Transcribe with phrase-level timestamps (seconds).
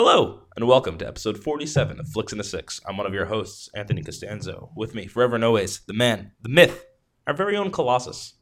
[0.00, 2.80] Hello, and welcome to episode 47 of Flicks in the Six.
[2.86, 4.70] I'm one of your hosts, Anthony Costanzo.
[4.76, 6.86] With me, forever and always, the man, the myth,
[7.26, 8.34] our very own Colossus,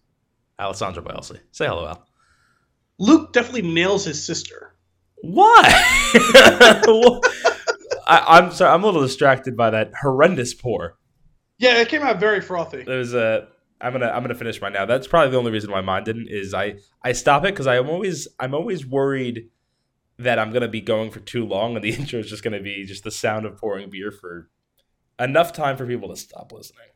[0.61, 1.41] Alessandro Bielsi.
[1.53, 2.07] Say hello, Al.
[2.99, 4.77] Luke definitely nails his sister.
[5.23, 5.63] Why?
[8.07, 10.99] I, am sorry, I'm a little distracted by that horrendous pour.
[11.57, 12.81] Yeah, it came out very frothy.
[12.81, 13.25] It There's a.
[13.25, 13.47] Uh,
[13.81, 14.85] I'm gonna I'm gonna finish mine now.
[14.85, 17.89] That's probably the only reason why mine didn't is I I stop it because I'm
[17.91, 19.51] always I'm always worried
[20.19, 22.85] that I'm gonna be going for too long and the intro is just gonna be
[22.85, 24.49] just the sound of pouring beer for
[25.19, 26.87] enough time for people to stop listening.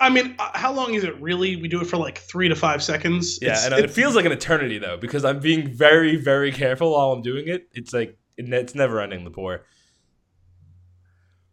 [0.00, 1.56] I mean, uh, how long is it really?
[1.56, 3.38] We do it for like three to five seconds.
[3.42, 6.92] Yeah, It's- and it feels like an eternity though because I'm being very very careful
[6.92, 7.68] while I'm doing it.
[7.72, 9.64] It's like it's never ending the pour.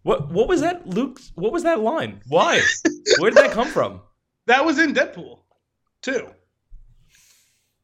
[0.04, 1.20] What what was that, Luke?
[1.34, 2.22] What was that line?
[2.28, 2.62] Why?
[3.20, 4.02] Where did that come from?
[4.48, 5.40] that was in Deadpool,
[6.04, 6.28] too.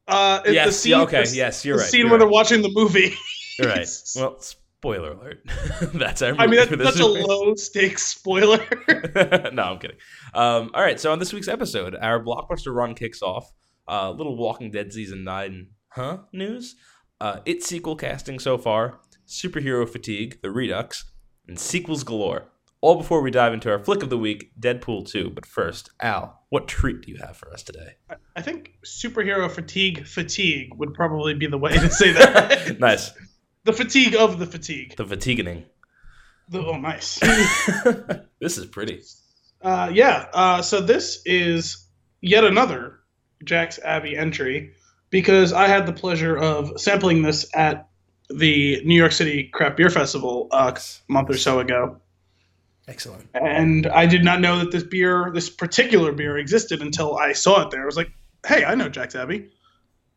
[0.08, 0.68] Uh, yes.
[0.68, 1.24] the scene, yeah, okay.
[1.24, 1.92] the, yes, you're the right.
[1.92, 2.20] scene where right.
[2.20, 3.14] they're watching the movie.
[3.60, 3.88] You're right.
[4.16, 5.46] Well, spoiler alert.
[5.94, 6.36] that's our.
[6.40, 8.66] I mean, that's such a low stakes spoiler.
[9.54, 9.98] no, I'm kidding.
[10.34, 13.52] Um, all right, so on this week's episode, our blockbuster run kicks off.
[13.88, 16.20] Uh, little Walking Dead season nine, huh?
[16.34, 16.76] News.
[17.20, 21.12] Uh, its sequel casting so far, superhero fatigue, the Redux,
[21.48, 22.51] and sequels galore.
[22.82, 25.30] All before we dive into our flick of the week, Deadpool 2.
[25.30, 27.98] But first, Al, what treat do you have for us today?
[28.36, 32.76] I think superhero fatigue fatigue would probably be the way to say that.
[32.80, 33.12] nice.
[33.66, 34.96] the fatigue of the fatigue.
[34.98, 35.66] The fatiguing.
[36.50, 37.20] The, oh, nice.
[38.40, 39.04] this is pretty.
[39.62, 40.26] Uh, yeah.
[40.34, 41.86] Uh, so this is
[42.20, 43.00] yet another
[43.44, 44.74] Jack's Abbey entry
[45.12, 47.90] because I had the pleasure of sampling this at
[48.30, 52.02] the New York City Craft Beer Festival uh, a month or so ago,
[52.88, 53.28] Excellent.
[53.34, 57.62] and I did not know that this beer, this particular beer, existed until I saw
[57.62, 57.84] it there.
[57.84, 58.12] I was like,
[58.46, 59.50] "Hey, I know Jack's Abbey."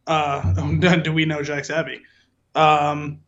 [0.06, 0.52] Uh,
[1.02, 2.00] do we know Jack's Abbey?
[2.54, 3.20] Um,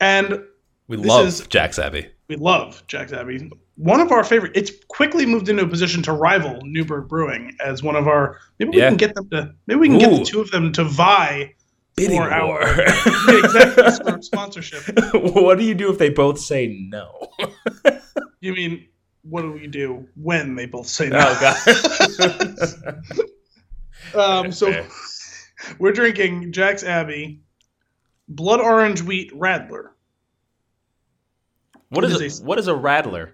[0.00, 0.44] and
[0.88, 2.08] We This love is- Jack's Abbey.
[2.28, 3.50] we love Jack's Abbey.
[3.76, 4.52] One of our favorite.
[4.54, 8.38] It's quickly moved into a position to rival Newburgh Brewing as one of our.
[8.58, 8.88] Maybe we Yeah.
[8.88, 9.54] can get them to.
[9.66, 11.54] Maybe we can get the two of them to vie
[11.96, 12.60] Bidding for our war.
[12.76, 14.82] yeah, exactly sponsorship.
[15.14, 17.28] what do you do if they both say no?
[18.40, 18.88] You mean
[19.22, 21.38] what do we do when they both say Oh no?
[21.40, 22.94] god.
[24.46, 24.86] um, so
[25.78, 27.42] we're drinking Jack's Abbey,
[28.28, 29.90] blood orange wheat Radler.
[31.90, 33.32] what is is a- what is a radler?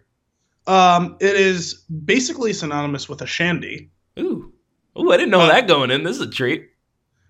[0.66, 1.74] Um, it is
[2.04, 3.90] basically synonymous with a shandy.
[4.18, 4.52] Ooh.
[4.98, 6.02] Ooh, I didn't know Uh, that going in.
[6.02, 6.68] This is a treat.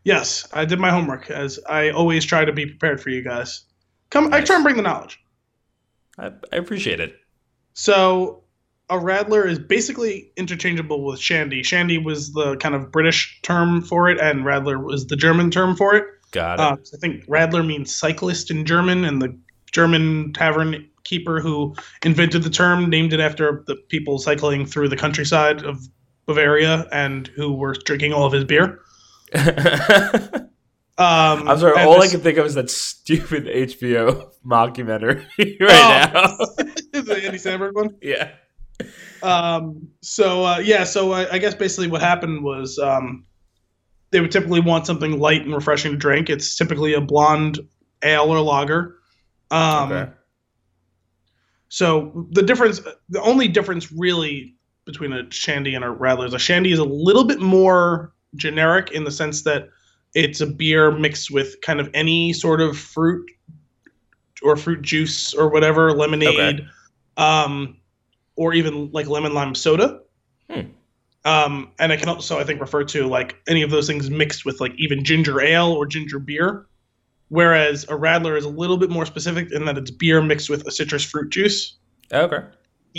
[0.04, 3.64] Yes, I did my homework as I always try to be prepared for you guys.
[4.08, 5.20] Come, I try and bring the knowledge.
[6.16, 7.16] I, I appreciate it.
[7.76, 8.42] So,
[8.88, 11.62] a radler is basically interchangeable with shandy.
[11.62, 15.76] Shandy was the kind of British term for it, and radler was the German term
[15.76, 16.04] for it.
[16.30, 16.60] Got it.
[16.60, 19.38] Uh, I think radler means cyclist in German, and the
[19.72, 24.96] German tavern keeper who invented the term named it after the people cycling through the
[24.96, 25.86] countryside of
[26.24, 28.80] Bavaria and who were drinking all of his beer.
[30.98, 31.82] Um, I'm sorry.
[31.82, 35.26] All I can think of is that stupid HBO mockumentary
[35.60, 36.36] right now.
[37.02, 37.96] the Andy Samberg one.
[38.00, 38.30] yeah.
[39.22, 43.26] Um, so uh, yeah, so I, I guess basically what happened was um,
[44.10, 46.30] they would typically want something light and refreshing to drink.
[46.30, 47.60] It's typically a blonde
[48.02, 48.96] ale or lager.
[49.50, 50.12] Um, okay.
[51.68, 52.80] So the difference,
[53.10, 54.54] the only difference really
[54.86, 58.92] between a shandy and a radler is a shandy is a little bit more generic
[58.92, 59.68] in the sense that
[60.16, 63.30] it's a beer mixed with kind of any sort of fruit
[64.42, 66.66] or fruit juice or whatever, lemonade,
[67.18, 67.76] um,
[68.34, 70.00] or even like lemon lime soda.
[70.50, 70.60] Hmm.
[71.26, 74.46] Um, and I can also, I think, refer to like any of those things mixed
[74.46, 76.66] with like even ginger ale or ginger beer.
[77.28, 80.66] Whereas a radler is a little bit more specific in that it's beer mixed with
[80.66, 81.76] a citrus fruit juice.
[82.10, 82.42] Okay.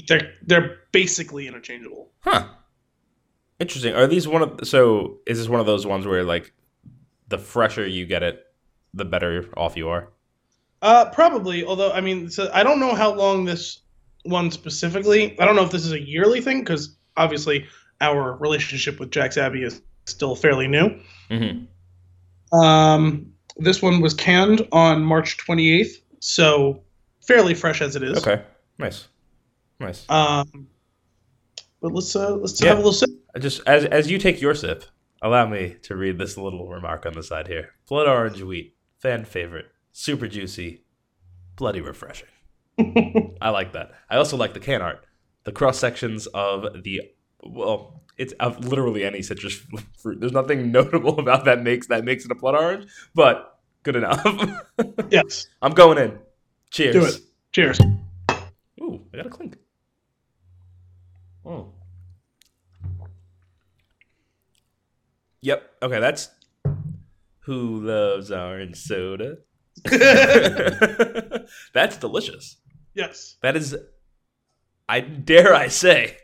[0.08, 2.12] They're they're basically interchangeable.
[2.20, 2.48] Huh.
[3.60, 3.96] Interesting.
[3.96, 6.54] Are these one of so is this one of those ones where like
[7.28, 8.46] the fresher you get it,
[8.94, 10.10] the better off you are?
[10.82, 11.64] Uh, probably.
[11.66, 13.80] Although I mean, so I don't know how long this
[14.24, 15.40] one specifically.
[15.40, 17.66] I don't know if this is a yearly thing because obviously
[18.02, 21.00] our relationship with Jack's Abbey is still fairly new.
[21.32, 22.58] Mm-hmm.
[22.58, 26.84] Um, this one was canned on March 28th, so
[27.26, 28.18] fairly fresh as it is.
[28.20, 28.44] Okay.
[28.78, 29.08] Nice.
[29.80, 30.06] Nice.
[30.10, 30.68] Um,
[31.82, 32.70] but let's uh, let's Yeah.
[32.70, 33.10] have a little sip.
[33.40, 34.86] Just as as you take your sip,
[35.22, 37.70] allow me to read this little remark on the side here.
[37.88, 40.84] Blood orange wheat, fan favorite, super juicy,
[41.56, 42.28] bloody refreshing.
[43.42, 43.92] I like that.
[44.10, 45.06] I also like the can art.
[45.44, 47.02] The cross sections of the
[47.44, 49.62] well, it's of literally any citrus
[49.98, 50.20] fruit.
[50.20, 54.24] There's nothing notable about that makes that makes it a blood orange, but good enough.
[55.10, 55.48] yes.
[55.62, 56.20] I'm going in.
[56.72, 56.94] Cheers.
[56.94, 57.22] Do it.
[57.54, 57.80] Cheers.
[58.82, 59.58] Ooh, I got a clink.
[61.46, 61.74] Oh.
[65.42, 65.70] Yep.
[65.84, 66.30] Okay, that's
[67.40, 69.38] who loves orange soda.
[71.74, 72.58] that's delicious.
[72.94, 73.38] yes.
[73.42, 73.76] That is,
[74.90, 76.18] I dare I say,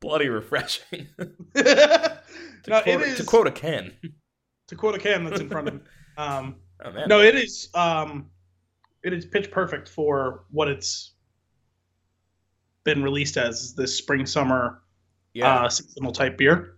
[0.00, 1.08] bloody refreshing.
[1.54, 2.20] to,
[2.68, 3.92] no, quote, it is to quote a Ken.
[4.68, 5.80] to quote a can that's in front of me.
[6.18, 7.08] Um, Oh man.
[7.08, 7.68] no, it is.
[7.74, 8.30] Um,
[9.02, 11.14] it is pitch perfect for what it's
[12.84, 14.82] been released as this spring summer
[15.32, 15.62] yeah.
[15.62, 16.75] uh, seasonal type beer.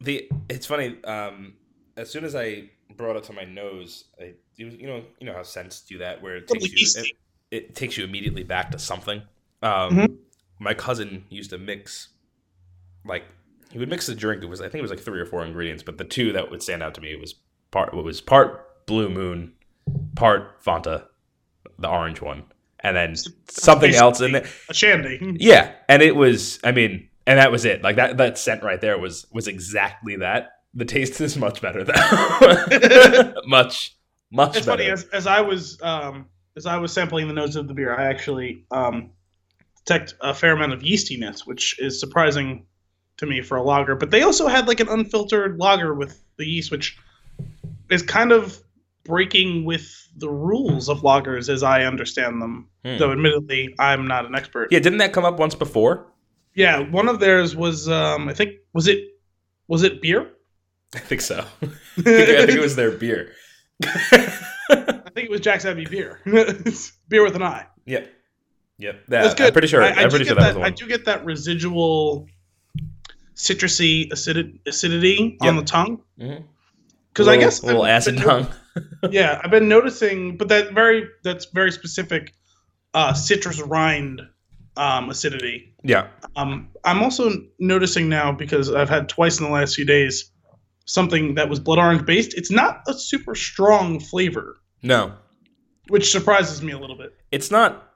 [0.00, 1.02] The it's funny.
[1.04, 1.54] Um,
[1.96, 5.34] as soon as I brought it to my nose, I you, you know you know
[5.34, 7.16] how scents do that, where it takes you it,
[7.50, 9.22] it takes you immediately back to something.
[9.62, 10.16] Um, Mhm.
[10.58, 12.08] My cousin used to mix,
[13.04, 13.24] like
[13.72, 14.42] he would mix the drink.
[14.42, 16.50] It was I think it was like three or four ingredients, but the two that
[16.50, 17.34] would stand out to me was
[17.70, 19.52] part it was part Blue Moon,
[20.16, 21.06] part Fanta,
[21.78, 22.44] the orange one,
[22.80, 23.14] and then
[23.48, 24.46] something else in there.
[24.70, 25.36] A shandy.
[25.38, 26.58] Yeah, and it was.
[26.64, 27.82] I mean, and that was it.
[27.82, 28.16] Like that.
[28.16, 30.50] That scent right there was was exactly that.
[30.74, 33.32] The taste is much better though.
[33.46, 33.96] much,
[34.30, 34.78] much It's better.
[34.82, 37.94] funny as, as I was um, as I was sampling the nose of the beer,
[37.94, 39.10] I actually um,
[39.84, 42.66] detect a fair amount of yeastiness, which is surprising
[43.18, 43.94] to me for a lager.
[43.96, 46.98] But they also had like an unfiltered lager with the yeast, which
[47.90, 48.60] is kind of
[49.04, 52.68] breaking with the rules of lagers as I understand them.
[52.84, 52.98] Hmm.
[52.98, 54.68] Though, admittedly, I'm not an expert.
[54.70, 56.06] yeah, didn't that come up once before?
[56.54, 59.04] Yeah, one of theirs was um, I think was it
[59.68, 60.30] was it beer?
[60.94, 61.44] I think so.
[61.62, 61.66] I
[62.02, 63.32] think, I think it was their beer.
[63.84, 66.20] I think it was Jack's Abbey beer.
[67.08, 67.66] beer with an eye.
[67.86, 68.10] yep.
[68.78, 69.00] Yep.
[69.08, 69.48] That's good.
[69.48, 69.82] I'm pretty sure.
[69.82, 70.62] I, I, am do pretty get sure that, was that.
[70.64, 72.26] I do get that residual
[73.36, 75.48] citrusy acid, acidity Yep.
[75.48, 76.44] on the tongue Mhm.
[77.12, 78.46] because I guess a little I've acid been- tongue.
[79.10, 82.32] Yeah, I've been noticing, but that very that's very specific
[82.94, 84.22] uh, citrus rind
[84.76, 85.74] um, acidity.
[85.82, 86.08] Yeah.
[86.36, 90.30] Um, I'm also noticing now because I've had twice in the last few days
[90.86, 92.34] something that was blood orange based.
[92.34, 95.12] It's not a super strong flavor, No,
[95.88, 97.14] which surprises me a little bit.
[97.32, 97.86] it's not.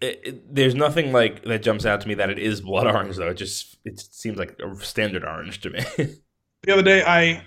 [0.00, 3.16] It, it- there's nothing like that jumps out to me that it is blood orange
[3.16, 3.28] though.
[3.28, 5.80] It just it seems like a standard orange to me.
[6.66, 7.42] The other day, I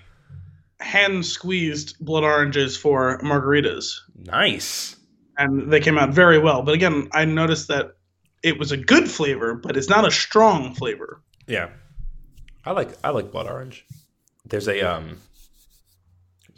[0.78, 4.94] hand squeezed blood oranges for margaritas, nice.
[5.38, 6.62] And they came out very well.
[6.62, 7.92] But again, I noticed that
[8.42, 11.22] it was a good flavor, but it's not a strong flavor.
[11.46, 11.70] Yeah,
[12.64, 13.84] I like I like blood orange.
[14.46, 15.18] There's a um.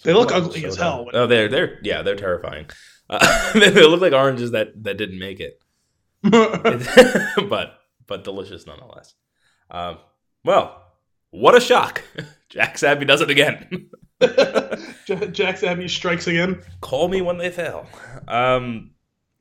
[0.03, 1.09] They look ugly as hell.
[1.13, 2.67] Oh, they're they're yeah they're terrifying.
[3.09, 5.61] Uh, they look like oranges that that didn't make it,
[6.23, 9.15] but but delicious nonetheless.
[9.71, 9.99] Um,
[10.45, 10.83] well,
[11.31, 12.03] what a shock!
[12.49, 13.91] Jack's Abbey does it again.
[14.21, 16.63] Ja- Jack's Abbey strikes again.
[16.81, 17.87] Call me when they fail.
[18.29, 18.91] Um,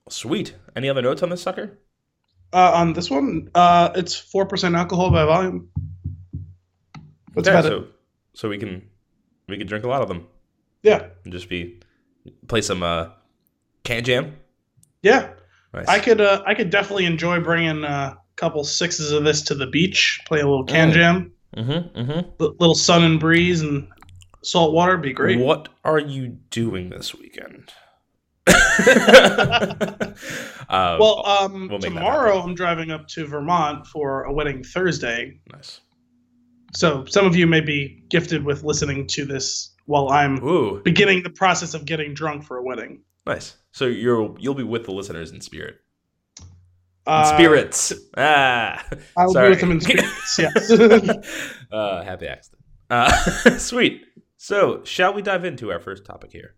[0.10, 0.56] sweet.
[0.76, 1.78] Any other notes on this sucker?
[2.54, 5.70] Uh, on this one, uh, it's four percent alcohol by volume.
[7.36, 7.88] That's Okay, so it.
[8.34, 8.88] so we can
[9.48, 10.26] we can drink a lot of them
[10.82, 11.80] Yeah, and just be
[12.48, 13.10] play some uh
[13.84, 14.36] can jam.
[15.04, 15.30] yeah.
[15.72, 15.88] Nice.
[15.88, 19.54] I could, uh, I could definitely enjoy bringing uh, a couple sixes of this to
[19.54, 20.94] the beach, play a little can Mm.
[20.94, 22.00] jam, Mm-hmm.
[22.00, 22.20] Mm-hmm.
[22.42, 23.88] L- little sun and breeze, and
[24.42, 24.98] salt water.
[24.98, 25.40] Be great.
[25.40, 27.72] What are you doing this weekend?
[28.48, 30.06] uh,
[31.00, 35.40] Well, um, we'll tomorrow I'm driving up to Vermont for a wedding Thursday.
[35.54, 35.82] nice.
[36.74, 41.24] So some of you may be gifted with listening to this while I'm Ooh, beginning
[41.24, 43.02] the process of getting drunk for a wedding.
[43.26, 43.56] nice.
[43.72, 45.78] So you'll you'll be with the listeners in spirit.
[46.40, 46.46] In
[47.14, 47.94] Uh, spirits.
[48.18, 48.86] Ah,
[49.18, 49.48] I will Sorry.
[49.48, 50.40] be with them in spirits.
[50.40, 50.72] Yes.
[51.72, 52.62] uh, happy accident.
[52.92, 53.12] Uh,
[53.58, 54.04] sweet.
[54.42, 56.56] So, shall we dive into our first topic here?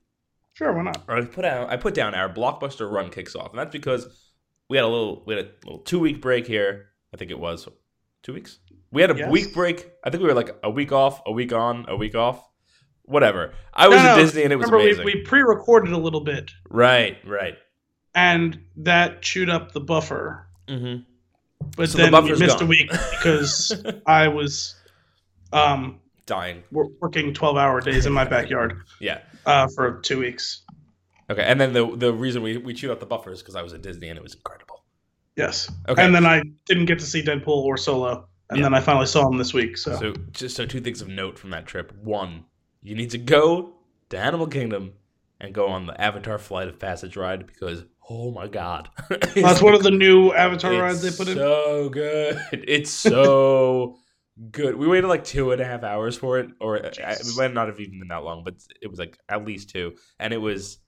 [0.53, 1.01] sure, why not?
[1.09, 4.29] I put out I put down our blockbuster run kicks off, and that's because
[4.69, 6.89] we had a little we had a little two week break here.
[7.11, 7.67] I think it was
[8.21, 8.59] two weeks.
[8.91, 9.31] We had a Yes.
[9.31, 9.89] week break.
[10.03, 12.47] I think we were like a week off, a week on, a week off.
[13.03, 13.53] Whatever.
[13.73, 15.03] I was No, at no, Disney and it was amazing.
[15.05, 17.55] we, we pre-recorded a little bit, right, right.
[18.13, 20.47] and that chewed up the buffer.
[20.67, 21.01] Mm-hmm.
[21.75, 22.63] But So the then we missed gone.
[22.63, 24.75] a week because I was
[25.51, 25.99] um,
[26.31, 26.63] Dying.
[26.71, 29.19] wor- working 12-hour days in my backyard Yeah.
[29.45, 30.63] uh, for two weeks.
[31.29, 31.43] Okay.
[31.43, 33.73] And then the the reason we, we chewed up the buffer is because I was
[33.73, 34.83] at Disney and it was incredible.
[35.35, 35.69] Yes.
[35.89, 36.03] Okay.
[36.03, 38.63] And then I didn't get to see Deadpool or Solo, and Yeah.
[38.63, 39.77] then I finally saw him this week.
[39.77, 41.93] So, So just so two things of note from that trip.
[42.03, 42.45] One,
[42.81, 43.73] you need to go
[44.09, 44.93] to Animal Kingdom
[45.39, 48.89] and go on the Avatar Flight of Passage ride because oh my god,
[49.35, 51.37] that's one of the new Avatar rides they put in.
[51.37, 52.41] So good.
[52.51, 53.97] It's so
[54.49, 54.75] good.
[54.75, 57.53] We waited like two and a half hours for it, or uh, I- it might
[57.53, 58.25] not have even been that hmm.
[58.25, 60.79] long, but it was like at least two, and it was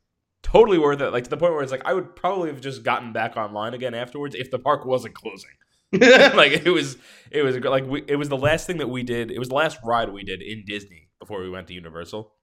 [0.41, 1.12] totally worth it.
[1.12, 3.74] Like to the point where it's like I would probably have just gotten back online
[3.74, 5.51] again afterwards if the park wasn't closing.
[5.93, 6.98] like it was,
[7.29, 9.29] it was like we, it was the last thing that we did.
[9.29, 12.33] It was the last ride we did in Disney before we went to Universal,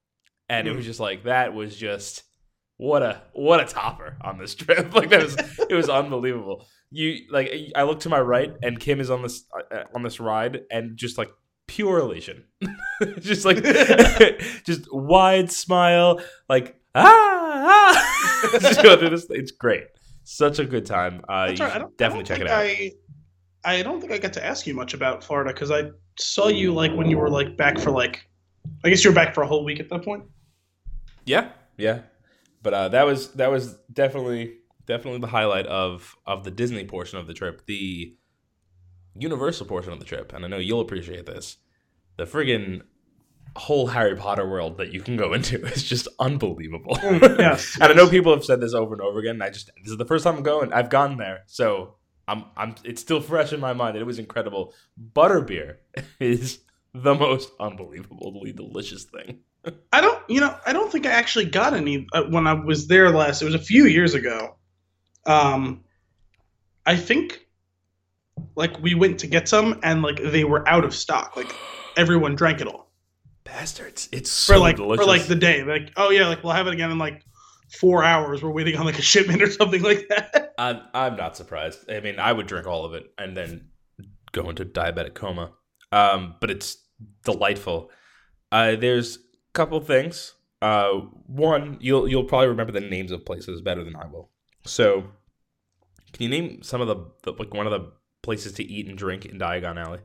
[0.49, 0.77] and it hmm.
[0.77, 2.23] was just like that was just
[2.81, 4.95] what a what a topper on this trip.
[4.95, 5.37] like that was
[5.69, 6.67] it was unbelievable.
[6.91, 10.19] You like I look to my right and Kim is on this uh, on this
[10.19, 11.31] ride and just like
[11.67, 12.45] pure elation,
[13.21, 13.63] just like
[14.65, 18.59] just wide smile, like ah, ah.
[18.59, 19.27] just go through this.
[19.29, 19.85] It's great.
[20.25, 21.21] Such a good time.
[21.29, 21.61] Uh, right.
[21.61, 22.63] I don't, definitely I check it out.
[22.63, 22.93] I,
[23.63, 26.73] I don't think I got to ask you much about Florida because I saw you
[26.73, 28.27] like when you were like back for like,
[28.85, 30.25] I guess you were back for a whole week at that point.
[31.27, 32.01] Yeah, yeah.
[32.63, 37.19] But uh, that was that was definitely definitely the highlight of of the Disney portion
[37.19, 37.67] of the trip.
[37.67, 38.17] The
[39.15, 41.57] Universal portion of the trip, and I know you'll appreciate this.
[42.17, 42.83] The friggin'
[43.57, 46.99] whole Harry Potter world that you can go into is just unbelievable.
[47.03, 49.35] yes, and I know people have said this over and over again.
[49.35, 50.73] And I just this is the first time I'm going.
[50.73, 51.97] I've gone there, so
[52.29, 52.75] I'm I'm.
[52.85, 53.97] It's still fresh in my mind.
[53.97, 54.75] It was incredible.
[55.15, 55.77] Butterbeer
[56.21, 56.61] is
[56.95, 59.41] the most unbelievably delicious thing.
[59.93, 62.87] I don't, you know, I don't think I actually got any uh, when I was
[62.89, 63.43] there last.
[63.43, 64.57] It was a few years ago.
[65.27, 65.85] Um,
[66.87, 67.47] I think,
[68.57, 71.37] like we went to get some, and like they were out of stock.
[71.37, 71.55] Like
[71.97, 72.91] everyone drank it all
[73.45, 74.09] Bastards!
[74.13, 75.05] It's so for like delicious.
[75.05, 75.65] for like the day.
[75.65, 77.25] Like, oh yeah, like we'll have it again in like
[77.81, 78.43] four hours.
[78.43, 80.55] We're waiting on like a shipment or something like that.
[80.59, 81.91] I'm I'm not surprised.
[81.91, 83.69] I mean, I would drink all of it and then
[84.33, 85.53] go into diabetic coma.
[85.91, 86.79] Um, but it's
[87.25, 87.91] delightful.
[88.53, 89.19] Uh, there's
[89.53, 90.35] couple things.
[90.63, 94.31] Uh, one, you'll you'll probably remember the names of places better than I will.
[94.65, 95.05] So,
[96.13, 97.93] can you name some of the, the like one of the
[98.23, 100.01] places to eat and drink in Diagon Alley?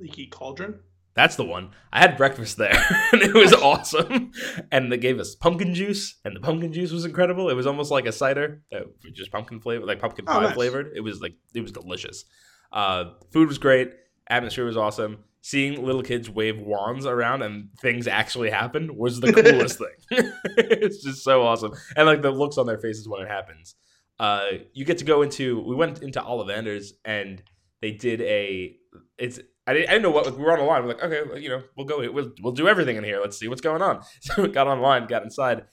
[0.00, 0.80] Leaky cauldron.
[1.14, 1.70] That's the one.
[1.92, 2.70] I had breakfast there,
[3.12, 4.30] and it was awesome.
[4.70, 7.48] And they gave us pumpkin juice, and the pumpkin juice was incredible.
[7.48, 8.80] It was almost like a cider, uh,
[9.12, 10.54] just pumpkin flavor, like pumpkin Oh, pie nice.
[10.54, 10.92] flavored.
[10.94, 12.24] It was like it was delicious.
[12.72, 13.92] Uh, food was great.
[14.28, 15.24] Atmosphere was awesome.
[15.48, 19.78] Seeing little kids wave wands around and things actually happen was the coolest
[20.10, 20.30] thing.
[20.58, 23.74] it's just so awesome, and like the looks on their faces when it happens.
[24.20, 25.58] Uh, you get to go into.
[25.60, 27.42] We went into Ollivanders, and
[27.80, 28.76] they did a.
[29.16, 30.82] It's I didn't, I didn't know what like, we were on the line.
[30.82, 31.98] We're like, okay, well, you know, we'll go.
[32.12, 33.18] We'll we'll do everything in here.
[33.18, 34.02] Let's see what's going on.
[34.20, 35.64] So we got online, got inside,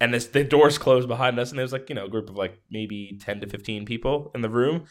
[0.00, 2.28] and this the doors closed behind us, and there was like you know a group
[2.28, 4.86] of like maybe ten to fifteen people in the room.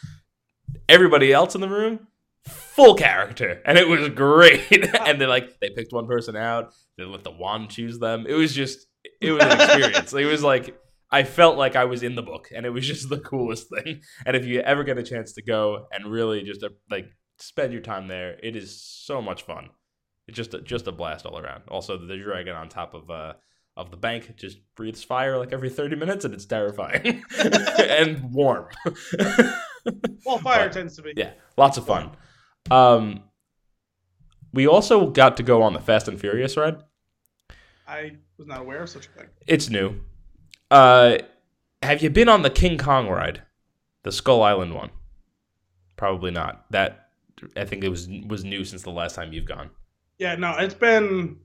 [0.87, 2.07] Everybody else in the room,
[2.47, 4.61] full character, and it was great.
[5.05, 6.73] and they like they picked one person out.
[6.97, 8.25] They let the wand choose them.
[8.27, 8.85] It was just
[9.21, 10.13] it was an experience.
[10.13, 10.77] it was like.
[11.11, 14.01] I felt like I was in the book, and it was just the coolest thing.
[14.25, 17.05] And if you ever get a chance to go and really just uh, like
[17.37, 18.37] spend your time there.
[18.41, 19.69] It is so much fun.
[20.27, 21.63] It's just a, just a blast all around.
[21.67, 23.33] Also, the dragon on top of uh
[23.77, 27.23] of the bank just breathes fire like every thirty minutes, and it's terrifying
[27.79, 28.67] and warm.
[30.25, 31.13] Well, fire But- tends to be.
[31.15, 32.11] yeah, lots of fun.
[32.71, 33.23] Um,
[34.53, 36.77] we also got to go on the Fast and Furious ride.
[37.87, 39.27] I was not aware of such a thing.
[39.47, 40.01] It's new.
[40.71, 41.17] Uh,
[41.83, 43.43] have you been on the King Kong ride,
[44.03, 44.89] the Skull Island one?
[45.95, 46.65] Probably not.
[46.71, 47.09] That
[47.55, 49.69] I think it was was new since the last time you've gone.
[50.17, 51.37] Yeah, no, it's been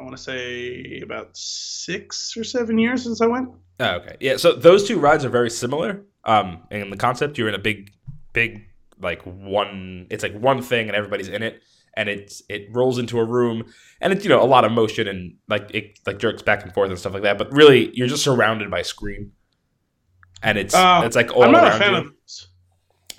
[0.00, 3.50] I want to say about six or seven years since I went.
[3.80, 4.16] Oh, okay.
[4.20, 4.38] Yeah.
[4.38, 6.02] So those two rides are very similar.
[6.24, 7.92] Um, in the concept, you're in a big,
[8.32, 8.62] big
[9.00, 10.06] like one.
[10.10, 11.62] It's like one thing, and everybody's in it,
[11.96, 13.64] and it's it rolls into a room,
[14.00, 16.72] and it's you know a lot of motion and like it like jerks back and
[16.72, 17.38] forth and stuff like that.
[17.38, 19.32] But really, you're just surrounded by screen,
[20.42, 21.98] and it's Uh, it's like all I'm not a around fan you.
[21.98, 22.48] of those.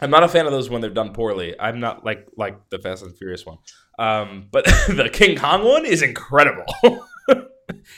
[0.04, 1.56] I'm not a fan of those when they're done poorly.
[1.60, 3.58] I'm not like like the Fast and Furious one.
[4.00, 6.66] Um, but the King Kong one is incredible.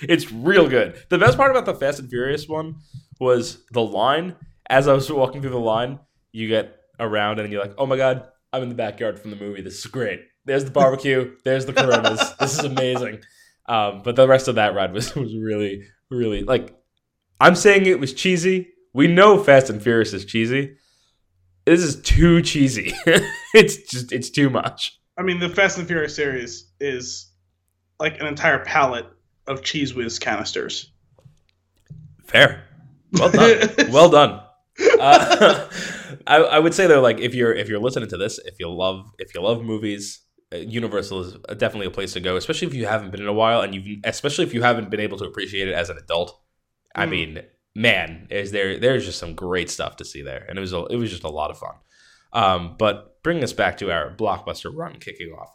[0.01, 1.01] it's real good.
[1.09, 2.75] The best part about the Fast and Furious one
[3.19, 4.35] was the line.
[4.69, 5.99] As I was walking through the line,
[6.31, 9.37] you get around and you're like, "Oh my god, I'm in the backyard from the
[9.37, 9.61] movie.
[9.61, 10.21] This is great.
[10.45, 11.35] There's the barbecue.
[11.45, 12.33] There's the Coronas.
[12.39, 13.19] This is amazing."
[13.67, 16.75] Um, but the rest of that ride was was really really like.
[17.39, 18.69] I'm saying it was cheesy.
[18.93, 20.77] We know Fast and Furious is cheesy
[21.65, 22.93] this is too cheesy.
[23.53, 24.99] it's just it's too much.
[25.17, 27.31] I mean, the Fast and Furious series is
[27.99, 29.05] like an entire palette
[29.47, 30.91] of Cheez Whiz canisters.
[32.25, 32.63] Fair.
[33.13, 33.69] Well done.
[33.91, 34.41] well done.
[34.99, 35.69] Uh,
[36.27, 38.69] I, I would say though, like if you're if you're listening to this, if you
[38.69, 40.21] love if you love movies,
[40.53, 43.33] uh, Universal is definitely a place to go, especially if you haven't been in a
[43.33, 46.39] while, and you especially if you haven't been able to appreciate it as an adult.
[46.95, 47.09] I Mm.
[47.09, 47.41] mean,
[47.75, 50.85] man, is there there's just some great stuff to see there, and it was a,
[50.85, 51.75] it was just a lot of fun.
[52.33, 55.49] Um, but bringing us back to our blockbuster run kicking off.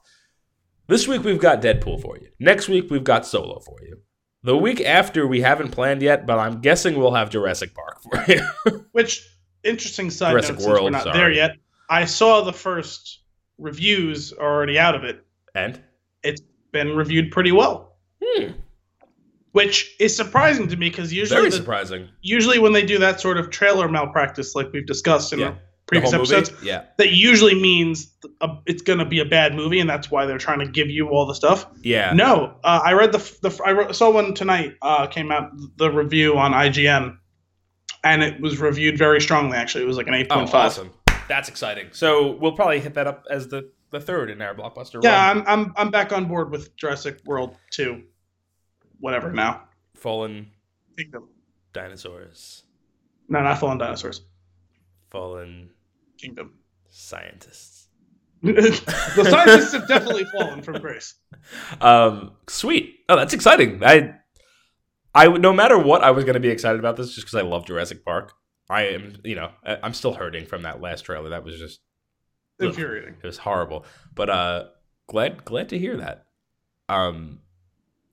[0.87, 2.29] This week we've got Deadpool for you.
[2.41, 3.99] Next week we've got Solo for you.
[4.45, 8.33] The week after, we haven't planned yet, but I'm guessing we'll have Jurassic Park for
[8.33, 8.85] you.
[8.93, 9.21] Which
[9.65, 11.19] interesting side Jurassic note, since we're not sorry.
[11.19, 11.51] there yet.
[11.91, 13.21] I saw the first
[13.59, 15.25] reviews already out of it.
[15.55, 15.81] and
[16.23, 18.53] it's Been reviewed pretty well, hmm,
[19.53, 22.09] which is surprising to me because usually very the- surprising.
[22.21, 25.55] usually when they do that sort of trailer malpractice, like we've discussed in Yeah.
[25.87, 26.37] previous whole movie?
[26.37, 30.11] episodes, Yeah, that usually means a, it's going to be a bad movie, and that's
[30.11, 31.67] why they're trying to give you all the stuff.
[31.83, 32.13] yeah.
[32.13, 34.75] No, uh, I read the the I saw one tonight.
[34.83, 37.17] Uh, came out the review on IGN,
[38.05, 39.57] and it was reviewed very strongly.
[39.57, 40.67] Actually, it was like an eight Oh, point five.
[40.67, 40.91] awesome.
[41.29, 41.89] That's exciting.
[41.93, 45.03] So we'll probably hit that up as the, the third in our blockbuster.
[45.03, 45.39] Yeah, run.
[45.47, 48.03] I'm I'm I'm back on board with Jurassic World two,
[49.01, 49.65] whatever now.
[49.95, 50.51] fallen
[50.97, 51.29] Kingdom.
[51.73, 52.65] dinosaurs,
[53.29, 54.23] No, not Fallen Dinosaurs.
[55.11, 55.71] fallen
[56.19, 56.55] Kingdom.
[56.89, 57.89] scientists.
[58.43, 61.15] the scientists have definitely fallen from grace.
[61.81, 62.97] Um, sweet.
[63.09, 63.83] Oh, that's exciting.
[63.85, 64.15] I,
[65.15, 67.35] I would- no matter what, I was going to be excited about this just because
[67.39, 68.33] I love Jurassic Park.
[68.71, 71.31] I am, you know, I, I'm still hurting from that last trailer.
[71.31, 71.81] That was just
[72.61, 72.69] Ugh.
[72.69, 73.15] Infuriating.
[73.23, 73.87] it was horrible.
[74.15, 74.65] But uh,
[75.09, 76.27] glad glad to hear that.
[76.89, 77.41] Um,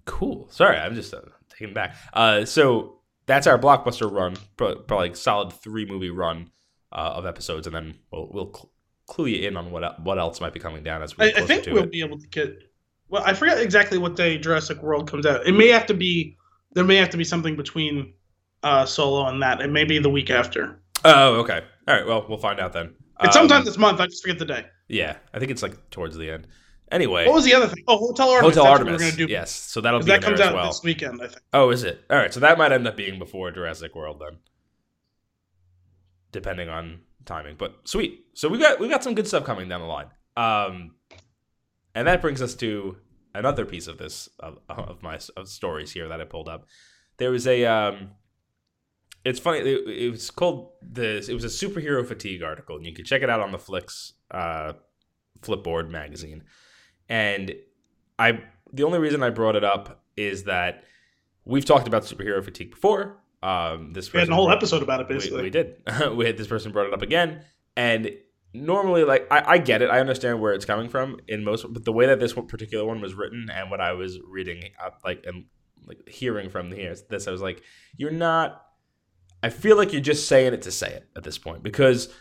[0.05, 0.47] cool.
[0.49, 1.95] Sorry, I'm just uh, taken back.
[2.13, 6.51] Uh, so that's our blockbuster run, probably like solid three movie run
[6.91, 8.71] uh, of episodes, and then we'll we'll cl-
[9.07, 11.41] clue you in on what what else might be coming down as we I, I
[11.45, 11.91] think we'll it.
[11.91, 12.57] be able to get.
[13.09, 15.45] Well, I forget exactly what day Jurassic World comes out.
[15.45, 16.37] It may have to be.
[16.75, 18.13] There may have to be something between
[18.61, 19.61] uh, Solo and that.
[19.61, 20.79] It may be the week after.
[21.03, 21.61] Oh, okay.
[21.87, 22.05] All right.
[22.05, 22.93] Well, we'll find out then.
[23.21, 23.99] It's Um, sometime this month.
[23.99, 24.65] I just forget the day.
[24.87, 26.47] Yeah, I think it's like towards the end.
[26.91, 27.83] Anyway, What was the other thing?
[27.87, 28.55] Oh, Hotel Artemis.
[28.55, 29.01] Hotel Artemis.
[29.01, 29.31] We're gonna do.
[29.31, 30.67] Yes, so that'll be that comes out well.
[30.67, 31.19] this weekend.
[31.21, 31.41] I think.
[31.53, 32.03] Oh, is it?
[32.11, 34.37] All right, so that might end up being before Jurassic World then,
[36.31, 37.55] depending on timing.
[37.57, 38.25] But sweet.
[38.33, 40.07] So we got we got some good stuff coming down the line.
[40.37, 40.91] Um,
[41.95, 42.97] and that brings us to
[43.37, 46.65] another piece of this of, of my of stories here that I pulled up.
[47.17, 48.11] There was a um,
[49.23, 49.59] it's funny.
[49.59, 51.29] It, it was called this.
[51.29, 54.13] It was a superhero fatigue article, and you can check it out on the Flicks
[54.31, 54.73] uh,
[55.41, 56.43] Flipboard magazine.
[57.09, 57.53] And
[58.17, 58.43] I,
[58.73, 60.83] the only reason I brought it up is that
[61.43, 63.17] we've talked about superhero fatigue before.
[63.43, 65.43] Um, this We had a whole brought- episode about it, we, basically.
[65.43, 65.75] we did.
[66.13, 67.43] we had this person brought it up again,
[67.75, 68.09] and
[68.63, 71.85] normally, like I, I get it, I understand where it's coming from in most, but
[71.85, 74.63] the way that this one particular one was written and what I was reading,
[75.03, 75.45] like and
[75.87, 77.61] like hearing from here, this I was like,
[77.97, 78.61] you're not.
[79.43, 82.11] I feel like you're just saying it to say it at this point because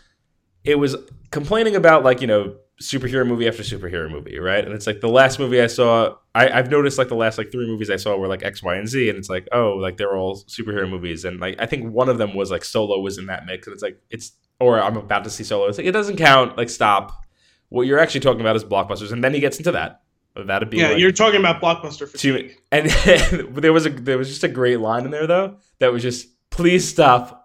[0.63, 0.95] it was
[1.31, 4.63] complaining about like you know superhero movie after superhero movie, right?
[4.63, 7.51] And it's like the last movie I saw, I, I've noticed like the last like
[7.51, 9.97] three movies I saw were like X, Y, and Z, and it's like oh, like
[9.97, 13.17] they're all superhero movies, and like I think one of them was like Solo was
[13.17, 15.67] in that mix, and it's like it's or I'm about to see Solo.
[15.67, 16.57] It's like it doesn't count.
[16.57, 17.25] Like stop.
[17.69, 20.01] What you're actually talking about is blockbusters, and then he gets into that.
[20.35, 22.57] That'd be yeah, like, you're talking about blockbuster Two- fatigue.
[22.71, 22.89] and
[23.55, 26.27] there was a there was just a great line in there though that was just
[26.49, 27.43] please stop.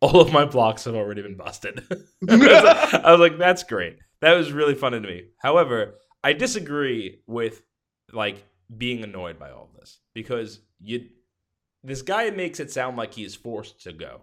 [0.00, 1.84] All of my blocks have already been busted.
[2.28, 3.98] I, was like, I was like, that's great.
[4.20, 5.26] That was really funny to me.
[5.38, 5.94] However,
[6.24, 7.62] I disagree with
[8.12, 8.44] like
[8.76, 11.08] being annoyed by all of this because you
[11.84, 14.22] this guy makes it sound like he is forced to go.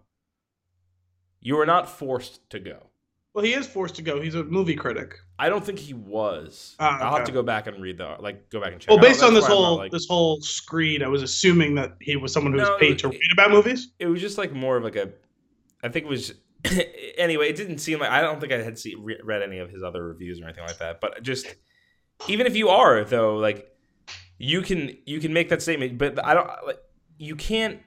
[1.41, 2.87] You are not forced to go.
[3.33, 4.19] Well, he is forced to go.
[4.19, 5.13] He's a movie critic.
[5.37, 6.75] I don't think he was.
[6.79, 8.89] Ah, I'll have to go back and read the like go back and check.
[8.89, 11.95] Well, based on this I'm not, whole like- this whole screed, I was assuming that
[12.01, 13.89] he was someone who No, was paid to it- read about movies.
[13.99, 15.11] it was just like more of like a
[15.83, 16.33] i think it was
[17.17, 19.69] anyway it didn't seem like i don't think i had see, re- read any of
[19.69, 21.55] his other reviews or anything like that but just
[22.27, 23.71] even if you are though like
[24.37, 26.79] you can you can make that statement but i don't like
[27.17, 27.79] you can't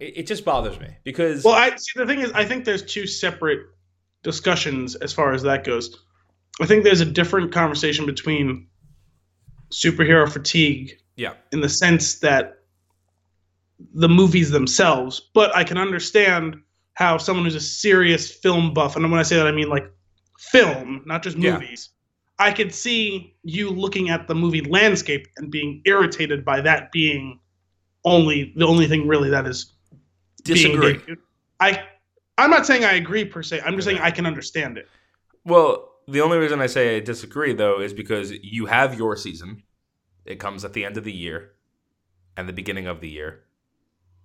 [0.00, 1.92] it, it just bothers me because Well, I see.
[1.98, 3.60] The thing is, I think there's two separate
[4.22, 6.04] discussions as far as that goes.
[6.60, 8.66] I think there's a different conversation between
[9.70, 11.34] superhero fatigue, Yeah.
[11.52, 12.58] in the sense that
[13.94, 15.20] the movies themselves.
[15.34, 16.56] But I can understand
[16.94, 19.90] how someone who's a serious film buff, and when I say that, I mean like
[20.38, 21.54] film, not just Yeah.
[21.54, 21.90] movies.
[22.38, 27.40] I could see you looking at the movie landscape and being irritated by that being
[28.04, 29.72] only the only thing really that is
[30.46, 31.00] disagree.
[31.60, 31.82] I
[32.38, 33.60] I'm not saying I agree per se.
[33.64, 34.88] I'm just saying I can understand it.
[35.44, 39.62] well the only reason i say i disagree though is because you have your season
[40.24, 41.50] it comes at the end of the year
[42.36, 43.40] and the beginning of the year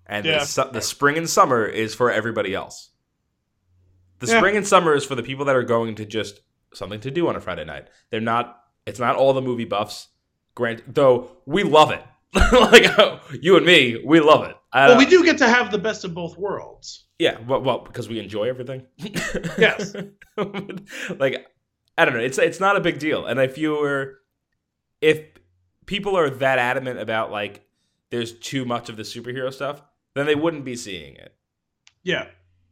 [0.06, 0.40] and Yeah.
[0.40, 2.92] the, su- the spring and summer is for everybody else
[4.20, 4.38] the Yeah.
[4.38, 6.42] spring and summer is for the people that are going to just
[6.74, 10.10] something to do on a friday night they're not it's not all the movie buffs
[10.54, 12.04] grant though we love it
[12.54, 12.86] like
[13.42, 16.06] you and me we love it I Well, we do get to have the best
[16.06, 17.06] of both worlds.
[17.20, 18.86] yeah, well, well, because we enjoy everything.
[19.58, 19.94] Yes.
[21.20, 21.46] like
[21.98, 23.26] I don't know, it's it's not a big deal.
[23.26, 24.20] And if you were
[25.02, 25.22] if
[25.86, 27.66] people are that adamant about like
[28.12, 29.82] there's too much of the superhero stuff,
[30.16, 31.34] then they wouldn't be seeing it.
[32.04, 32.28] Yeah.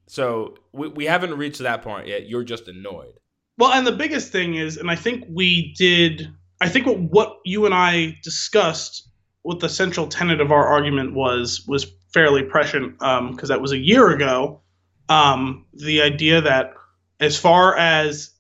[0.08, 2.28] So we, we haven't reached that point yet.
[2.28, 3.14] You're just annoyed.
[3.58, 7.38] Well, and the biggest thing is, and I think we did, I think what, what
[7.46, 9.09] you and I discussed,
[9.44, 13.72] what the central tenet of our argument was, was fairly prescient because um, that was
[13.72, 14.62] a year ago.
[15.08, 16.74] Um, the idea that
[17.20, 18.32] as far as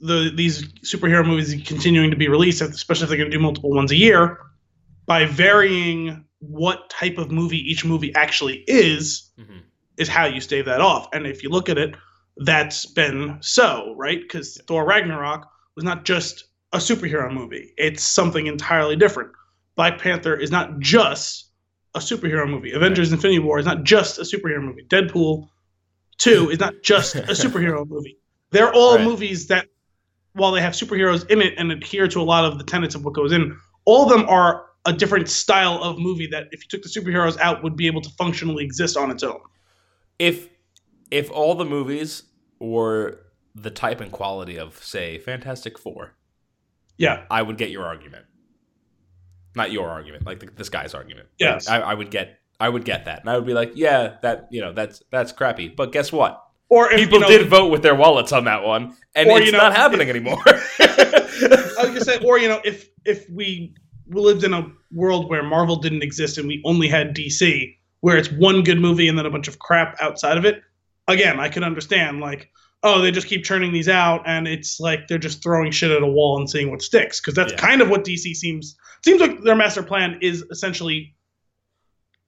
[0.00, 3.70] the these superhero movies continuing to be released, especially if they're going to do multiple
[3.70, 4.38] ones a year,
[5.06, 9.58] by varying what type of movie each movie actually is, mm-hmm.
[9.96, 11.08] is how you stave that off.
[11.12, 11.94] And if you look at it,
[12.36, 14.20] that's been so, right?
[14.20, 14.60] Because.
[14.68, 19.30] Thor Ragnarok was not just a superhero movie, it's something entirely different.
[19.78, 21.50] Black Panther is not just
[21.94, 22.72] a superhero movie.
[22.72, 23.12] Avengers.
[23.12, 24.84] Infinity War is not just a superhero movie.
[24.88, 25.48] Deadpool
[26.16, 28.18] 2 is not just a superhero movie.
[28.50, 29.04] They're all right.
[29.04, 29.68] movies that,
[30.32, 33.04] while they have superheroes in it and adhere to a lot of the tenets of
[33.04, 36.68] what goes in, all of them are a different style of movie that, if you
[36.68, 39.38] took the superheroes out, would be able to functionally exist on its own.
[40.18, 40.48] If
[41.12, 42.24] if all the movies
[42.58, 43.20] were
[43.54, 46.16] the type and quality of, say, Fantastic Four,
[46.96, 48.24] yeah, I would get your argument.
[49.58, 51.28] Not your argument, like the, this guy's argument.
[51.38, 54.14] Yes, I, I would get, I would get that, and I would be like, yeah,
[54.22, 55.68] that you know, that's that's crappy.
[55.68, 56.42] But guess what?
[56.70, 59.38] Or if, people you know, did vote with their wallets on that one, and or,
[59.38, 60.40] it's you know, not happening if, anymore.
[60.46, 63.74] I was gonna say, or you know, if if we
[64.10, 68.30] lived in a world where Marvel didn't exist and we only had DC, where it's
[68.30, 70.62] one good movie and then a bunch of crap outside of it,
[71.08, 72.50] again, I could understand like,
[72.82, 76.02] oh, they just keep churning these out and it's like they're just throwing shit at
[76.02, 77.58] a wall and seeing what sticks because that's yeah.
[77.58, 81.14] kind of what DC seems seems like their master plan is essentially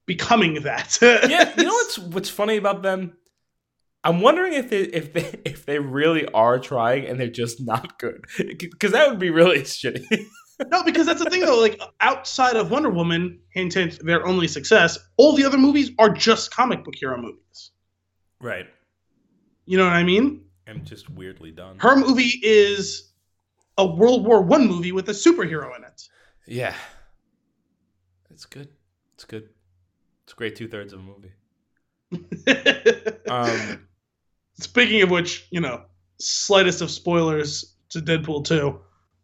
[0.05, 0.97] becoming that.
[1.01, 3.13] yeah, you know what's what's funny about them?
[4.03, 7.99] I'm wondering if they if they if they really are trying and they're just not
[7.99, 10.25] good because that would be really shitty.
[10.69, 11.59] no, because that's the thing though.
[11.59, 16.09] Like outside of Wonder Woman, hint hint, their only success, all the other movies are
[16.09, 17.71] just comic book hero movies.
[18.41, 18.67] Right.
[19.71, 20.43] You know what I mean?
[20.67, 21.77] I'm just weirdly done.
[21.79, 23.13] Her movie is
[23.77, 26.09] a World War One movie with a superhero in it.
[26.45, 26.75] Yeah.
[28.29, 28.67] It's good.
[29.13, 29.47] It's good.
[30.25, 31.31] It's a great two thirds of a movie.
[33.29, 33.87] um,
[34.59, 35.83] Speaking of which, you know,
[36.19, 38.77] slightest of spoilers to Deadpool 2.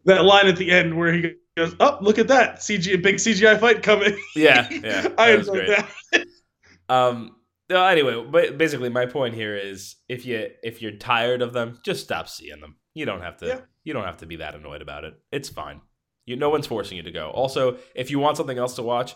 [0.06, 3.60] That line at the end where he goes, "Oh, look at that CG, big CGI
[3.60, 6.26] fight coming." Yeah, yeah, I enjoyed that.
[6.88, 7.36] um,
[7.70, 11.80] no, anyway, but basically, my point here is if you if you're tired of them,
[11.84, 12.78] just stop seeing them.
[12.94, 13.48] You don't have to.
[13.48, 13.60] Yeah.
[13.84, 15.14] You don't have to be that annoyed about it.
[15.32, 15.82] It's fine.
[16.26, 17.30] You, no one's forcing you to go.
[17.32, 19.16] Also, if you want something else to watch,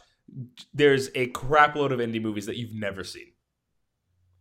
[0.73, 3.31] there's a crap load of indie movies that you've never seen.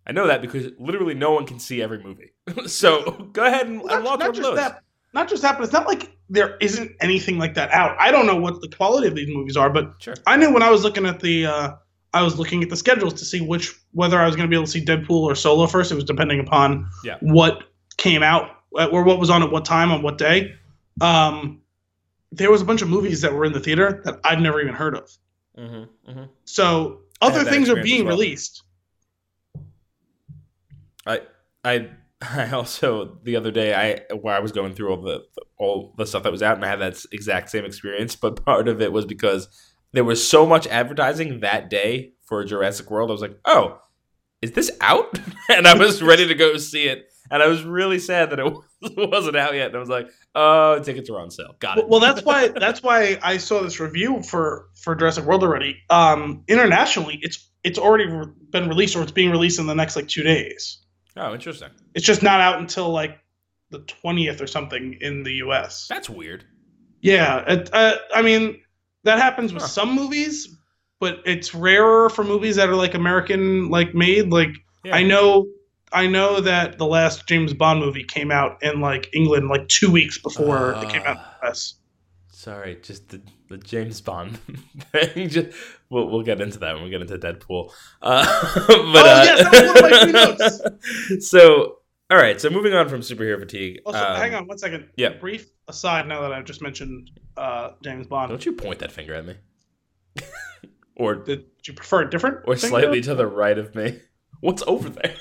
[0.07, 2.33] I know that because literally no one can see every movie.
[2.67, 5.73] so go ahead and, not, and watch not just that, not just that, but it's
[5.73, 7.97] not like there isn't anything like that out.
[7.99, 10.15] I don't know what the quality of these movies are, but sure.
[10.27, 11.73] I knew when I was looking at the uh,
[12.13, 14.57] I was looking at the schedules to see which whether I was going to be
[14.57, 15.93] able to see Deadpool or Solo first.
[15.93, 17.19] It was depending upon yeah.
[17.21, 17.65] what
[17.97, 20.55] came out uh, or what was on at what time on what day.
[21.01, 21.61] Um,
[22.33, 24.75] there was a bunch of movies that were in the theater that I'd never even
[24.75, 25.11] heard of.
[25.59, 26.25] Mm-hmm, mm-hmm.
[26.45, 28.15] So other things are being well.
[28.15, 28.63] released.
[31.07, 31.21] I
[31.65, 31.91] I
[32.23, 35.25] I also the other day I where I was going through all the
[35.59, 38.69] all the stuff that was out and I had that exact same experience, but part
[38.69, 39.49] of it was because
[39.93, 43.11] there was so much advertising that day for Jurassic World.
[43.11, 43.81] I was like, "Oh,
[44.43, 47.99] is this out?" and I was ready to go see it, and I was really
[47.99, 48.55] sad that it
[49.11, 49.69] wasn't out yet.
[49.69, 51.55] And I was like, "Oh, tickets are on sale.
[51.59, 55.43] Got it." Well, that's why that's why I saw this review for for Jurassic World
[55.43, 55.77] already.
[55.91, 58.07] Um, internationally, it's it's already
[58.51, 60.79] been released or it's being released in the next like two days.
[61.17, 61.71] Oh, interesting.
[61.95, 63.19] It's just not out until like
[63.71, 65.87] the twentieth or something in the U.S.
[65.89, 66.45] That's weird.
[67.03, 68.61] Yeah, it, uh, I mean
[69.05, 69.69] that happens with huh.
[69.69, 70.57] some movies,
[70.99, 74.31] but it's rarer for movies that are like American like made.
[74.31, 74.97] Like yeah.
[74.97, 75.49] I know,
[75.93, 79.91] I know that the last James Bond movie came out in like England like two
[79.91, 81.75] weeks before uh, it came out in the US.
[82.29, 84.39] Sorry, just the, the James Bond
[84.93, 85.29] thing.
[85.29, 85.49] Just,
[85.91, 87.71] we'll we'll get into that when we get into Deadpool.
[88.01, 90.47] Uh, but, oh uh, yes, that was one of my
[91.17, 91.29] notes.
[91.29, 91.80] so
[92.11, 93.81] all right, so moving on from superhero fatigue.
[93.87, 94.89] Also, um, hang on one second.
[94.97, 95.11] Yeah.
[95.11, 96.09] Brief aside.
[96.09, 99.37] Now that I've just mentioned uh, James Bond, don't you point that finger at me?
[100.97, 102.39] or did you prefer a different?
[102.49, 104.01] Or slightly to the right of me.
[104.41, 105.15] What's over there?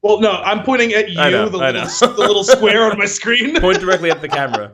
[0.00, 3.60] well, no, I'm pointing at you, know, the, little, the little square on my screen.
[3.60, 4.72] Point directly at the camera.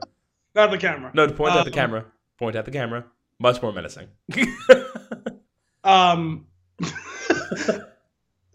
[0.55, 1.11] Not the camera.
[1.15, 2.05] No, point um, at the um, camera.
[2.39, 3.05] Point at the camera.
[3.41, 4.09] Much more menacing.
[5.83, 6.47] um,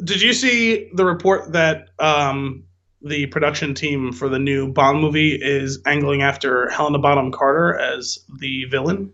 [0.03, 2.63] did you see the report that um,
[3.01, 8.17] the production team for the new Bond movie is angling after Helena Bonham Carter as
[8.39, 9.13] the villain?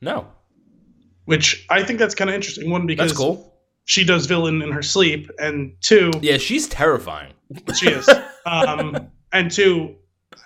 [0.00, 0.26] No.
[1.24, 2.70] which I think that's kind of interesting.
[2.70, 3.52] One because That's cool.
[3.84, 7.32] she does villain in her sleep, and two, Yeah, she's terrifying.
[7.74, 8.08] she is.
[8.46, 9.96] um, and two,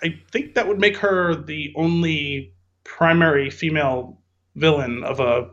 [0.01, 4.19] I think that would make her the only primary female
[4.55, 5.49] villain of a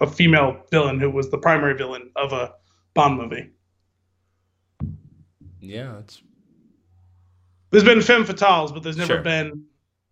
[0.00, 2.52] a female villain who was the primary villain of a
[2.96, 3.50] Bond movie.
[5.60, 6.20] Yeah, it's.
[7.70, 9.22] There's been femme fatales, but there's never Sure.
[9.22, 9.64] been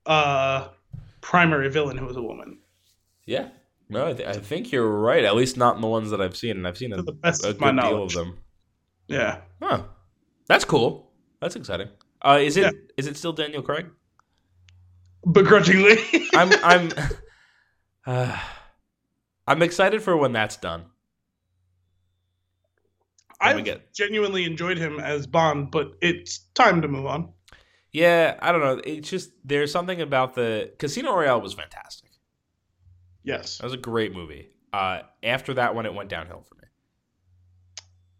[0.07, 0.69] a
[1.21, 2.59] primary villain who was a woman.
[3.27, 3.49] yeah.
[3.91, 5.25] No, I, th- I think you're right.
[5.25, 7.45] At least not in the ones that I've seen, and I've seen a, the best
[7.45, 8.39] a good deal of them.
[9.09, 9.41] Yeah.
[9.63, 9.83] Huh.
[10.49, 11.11] That's cool.
[11.41, 11.89] That's exciting.
[12.23, 13.11] Uh, is it is Yeah.
[13.11, 13.87] it still Daniel Craig?
[15.31, 15.99] Begrudgingly.
[16.35, 16.91] I'm I'm
[18.07, 18.39] uh,
[19.47, 20.87] I'm excited for when that's done.
[23.49, 27.33] I've get genuinely enjoyed him as Bond, but it's time to move on.
[27.93, 28.81] yeah, I don't know.
[28.85, 32.11] It's just there's something about the Casino Royale was fantastic.
[33.23, 33.59] Yes.
[33.59, 34.51] That was a great movie.
[34.73, 36.69] Uh, after that one, it went downhill for me.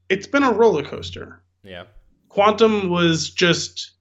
[0.09, 1.43] It's been a roller coaster.
[1.63, 1.85] Yeah,
[2.29, 3.93] Quantum was just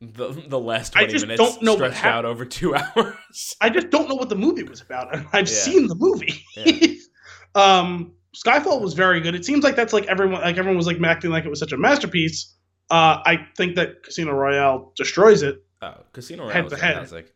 [0.00, 3.56] the the last I twenty just minutes don't know what stretched out over two hours.
[3.60, 5.14] I just don't know what the movie was about.
[5.32, 5.54] I've Yeah.
[5.54, 6.44] seen the movie.
[6.56, 6.94] Yeah.
[7.54, 8.12] um,
[8.44, 9.34] Skyfall was very good.
[9.34, 11.72] It seems like that's like everyone like everyone was like acting like it was such
[11.72, 12.54] a masterpiece.
[12.90, 15.64] Uh, I think that Casino Royale destroys it.
[15.82, 16.94] Oh, Casino Head Royale was to head.
[16.94, 17.34] fantastic.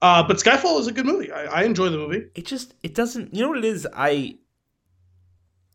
[0.00, 1.30] Uh, but Skyfall is a good movie.
[1.32, 2.26] I, I enjoy the movie.
[2.34, 4.36] it just it doesn't you know what it is i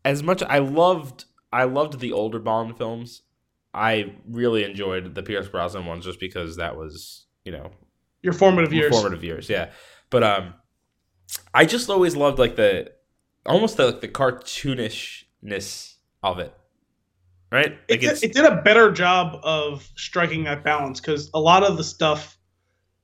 [0.05, 3.21] as much i loved i loved the older bond films
[3.73, 7.71] i really enjoyed the pierce brosnan ones just because that was you know
[8.21, 8.93] Your formative years.
[8.93, 9.71] formative years yeah
[10.09, 10.53] but um
[11.53, 12.91] i just always loved like the
[13.45, 16.53] almost the the cartoonishness of it
[17.51, 21.39] right It, like did, it did a better job of striking that balance because a
[21.39, 22.37] lot of the stuff,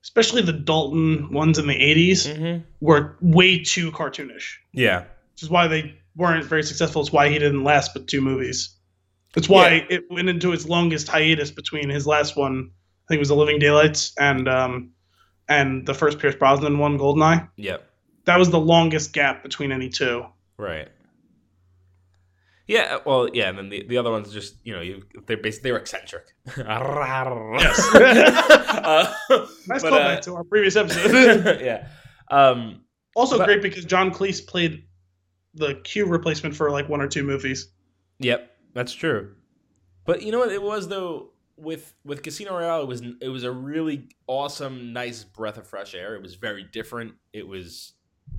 [0.04, 2.64] especially the Dalton ones in the '80s, Mhm.
[2.80, 4.56] were way too cartoonish.
[4.74, 5.02] yeah
[5.34, 7.02] which is why they weren't very successful.
[7.02, 8.76] It's why he didn't last but two movies.
[9.38, 9.86] It's why Yeah.
[9.90, 13.36] it went into its longest hiatus between his last one, I think it was The
[13.38, 14.92] Living Daylights, and um,
[15.48, 17.48] and the first Pierce Brosnan one, Goldeneye.
[17.56, 17.89] yep
[18.26, 20.26] That was the longest gap between any two.
[20.58, 20.90] Right.
[22.68, 25.72] Yeah, well, yeah, and then the, the other ones just you know you they're basically
[25.72, 26.36] they're eccentric.
[26.56, 26.66] yes.
[27.96, 29.12] uh,
[29.68, 31.62] Nice but, callback uh, to our previous episode.
[31.62, 31.88] yeah.
[32.30, 32.82] Um,
[33.16, 34.84] also but- great because John Cleese played
[35.56, 37.70] the Q replacement for like one or two movies.
[38.20, 39.34] yep, that's true.
[40.06, 43.44] But you know what it was though with with Casino Royale, it was it was
[43.44, 46.16] a really awesome, nice breath of fresh air.
[46.16, 47.14] It was very different.
[47.34, 47.94] It was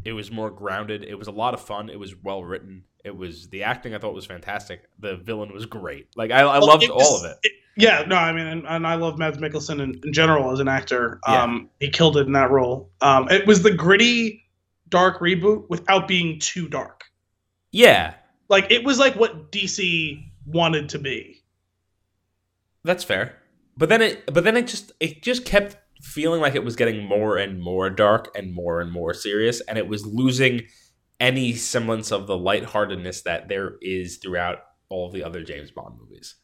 [0.04, 1.04] it was more grounded.
[1.04, 1.90] It was a lot of fun.
[1.90, 2.84] It was well written.
[3.04, 4.82] It was the acting I thought was fantastic.
[4.98, 6.08] The villain was great.
[6.16, 7.52] Like I, I Well, loved was- all of it.
[7.76, 10.68] Yeah, no, I mean, and, and I love Mads Mikkelsen in, in general as an
[10.68, 11.18] actor.
[11.26, 11.44] Yeah.
[11.44, 12.90] Um, he killed it in that role.
[13.00, 14.44] Um, it was the gritty,
[14.90, 17.04] dark reboot without being too dark.
[17.72, 18.14] Yeah,
[18.48, 21.42] Like it was like what DC wanted to be.
[22.84, 23.36] That's fair.
[23.76, 27.04] But then it but then it just it just kept feeling like it was getting
[27.04, 30.62] more and more dark and more and more serious and it was losing
[31.20, 34.58] any semblance of the lightheartedness that there is throughout
[34.88, 36.36] all the other James Bond movies.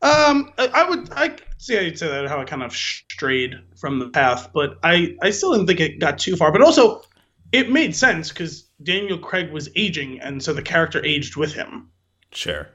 [0.00, 3.54] Um, I, I would, I see how you'd say that how it kind of strayed
[3.76, 6.52] from the path, but I, I still didn't think it got too far.
[6.52, 7.02] But also,
[7.50, 11.90] it made sense because Daniel Craig was aging, and so the character aged with him.
[12.32, 12.68] Sure.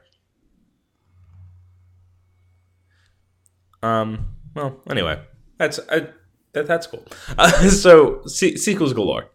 [3.82, 4.30] Um.
[4.54, 5.20] Well, anyway,
[5.58, 6.08] that's I,
[6.52, 7.04] that, that's cool.
[7.36, 9.30] Uh, so se- sequels galore.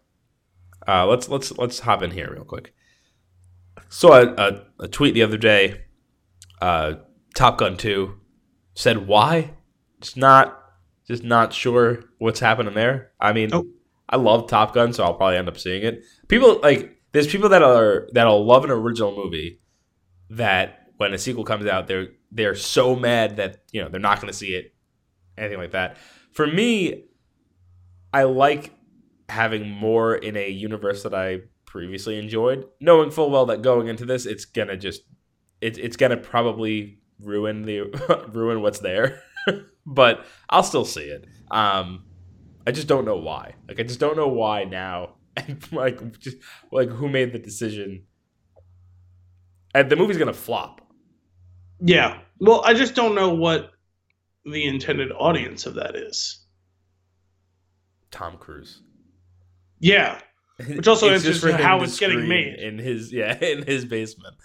[0.86, 2.74] Uh, let's let's let's hop in here real quick.
[3.88, 5.82] Saw a, a, a tweet the other day.
[6.60, 6.94] Uh,
[7.34, 8.20] Top Gun Two
[8.74, 9.52] said why?
[10.00, 10.56] Just not
[11.06, 13.10] just not sure what's happening there.
[13.20, 13.66] I mean, Nope.
[14.08, 16.04] I love Top Gun, so I'll probably end up seeing it.
[16.28, 19.60] People like there's people that are that'll love an original movie
[20.30, 24.20] that when a sequel comes out, they're they're so mad that you know they're not
[24.20, 24.72] going to see it,
[25.40, 25.96] anything like that.
[26.32, 27.04] For me,
[28.12, 28.72] I like
[29.28, 34.04] having more in a universe that I previously enjoyed, knowing full well that going into
[34.04, 35.02] this, it's gonna just
[35.60, 37.80] it's gonna probably ruin the
[38.32, 39.22] ruin what's there,
[39.86, 41.26] but I'll still see it.
[41.50, 42.04] Um,
[42.66, 43.54] I just don't know why.
[43.68, 46.36] Like I just don't know why now, and like just
[46.72, 48.04] like who made the decision.
[49.72, 50.80] And the movie's gonna flop.
[51.80, 52.18] Yeah.
[52.40, 53.70] Well, I just don't know what
[54.50, 56.44] the intended audience of that is.
[58.10, 58.82] Tom Cruise.
[59.78, 60.20] Yeah.
[60.66, 62.58] Which also It's answers just how it's getting made.
[62.58, 64.36] in his yeah in his basement.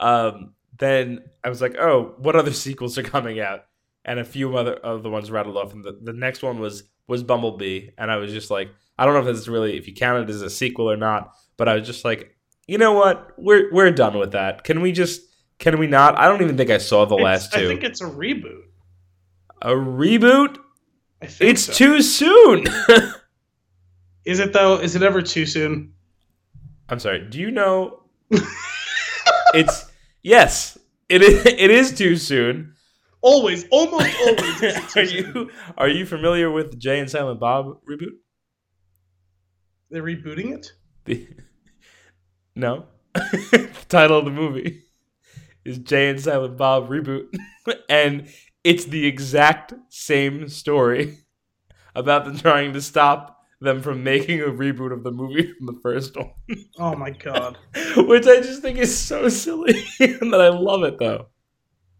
[0.00, 3.64] Um, then I was like, oh, what other sequels are coming out?
[4.04, 6.82] and a few other of the ones rattled off, and the, the next one was
[7.06, 9.86] was Bumblebee, and I was just like, I don't know if this is really if
[9.86, 12.34] you count it as a sequel or not, but I was just like,
[12.66, 14.64] you know what, we're we're done with that.
[14.64, 15.20] Can we just
[15.60, 16.18] can we not?
[16.18, 17.64] I don't even think I saw the It's- last two.
[17.64, 18.62] I think it's a reboot.
[19.62, 20.58] A reboot?
[21.22, 21.72] I think It's so.
[21.72, 22.66] too soon.
[24.24, 24.78] Is it though?
[24.78, 25.94] Is it ever too soon?
[26.88, 27.26] I'm sorry.
[27.28, 28.02] Do you know?
[29.54, 29.90] it's
[30.22, 30.78] yes.
[31.08, 31.44] It is.
[31.44, 32.74] It is too soon.
[33.20, 34.62] Always, almost always.
[34.62, 35.34] is it are soon.
[35.34, 38.14] you are you familiar with the Jay and Silent Bob reboot?
[39.90, 40.72] They're rebooting it.
[41.04, 41.28] The,
[42.54, 42.86] no.
[43.14, 44.82] the title of the movie
[45.64, 47.26] is Jay and Silent Bob reboot,
[47.88, 48.28] and
[48.64, 51.18] it's the exact same story
[51.94, 55.78] about them trying to stop them from making a reboot of the movie from the
[55.82, 56.30] first one.
[56.78, 57.58] Oh my god.
[57.96, 61.26] which I just think is so silly, and that I love it though,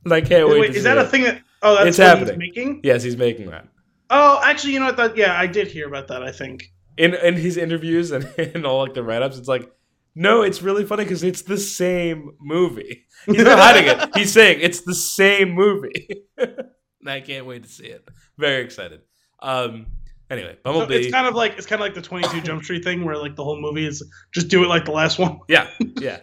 [0.05, 0.61] and I can't wait.
[0.61, 1.07] Wait, is that it.
[1.07, 1.43] a thing that?
[1.63, 2.29] Oh, that's It's happening.
[2.29, 2.81] he's making.
[2.83, 3.69] Yes, he's making that
[4.11, 4.97] Oh, actually, you know what?
[4.97, 6.23] That yeah, I did hear about that.
[6.23, 6.73] I think.
[6.99, 9.39] in in his interviews and in all like the write ups.
[9.39, 9.71] It's like,
[10.15, 13.07] no, it's really funny because it's the same movie.
[13.27, 14.11] He's not hiding it.
[14.17, 16.25] He's saying it's the same movie.
[17.07, 18.07] I can't wait to see it.
[18.39, 19.01] Very excited.
[19.41, 19.87] Um.
[20.31, 20.95] Anyway, So Bumblebee.
[20.95, 23.17] it's kind of like it's kind of like the Twenty Two Jump Street thing, where
[23.19, 25.41] like the whole movie is just do it like the last one.
[25.49, 25.69] Yeah,
[26.01, 26.21] yeah,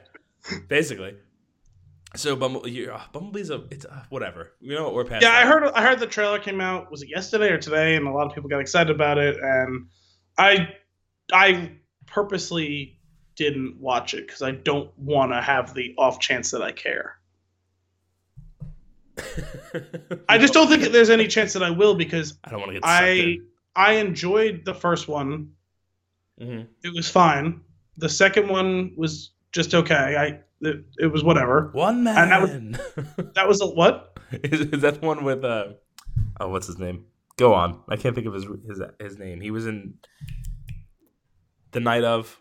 [0.68, 1.16] basically.
[2.16, 4.54] So Bumblebee, you- uh, Bumblebee's a it's uh, whatever.
[4.60, 4.96] You know what?
[4.96, 5.22] We're past.
[5.22, 6.90] Yeah, I heard I heard the trailer came out.
[6.90, 7.96] Was it yesterday or today?
[7.98, 9.38] And a lot of people got excited about it.
[9.40, 9.86] And
[10.40, 10.70] I
[11.32, 11.74] I
[12.08, 12.99] purposely
[13.40, 17.16] didn't watch it because I don't want to have the off chance that I care.
[20.30, 22.80] I just don't think there's any chance that I will because I don't want to
[22.80, 22.86] get.
[22.86, 23.48] I in.
[23.76, 25.52] I enjoyed the first one.
[26.40, 26.68] Mhm.
[26.84, 27.62] It was fine.
[27.98, 30.16] The second one was just okay.
[30.18, 31.70] I it, it was whatever.
[31.74, 32.18] One man.
[32.18, 34.18] And that was- That was a what?
[34.32, 35.70] is, is that the one with uh?
[36.40, 37.06] Oh, what's his name?
[37.38, 37.80] Go on.
[37.90, 39.40] I can't think of his his his name.
[39.42, 39.96] He was in
[41.72, 42.40] the night of.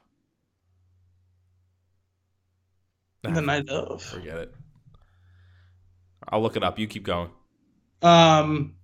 [3.23, 4.03] The night of.
[4.03, 4.55] Forget it.
[6.29, 6.79] I'll look it up.
[6.79, 7.31] You keep going.
[8.03, 8.75] Um.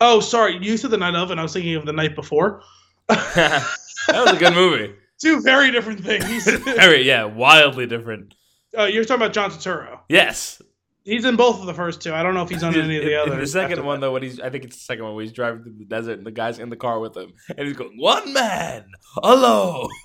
[0.00, 0.58] Oh, sorry.
[0.60, 2.62] You said the night of, and I was thinking of the night before.
[3.08, 3.68] that
[4.08, 4.94] was a good movie.
[5.20, 6.44] Two very different things.
[6.64, 8.34] Very, yeah, wildly different.
[8.76, 10.00] oh, you're talking about John Turturro.
[10.08, 10.60] Yes.
[11.04, 12.14] He's in both of the first two.
[12.14, 13.52] I don't know if he's on any of the others.
[13.52, 14.06] The second one, that.
[14.06, 16.18] though, when he's I think it's the second one where he's driving through the desert
[16.18, 18.84] and the guy's in the car with him, and he's going one man
[19.22, 19.88] alone,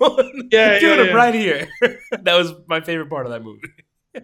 [0.50, 1.12] Yeah, doing yeah, yeah.
[1.12, 1.68] right here.
[2.22, 3.62] that was my favorite part of that movie.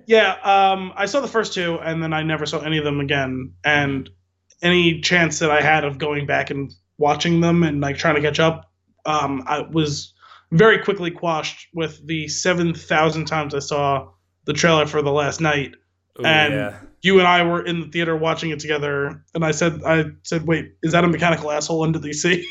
[0.06, 2.98] Yeah, um, I saw the first two, and then I never saw any of them
[2.98, 3.52] again.
[3.64, 4.10] And
[4.60, 8.20] any chance that I had of going back and watching them and like trying to
[8.20, 8.72] catch up,
[9.06, 10.12] um, I was
[10.50, 14.08] very quickly quashed with the seven thousand times I saw
[14.46, 15.74] the trailer for the Last Knight.
[16.20, 16.76] Ooh, And- yeah.
[17.02, 20.46] You and I were in the theater watching it together, and I said, "I said,
[20.46, 22.48] wait, is that a mechanical asshole under the sea?"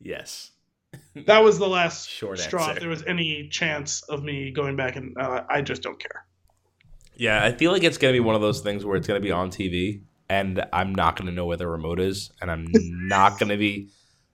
[0.00, 0.50] yes.
[1.26, 2.62] that was the last Short straw.
[2.62, 2.72] answer.
[2.74, 6.24] If there was any chance of me going back, and uh, I just don't care.
[7.16, 9.30] Yeah, I feel like it's gonna be one of those things where it's gonna be
[9.32, 13.56] on TV, and I'm not gonna know where the remote is, and I'm not gonna
[13.56, 13.88] be,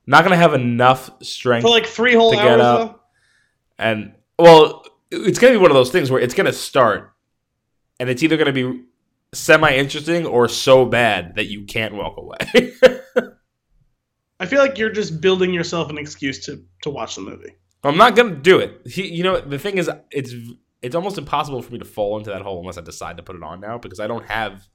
[0.07, 2.93] not gonna have enough strength For like three whole To get hours, up.
[2.93, 3.01] though.
[3.79, 4.80] And well,
[5.11, 7.13] it's gonna be one of those things where it's gonna start,
[7.99, 8.85] and it's either gonna be
[9.33, 12.73] semi interesting or so bad that you can't walk away.
[14.41, 17.55] I feel like you're just building yourself an excuse to to watch the movie.
[17.85, 18.87] I'm not gonna do it.
[18.87, 20.35] He, you know, the thing is, it's
[20.83, 23.37] it's almost impossible for me to fall into that hole unless I decide to put
[23.37, 24.67] it on now because I don't have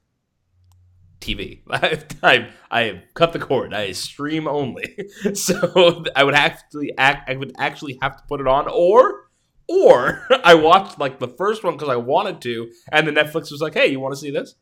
[1.20, 1.62] TV.
[2.22, 3.74] I I cut the cord.
[3.74, 4.96] I stream only,
[5.34, 7.28] so I would actually act.
[7.28, 9.25] I would actually have to put it on, or
[9.68, 13.60] or I watched like the first one because I wanted to, and then Netflix was
[13.60, 14.54] like, "Hey, you want to see this?"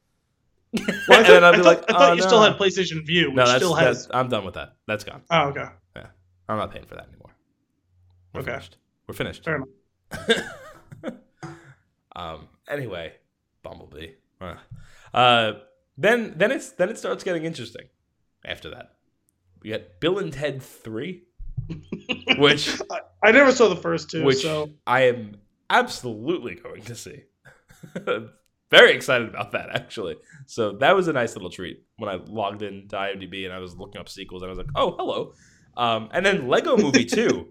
[0.75, 2.43] Well, I and thought, then I'd I be thought- like, I thought "Oh, you still
[2.43, 4.07] had PlayStation Vue, which No, that's, still has.
[4.07, 4.75] that's I'm done with that.
[4.89, 5.23] That's gone.
[5.31, 5.67] Oh, okay.
[5.95, 6.07] Yeah,
[6.49, 7.31] I'm not paying for that anymore.
[8.33, 8.51] We're Okay.
[8.53, 8.77] finished.
[9.07, 9.45] We're finished.
[9.45, 11.15] Fair enough.
[12.17, 12.49] um.
[12.69, 13.13] Anyway,
[13.63, 14.13] Bumblebee.
[14.41, 14.55] Uh,
[15.13, 15.53] Uh,
[15.97, 17.87] then then it's then it starts getting interesting.
[18.45, 18.95] After that,
[19.63, 21.23] we got Bill and Ted Three,
[22.39, 22.81] which
[23.23, 25.37] I never saw the first two, which so I am
[25.71, 27.25] absolutely going to see.
[28.71, 30.17] Very excited about that actually.
[30.47, 33.59] So that was a nice little treat when I logged in to IMDb and I
[33.59, 35.35] was looking up sequels and I was like, oh hello.
[35.77, 37.49] Um, and then Lego Movie Two.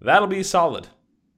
[0.00, 0.86] That'll be solid.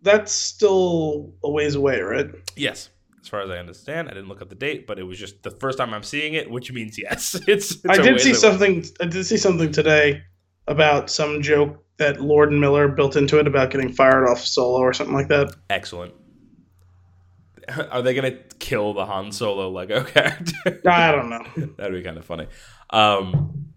[0.03, 2.27] that's still a ways away, right?
[2.57, 2.91] Yes,
[3.23, 5.43] as far as I understand, I didn't look up the date, but it was just
[5.43, 7.35] the first time I'm seeing it, which means yes.
[7.47, 7.73] It's.
[7.73, 8.85] it's I did see something.
[9.01, 10.23] I did see something today
[10.71, 14.79] about some joke that Lord and Miller built into it about getting fired off Solo
[14.79, 15.55] or something like that.
[15.69, 16.15] Excellent.
[17.91, 20.81] Are they gonna kill the Han Solo Lego character?
[20.89, 21.45] I don't know.
[21.77, 22.47] That'd be kind of funny.
[22.91, 23.73] Um,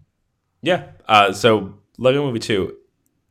[0.62, 0.92] yeah.
[1.06, 2.76] Uh, so Lego Movie Two,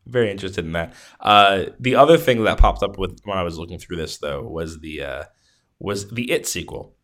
[0.05, 0.93] very interested in that.
[1.19, 4.43] Uh, the other thing that popped up with when I was looking through this though
[4.43, 5.23] was the uh,
[5.79, 6.95] was the It sequel,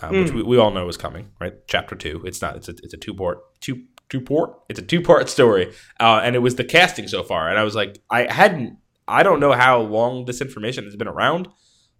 [0.00, 0.34] uh, which Mm.
[0.36, 1.54] we, we all know is coming, right?
[1.68, 2.22] Chapter two.
[2.24, 2.56] It's not.
[2.56, 4.58] It's a it's a two part two two port.
[4.68, 7.62] It's a two part story, uh, and it was the casting so far, and I
[7.64, 8.78] was like, I hadn't.
[9.08, 11.48] I don't know how long this information has been around,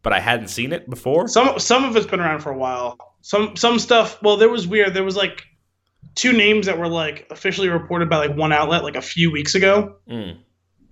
[0.02, 1.28] but I hadn't seen it before.
[1.28, 2.96] Some some of it's been around for a while.
[3.22, 4.20] Some some stuff.
[4.22, 4.94] Well, there was weird.
[4.94, 5.44] There was like
[6.14, 9.54] two names that were like officially reported by like one outlet like a few weeks
[9.54, 10.38] ago, Mm.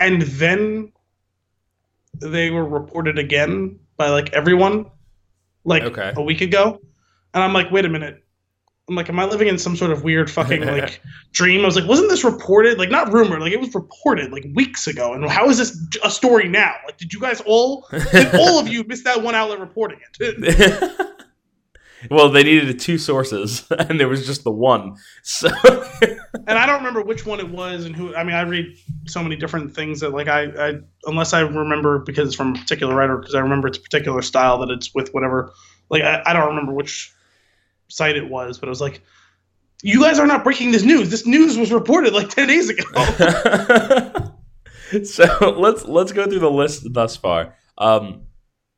[0.01, 0.93] and then
[2.21, 4.87] they were reported again by like everyone
[5.65, 6.13] like Okay.
[6.17, 6.81] a week ago.
[7.33, 8.24] And I'm like, wait a minute.
[8.89, 11.01] I'm like, am I living in some sort of weird fucking like
[11.33, 11.63] dream?
[11.63, 12.79] I was like, wasn't this reported?
[12.79, 13.41] Like, not rumored.
[13.41, 15.15] Like, it was reported like weeks ago.
[15.15, 16.75] And how is this a story now?
[16.85, 21.15] Like, did you guys all, did all of you miss that one outlet reporting it?
[22.11, 24.97] well, they needed two sources, and there was just the one.
[25.23, 25.49] So,
[26.47, 28.15] and I don't remember which one it was and who.
[28.15, 28.67] I mean, I read
[29.07, 30.75] so many different things that like I, I
[31.07, 34.21] unless I remember because it's from a particular writer because I remember it's a particular
[34.21, 35.55] style that it's with whatever.
[35.89, 37.14] Like I, I don't remember which
[37.95, 39.03] site it was, but it was like,
[39.83, 41.11] you guys are not breaking this news.
[41.11, 42.85] This news was reported like ten days ago.
[45.05, 47.55] so let's let's go through the list thus far.
[47.79, 48.23] Um,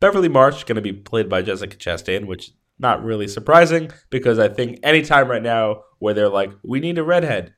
[0.01, 4.49] Beverly Marsh going to be played by Jessica Chastain, which not really surprising because I
[4.49, 7.55] think anytime right now where they're like, we need a redhead,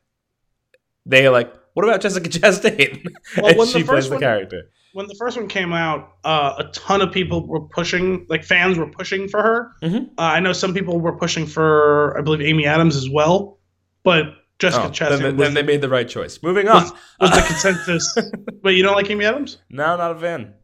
[1.07, 3.05] they're like, what about Jessica Chastain?
[3.37, 4.71] Well, and she plays first the character.
[4.93, 8.79] When the first one came out, uh, a ton of people were pushing, like fans
[8.79, 9.73] were pushing for her.
[9.83, 10.09] Mhm.
[10.19, 13.59] Uh, I know some people were pushing for, I believe, Amy Adams as well,
[14.03, 14.25] but
[14.59, 16.43] Jessica Oh, Chastain then, was, then they made the right choice.
[16.43, 16.83] Moving on.
[16.83, 18.19] was, was the consensus.
[18.63, 19.59] but you don't like Amy Adams?
[19.71, 20.55] no, not a fan.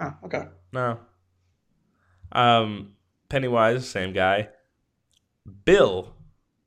[0.00, 0.44] Oh, okay.
[0.72, 0.98] No.
[2.32, 2.92] Um,
[3.28, 4.48] Pennywise, same guy.
[5.64, 6.14] Bill.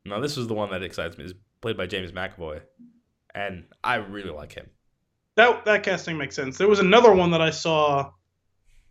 [0.06, 1.26] Now this is the one that excites me.
[1.26, 2.62] Is played by James McAvoy,
[3.34, 4.68] and I really like him.
[5.36, 6.58] That that casting makes sense.
[6.58, 8.12] There was another one that I saw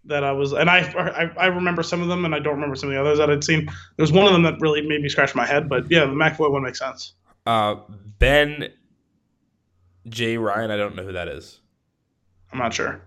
[0.05, 2.77] that I was, and I, I I remember some of them, and I don't remember
[2.77, 3.65] some of the others that I'd seen.
[3.65, 6.13] There was one of them that really made me scratch my head, but yeah, the
[6.13, 7.15] McAvoy one makes sense.
[7.47, 7.77] Uh,
[8.19, 8.71] Ben
[10.09, 10.71] Jay Ryan.
[10.71, 11.61] I don't know who that is.
[12.53, 13.03] I'm not sure.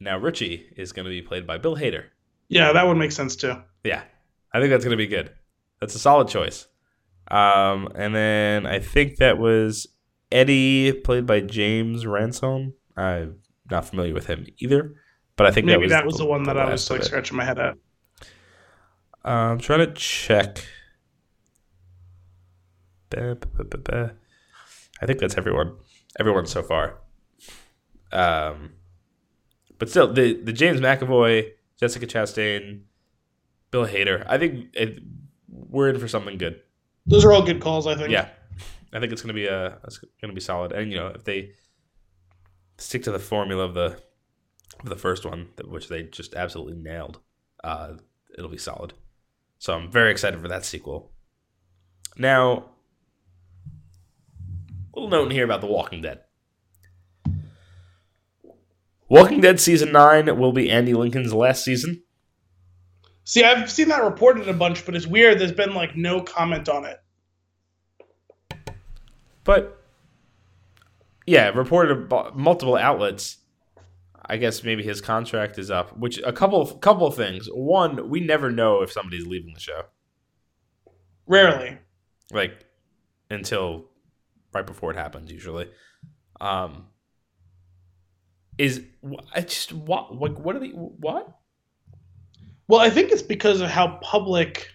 [0.00, 2.06] Now Richie is going to be played by Bill Hader.
[2.48, 3.54] Yeah, that would make sense too.
[3.84, 4.02] Yeah,
[4.52, 5.30] I think that's going to be good.
[5.80, 6.66] That's a solid choice.
[7.30, 9.86] Um, and then I think that was
[10.34, 12.74] Eddie, played by James Ransone.
[12.96, 13.36] I'm
[13.70, 14.94] not familiar with him either,
[15.36, 17.58] but I think Maybe that was the, one that I was like scratching my head
[17.58, 17.76] at.
[19.24, 20.66] Uh, I'm trying to check.
[23.16, 23.36] I
[25.06, 25.76] think that's everyone.
[26.18, 26.98] Everyone so far.
[28.10, 28.72] Um,
[29.78, 32.82] but still, the the James McAvoy, Jessica Chastain,
[33.70, 34.24] Bill Hader.
[34.28, 35.00] I think it,
[35.48, 36.60] we're in for something good.
[37.06, 38.10] Those are all good calls, I think.
[38.10, 38.30] Yeah,
[38.94, 40.72] I think it's gonna be a it's gonna be solid.
[40.72, 41.50] And you know, if they
[42.78, 43.98] stick to the formula of the
[44.80, 47.18] of the first one, which they just absolutely nailed,
[47.62, 47.94] uh,
[48.38, 48.92] it'll be solid.
[49.58, 51.10] So I'm very excited for that sequel.
[52.16, 52.66] Now,
[54.94, 56.20] little note in here about The Walking Dead.
[59.08, 62.02] Walking Dead season nine will be Andy Lincoln's last season.
[63.24, 65.38] See, I've seen that reported a bunch, but it's weird.
[65.38, 66.98] There's been like no comment on it.
[69.44, 69.78] But
[71.26, 73.38] yeah, reported multiple outlets.
[74.26, 75.96] I guess maybe his contract is up.
[75.98, 77.46] Which a couple of, couple of things.
[77.52, 79.82] One, we never know if somebody's leaving the show,
[81.26, 81.78] Rarely.
[82.32, 82.64] like
[83.30, 83.90] until
[84.52, 85.30] right before it happens.
[85.30, 85.68] Usually,
[86.40, 86.86] um,
[88.56, 88.82] is
[89.34, 91.28] I just what like what are they what?
[92.66, 94.68] Well, I think it's because of how public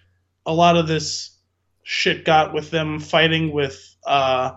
[0.46, 1.36] a lot of this
[1.82, 4.52] shit got with them fighting with uh,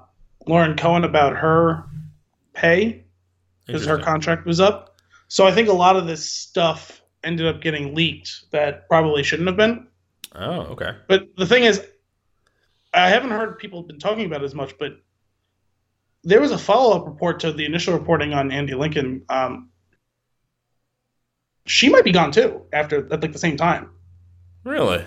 [0.48, 1.86] Lauren Cohan about her
[2.54, 3.06] pay
[3.66, 4.98] because her contract was up.
[5.28, 9.48] So I think a lot of this stuff ended up getting leaked that probably shouldn't
[9.48, 9.88] have been.
[10.36, 10.92] Oh, okay.
[11.08, 11.86] But the thing is,
[12.94, 14.98] I haven't heard people been talking about it as much, but
[16.24, 19.24] there was a follow up report to the initial reporting on Andy Lincoln.
[19.30, 19.70] Um,
[21.66, 23.90] she might be gone too after at like the same time.
[24.64, 25.06] Really?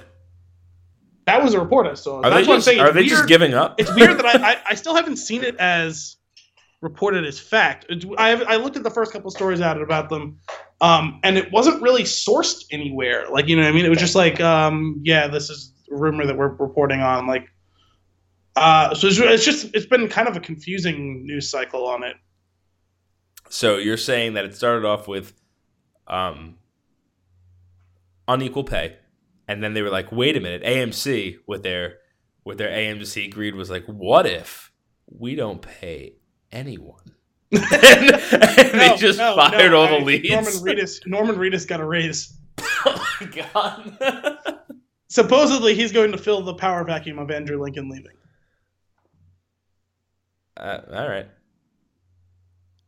[1.37, 2.19] That was a report I saw.
[2.19, 2.81] Are That's they what I'm just saying.
[2.81, 3.75] are It's they just giving up?
[3.79, 6.17] it's weird that I, I, I still haven't seen it as
[6.81, 7.87] reported as fact.
[8.19, 10.39] I have, I looked at the first couple stories out about them,
[10.81, 13.27] um, and it wasn't really sourced anywhere.
[13.31, 13.85] Like you know what I mean?
[13.85, 17.27] It was just like, um, yeah, this is a rumor that we're reporting on.
[17.27, 17.49] Like,
[18.57, 22.17] uh, so it's, it's just it's been kind of a confusing news cycle on it.
[23.49, 25.33] So you're saying that it started off with,
[26.09, 26.57] um,
[28.27, 28.97] unequal pay,
[29.49, 31.99] and then they were like, "Wait a minute." AMC with their
[32.45, 34.73] with their AMC greed was like, "What if
[35.07, 36.17] we don't pay
[36.53, 37.03] anyone?"
[37.53, 40.29] and, and they just no, fired no, all I- the leads.
[40.31, 41.07] Norman Reedus.
[41.07, 42.37] Norman Reedus got a raise.
[42.61, 44.59] oh my god.
[45.09, 48.13] Supposedly, he's going to fill the power vacuum of Andrew Lincoln leaving.
[50.57, 51.29] uh, all right.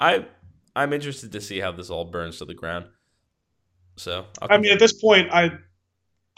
[0.01, 0.27] I
[0.75, 2.87] I'm interested to see how this all burns to the ground.
[3.97, 5.51] So I'll I mean, at this point, I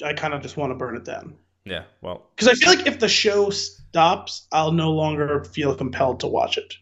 [0.05, 1.85] I kind of just want to burn it down yeah.
[2.01, 6.27] Well, because I feel like if the show stops, I'll no longer feel compelled to
[6.27, 6.75] watch it.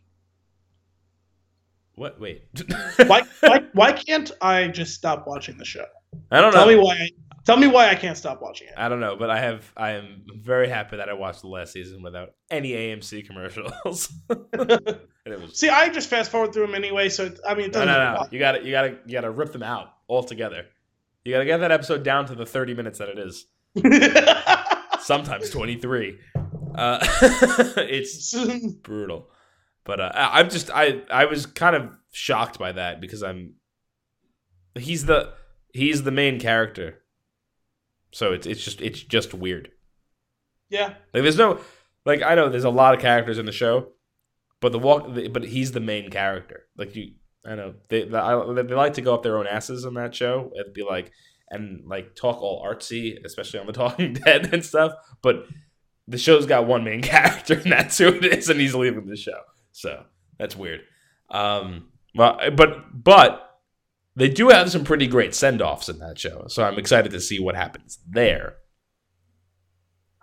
[1.95, 2.21] what?
[2.21, 2.45] Wait.
[3.07, 5.85] Why why, why can't I just stop watching the show?
[6.31, 6.61] I don't know.
[6.61, 6.95] Tell me why.
[6.95, 7.11] I,
[7.45, 8.75] tell me why I can't stop watching it.
[8.77, 11.73] I don't know, but I have I am very happy that I watched the last
[11.73, 14.13] season without any AMC commercials.
[14.55, 17.89] was See, I just fast forward through them anyway, so I mean, it no, doesn't.
[17.89, 18.29] no, really no.
[18.31, 20.67] You got to you got to you got to rip them out altogether.
[21.29, 23.45] You got to get that episode down to the 30 minutes that it is.
[25.05, 26.19] Sometimes 23.
[26.75, 26.99] Uh,
[27.77, 28.35] it's
[28.83, 29.29] brutal.
[29.85, 33.57] But uh, I'm just I I was kind of shocked by that because I'm
[34.75, 35.35] he's the
[35.75, 37.03] he's the main character.
[38.13, 39.71] So it's it's just it's just weird.
[40.71, 41.61] yeah, Like there's no
[42.07, 43.89] like I know there's a lot of characters in the show,
[44.61, 46.65] but the walk but he's the main character.
[46.77, 47.13] Like you
[47.47, 48.09] I know they they,
[48.63, 51.13] they like to go up their own asses on that show and be like
[51.51, 54.93] and like talk all artsy, especially on the Talking Dead and stuff.
[55.23, 55.47] But
[56.07, 59.17] the show's got one main character, and that's who it is, and he's leaving the
[59.17, 59.41] show.
[59.73, 60.05] So
[60.39, 60.83] that's weird.
[61.31, 63.45] Um, well, but but
[64.17, 67.21] they do have some pretty great send offs in that show, so I'm excited to
[67.21, 68.57] see what happens there.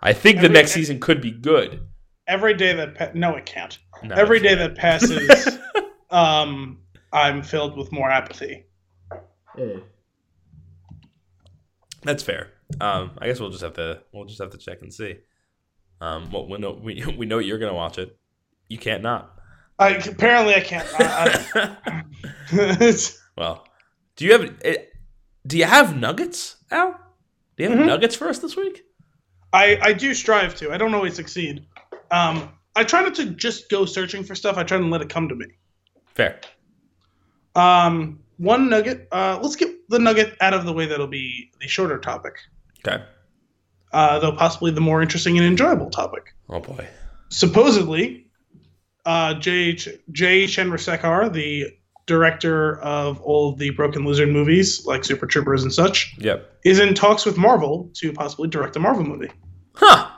[0.00, 1.80] I think the next season could be good.
[2.28, 3.78] every day that pa- no, it can't.
[4.02, 4.74] No, every it's day not.
[4.74, 5.58] that passes,
[6.10, 6.80] um,
[7.16, 8.66] I'm filled with more apathy.
[12.02, 12.50] That's fair.
[12.80, 15.16] Um, I guess we'll just have to we'll just have to check and see.
[16.00, 18.16] Um, well, we know we, we know you're gonna watch it.
[18.68, 19.32] You can't not.
[19.78, 20.86] I apparently I can't.
[20.98, 22.04] I, I,
[23.36, 23.66] well,
[24.16, 24.76] do you have eh,
[25.46, 26.92] do you have nuggets, Al?
[27.56, 27.86] Do you have Mhm.
[27.86, 28.84] nuggets for us this week?
[29.52, 30.70] I I do strive to.
[30.72, 31.66] I don't always succeed.
[32.10, 34.58] Um, I try not to just go searching for stuff.
[34.58, 35.46] I try to let it come to me.
[36.14, 36.40] Fair.
[37.56, 39.08] Um, one nugget.
[39.10, 40.86] Uh, let's get the nugget out of the way.
[40.86, 42.34] That'll be the shorter topic,
[42.86, 43.02] Okay.
[43.92, 46.34] uh, though possibly the more interesting and enjoyable topic.
[46.48, 46.86] Oh boy.
[47.30, 48.26] supposedly,
[49.04, 49.74] uh, Jay
[50.12, 51.66] Jay Chandrasekhar, the
[52.06, 56.48] director of all of the Broken Lizard movies, like Super Troopers and such, Yep.
[56.64, 59.30] is in talks with Marvel to possibly direct a Marvel movie.
[59.74, 60.08] Huh.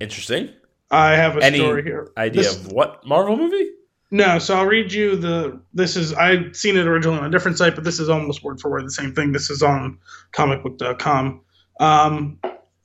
[0.00, 0.50] Interesting.
[0.90, 2.10] I have a Any story here.
[2.16, 3.70] Idea This- of what Marvel movie?
[4.10, 5.60] No, so I'll read you the.
[5.74, 8.58] This is I'd seen it originally on a different site, but this is almost word
[8.60, 9.32] for word the same thing.
[9.32, 9.98] This is on
[10.32, 11.42] comicbook.com.
[11.80, 12.38] Um,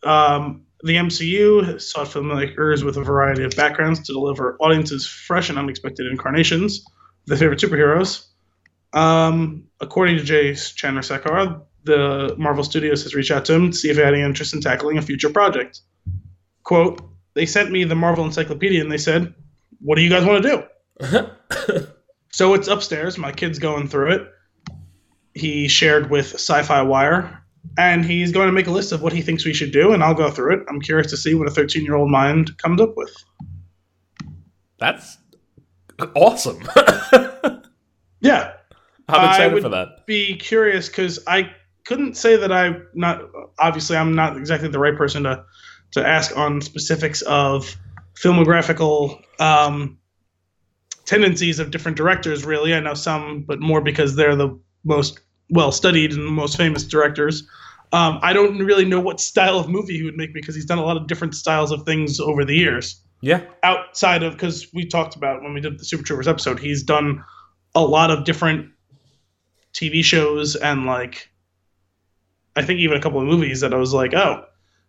[0.04, 5.58] um, the MCU sought filmmakers with a variety of backgrounds to deliver audiences fresh and
[5.58, 8.28] unexpected incarnations of their favorite superheroes.
[8.92, 13.90] Um, according to Jay Chandrasekhar, the Marvel Studios has reached out to him to see
[13.90, 15.82] if he had any interest in tackling a future project.
[16.64, 17.02] Quote,
[17.34, 19.34] they sent me the Marvel Encyclopedia and they said,
[19.80, 20.64] What do you guys want to do?
[22.32, 23.20] So it's upstairs.
[23.20, 24.28] My kid's going through it.
[25.36, 27.44] He shared with Sci Fi Wire,
[27.78, 30.04] and he's going to make a list of what he thinks we should do, and
[30.04, 30.66] I'll go through it.
[30.68, 33.14] I'm curious to see what a 13 year old mind comes up with.
[34.80, 35.18] That's
[36.16, 36.60] awesome.
[38.22, 38.54] Yeah,
[39.10, 40.08] I'm I excited would- for that.
[40.08, 41.52] be curious because I
[41.86, 43.22] couldn't say that I'm not.
[43.60, 45.44] Obviously, I'm not exactly the right person to
[45.92, 47.76] to ask on specifics of
[48.16, 49.98] filmographical um,
[51.14, 52.44] tendencies of different directors.
[52.46, 56.58] Really, I know some, but more because they're the most well studied and the most
[56.58, 57.44] famous directors.
[57.92, 60.80] Um, I don't really know what style of movie he would make because he's done
[60.80, 63.42] a lot of different styles of things over the years Yeah.
[63.62, 67.24] outside of because we talked about when we did the Super Troopers episode, he's done
[67.76, 68.72] a lot of different
[69.74, 71.30] TV shows and like
[72.56, 74.46] I think even a couple of movies that I was like, oh,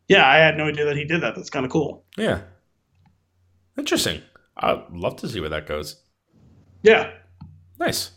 [0.08, 1.34] yeah, I had no idea that he did that.
[1.34, 2.04] That's kind of cool.
[2.16, 2.40] Yeah.
[3.78, 4.20] Interesting.
[4.56, 5.96] I'd love to see where that goes.
[6.85, 7.11] Yeah.
[7.80, 8.12] Nice.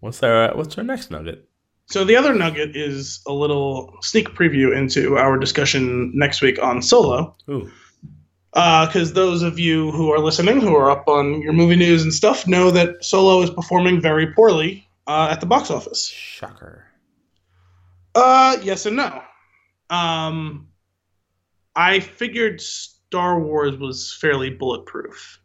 [0.00, 1.48] What's our What's our next nugget?
[1.86, 6.82] So the other nugget is a little sneak preview into our discussion next week on
[6.82, 7.34] Solo.
[7.48, 7.68] Ooh.
[8.52, 12.12] Because those of you who are listening, who are up on your movie news and
[12.12, 16.06] stuff, know that Solo is performing very poorly uh, at the box office.
[16.06, 16.84] Shocker.
[18.14, 19.22] Uh, yes and no.
[19.90, 20.68] Um,
[21.74, 25.40] I figured Star Wars was fairly bulletproof.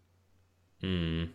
[0.82, 1.26] Hmm.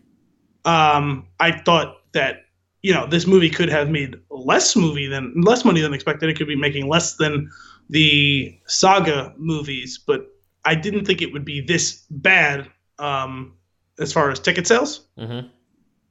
[0.64, 2.44] Um, I thought that
[2.82, 6.28] you know this movie could have made less movie than less money than expected.
[6.28, 7.50] It could be making less than
[7.90, 10.26] the saga movies, but
[10.64, 13.54] I didn't think it would be this bad um,
[13.98, 15.06] as far as ticket sales.
[15.18, 15.48] Mm-hmm.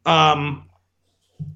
[0.10, 0.70] Um,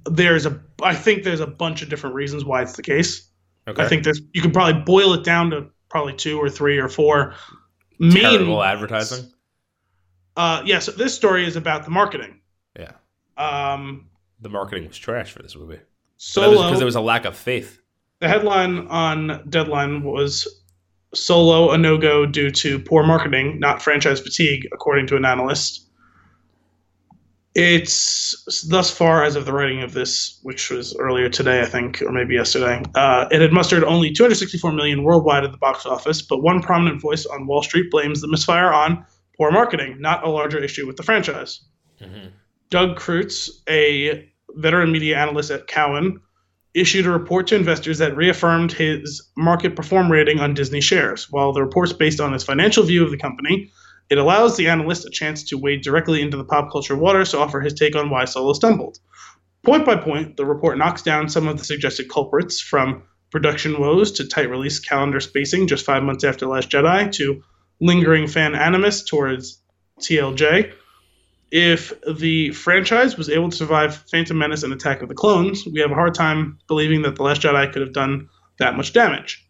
[0.10, 3.28] there's a I think there's a bunch of different reasons why it's the case.
[3.68, 3.84] Okay.
[3.84, 6.90] I think there's you could probably boil it down to probably two or three or
[6.90, 7.36] four
[8.00, 9.32] main terrible advertising.
[10.38, 12.41] Uh, yeah, so this story is about the marketing.
[13.38, 14.08] Um,
[14.40, 15.80] the marketing was trash for this movie.
[16.18, 16.64] Solo.
[16.66, 17.80] because there was a lack of faith.
[18.20, 20.48] the headline on Deadline was
[21.14, 25.88] Solo a no go due to poor marketing, not franchise fatigue, according to an analyst.
[27.54, 32.02] It's thus far, as of the writing of this, which was earlier today, I think,
[32.02, 36.22] or maybe yesterday, uh, it had mustered only 264 million worldwide at the box office,
[36.22, 39.06] but one prominent voice on Wall Street blames the misfire on
[39.36, 41.62] poor marketing, not a larger issue with the franchise.
[42.00, 42.30] Mm-hmm.
[42.72, 46.20] Doug Creutz, a veteran media analyst at Cowen,
[46.74, 51.30] issued a report to investors that reaffirmed his market perform rating on Disney shares.
[51.30, 53.70] While the report's based on his financial view of the company,
[54.10, 57.40] it allows the analyst a chance to wade directly into the pop culture waters to
[57.40, 59.00] offer his take on why Solo stumbled.
[59.64, 64.14] Point by point, the report knocks down some of the suggested culprits from production woes
[64.14, 67.44] to tight release calendar spacing just five months after Last Jedi to
[67.82, 69.62] lingering fan animus towards
[70.00, 70.74] TLJ.
[71.52, 75.82] If the franchise was able to survive Phantom Menace and Attack of the Clones, we
[75.82, 78.30] have a hard time believing that The Last Jedi could have done
[78.60, 79.46] that much damage.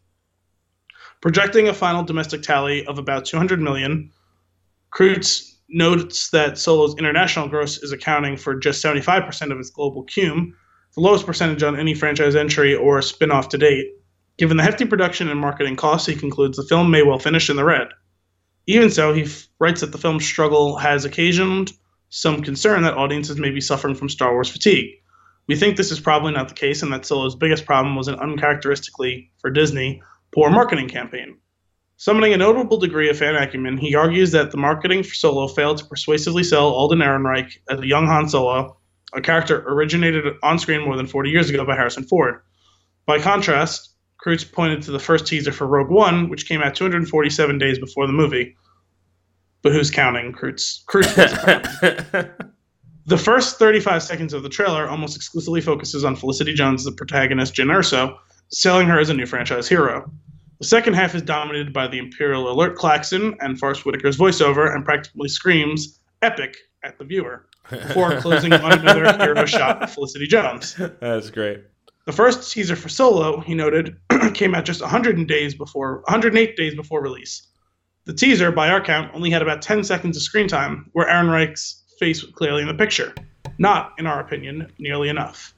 [1.22, 4.12] Projecting a final domestic tally of about 200 million,
[4.92, 10.56] Creutz notes that Solo's international gross is accounting for just 75% of its global cume,
[10.96, 13.86] the lowest percentage on any franchise entry or spin off to date.
[14.40, 17.58] Given the hefty production and marketing costs, he concludes the film may well finish in
[17.58, 17.90] the red.
[18.66, 21.72] Even so, he f- writes that the film's struggle has occasioned
[22.12, 24.92] some concern that audiences may be suffering from Star Wars fatigue.
[25.48, 28.16] We think this is probably not the case, and that Solo's biggest problem was an
[28.16, 30.04] uncharacteristically, for Disney,
[30.34, 31.38] poor marketing campaign.
[31.96, 35.78] Summoning a notable degree of fan acumen, he argues that the marketing for Solo failed
[35.78, 38.78] to persuasively sell Alden Ehrenreich as a young Han Solo,
[39.14, 42.42] a character originated on screen more than 40 years ago by Harrison Ford.
[43.06, 47.58] By contrast, Creutz pointed to the first teaser for Rogue One, which came out 247
[47.58, 48.58] days before the movie.
[49.62, 50.34] But who's counting?
[50.34, 50.84] Creutz.
[50.86, 52.32] Creutz
[53.06, 57.56] the first 35 seconds of the trailer almost exclusively focuses on Felicity Jones, the protagonist,
[57.56, 58.18] Jyn Erso,
[58.50, 60.12] selling her as a new franchise hero.
[60.60, 64.86] The second half is dominated by the Imperial Alert klaxon and Forest Whitaker's voiceover and
[64.86, 70.76] practically screams epic at the viewer before closing on another hero shot of Felicity Jones.
[71.00, 71.64] That's great.
[72.06, 73.98] The first teaser for Solo, he noted,
[74.34, 77.48] came out just 100 days before 108 days before release.
[78.06, 81.84] The teaser, by our count, only had about 10 seconds of screen time, where Ehrenreich's
[82.00, 83.14] face was clearly in the picture.
[83.58, 85.54] Not, in our opinion, nearly enough.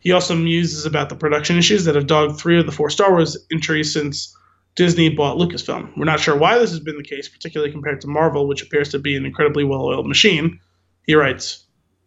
[0.00, 3.12] He also muses about the production issues that have dogged three of the four Star
[3.12, 4.36] Wars entries since
[4.74, 5.96] Disney bought Lucasfilm.
[5.96, 8.88] We're not sure why this has been the case, particularly compared to Marvel, which appears
[8.90, 10.60] to be an incredibly well oiled machine.
[11.06, 11.64] He writes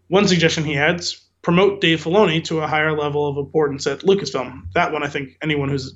[0.09, 4.63] One suggestion he adds promote Dave Filoni to a higher level of importance at Lucasfilm.
[4.73, 5.95] That one, I think anyone who's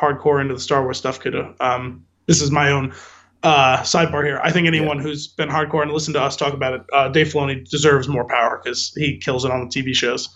[0.00, 1.34] hardcore into the Star Wars stuff could.
[1.60, 2.92] Um, this is my own
[3.42, 4.40] uh, sidebar here.
[4.44, 7.28] I think anyone who's been hardcore and listened to us talk about it, uh, Dave
[7.28, 10.28] Filoni deserves more power because he kills it on the TV shows.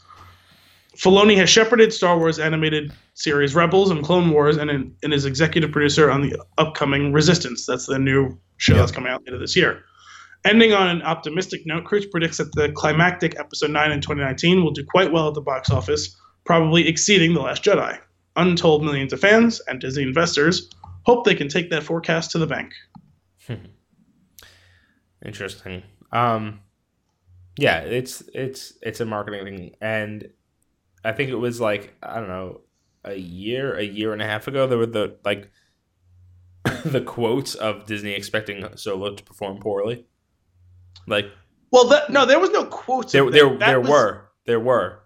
[0.96, 5.24] Filoni has shepherded Star Wars animated series Rebels and Clone Wars, and, in, and is
[5.24, 7.66] executive producer on the upcoming Resistance.
[7.66, 9.84] That's the new show that's coming out later this year.
[10.44, 14.72] Ending on an optimistic note, Cruz predicts that the climactic Episode 9 in 2019 will
[14.72, 17.98] do quite well at the box office, probably exceeding The Last Jedi.
[18.36, 20.68] Untold millions of fans and Disney investors
[21.04, 22.72] hope they can take that forecast to the bank.
[25.24, 25.82] Interesting.
[26.10, 26.60] Um,
[27.56, 30.28] yeah, it's it's it's a marketing thing, and
[31.04, 32.60] I think it was like I don't know
[33.04, 34.66] a year, a year and a half ago.
[34.66, 35.50] There were the like
[36.84, 40.06] the quotes of Disney expecting Solo to perform poorly.
[41.06, 41.26] Like
[41.70, 43.12] Well, that, no, there was no quotes.
[43.12, 43.48] there there.
[43.58, 45.01] That there was- were there were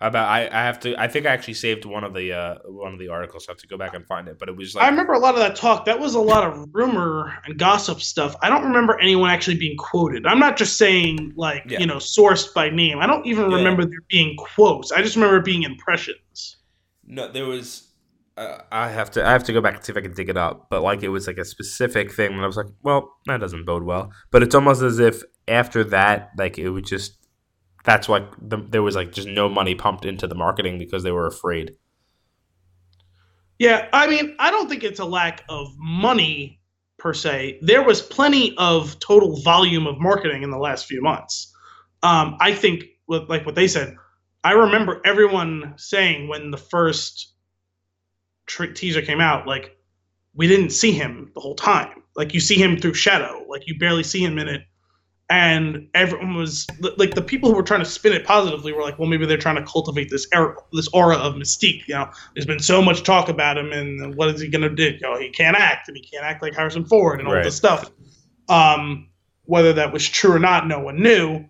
[0.00, 2.92] about I I have to I think I actually saved one of the uh one
[2.92, 3.46] of the articles.
[3.48, 5.18] I have to go back and find it, but it was like I remember a
[5.18, 5.84] lot of that talk.
[5.86, 8.36] That was a lot of rumor and gossip stuff.
[8.42, 10.26] I don't remember anyone actually being quoted.
[10.26, 11.80] I'm not just saying like Yeah.
[11.80, 12.98] you know sourced by name.
[13.00, 13.56] I don't even Yeah.
[13.56, 14.92] remember there being quotes.
[14.92, 16.56] I just remember being impressions.
[17.04, 17.84] No, there was.
[18.36, 19.26] Uh, I have to.
[19.26, 20.68] I have to go back and see if I can dig it up.
[20.70, 23.64] But like, it was like a specific thing, and I was like, "Well, that doesn't
[23.64, 27.17] bode well." But it's almost as if after that, like, it would just.
[27.84, 31.12] That's why the, there was like just no money pumped into the marketing because they
[31.12, 31.76] were afraid.
[33.58, 36.60] Yeah, I mean, I don't think it's a lack of money
[36.98, 37.58] per se.
[37.62, 41.52] There was plenty of total volume of marketing in the last few months.
[42.02, 43.96] Um, I think, like what they said,
[44.44, 47.34] I remember everyone saying when the first
[48.46, 49.76] teaser came out, like
[50.34, 52.02] we didn't see him the whole time.
[52.16, 54.62] Like you see him through shadow, like you barely see him in it.
[55.30, 56.66] And everyone was
[56.96, 59.36] like the people who were trying to spin it positively were like, well, maybe they're
[59.36, 61.86] trying to cultivate this aura, this aura of mystique.
[61.86, 64.84] You know, there's been so much talk about him, and what is he gonna do?
[64.84, 67.44] You know, he can't act, and he can't act like Harrison Ford, and all Right.
[67.44, 67.90] this stuff.
[68.48, 69.10] Um,
[69.44, 71.44] whether that was true or not, no one knew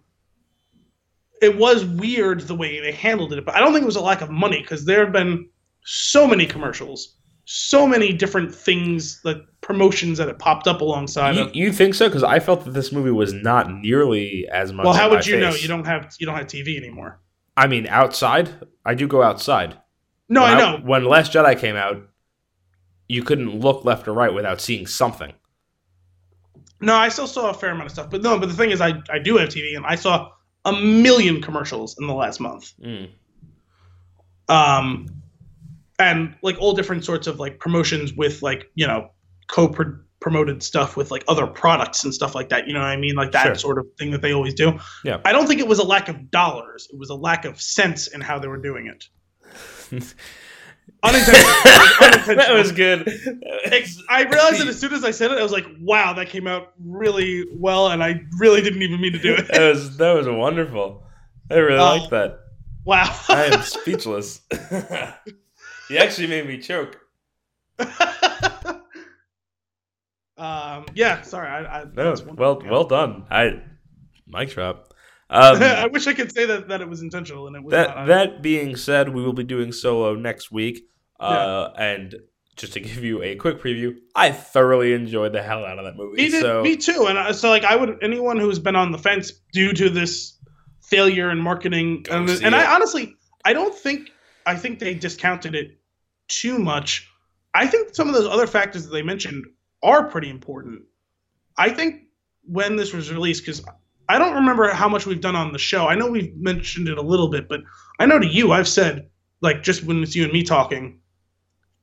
[1.41, 4.01] it was weird the way they handled it, but I don't think it was a
[4.01, 5.49] lack of money because there have been
[5.85, 7.18] so many commercials,
[7.51, 11.57] so many different things, like promotions that have popped up alongside You, of.
[11.57, 12.07] you think so?
[12.07, 14.85] Because I felt that this movie was not nearly as much.
[14.85, 15.55] Well, how would you know?
[15.55, 17.21] You don't have you don't have TV anymore.
[17.57, 18.51] I mean, outside.
[18.85, 19.79] I do go outside.
[20.29, 20.79] No, When I know.
[20.85, 22.07] when Last Jedi came out,
[23.09, 25.33] you couldn't look left or right without seeing something.
[26.83, 28.39] No, I still saw a fair amount of stuff, but no.
[28.39, 30.31] But the thing is, I I do have TV, and I saw
[30.67, 32.75] a million commercials in the last month.
[32.85, 33.09] Mm.
[34.51, 35.07] um
[35.99, 39.11] and like all different sorts of like promotions with like you know
[39.49, 43.15] co-promoted stuff with like other products and stuff like that you know what i mean
[43.15, 43.55] like that Sure.
[43.55, 45.21] sort of thing that they always do Yeah.
[45.25, 48.07] i don't think it was a lack of dollars it was a lack of sense
[48.09, 49.05] in how they were doing it
[51.03, 51.55] unintentional
[52.03, 53.07] unintentional that was good.
[54.09, 56.47] I realized that as soon as I said it, I was like, "Wow, that came
[56.47, 59.49] out really well," and I really didn't even mean to do it.
[59.49, 61.05] that was that was wonderful.
[61.51, 62.39] I really Uh, like that.
[62.85, 63.19] Wow.
[63.29, 64.41] I am speechless.
[65.91, 66.99] you actually made me choke.
[70.37, 70.87] um.
[70.95, 71.23] Yeah.
[71.23, 71.49] Sorry.
[71.49, 71.81] I.
[71.81, 72.71] I No, well, yeah.
[72.71, 73.27] well done.
[73.31, 73.63] I,
[74.27, 74.85] mic drop.
[75.31, 77.95] Um, I wish I could say that, that it was intentional and it was that
[77.95, 78.07] not.
[78.07, 80.89] that being said, we will be doing solo next week.
[81.21, 82.15] Uh, and
[82.57, 85.97] just to give you a quick preview, I thoroughly enjoyed the hell out of that
[85.97, 86.17] movie.
[86.17, 87.07] me, did, so me too.
[87.09, 90.37] And I, so like I would anyone who's been on the fence due to this
[90.83, 92.55] failure in marketing and, and.
[92.55, 93.15] I honestly
[93.45, 94.11] I don't think
[94.49, 95.79] I think they discounted it
[96.29, 97.07] too much.
[97.53, 99.45] I think some of those other factors that they mentioned
[99.83, 100.83] are pretty important.
[101.59, 102.05] I think
[102.45, 103.63] when this was released because
[104.09, 105.87] I don't remember how much we've done on the show.
[105.87, 107.61] I know we've mentioned it a little bit, but
[108.01, 109.11] I know to you I've said
[109.43, 111.01] like just when it's you and me talking,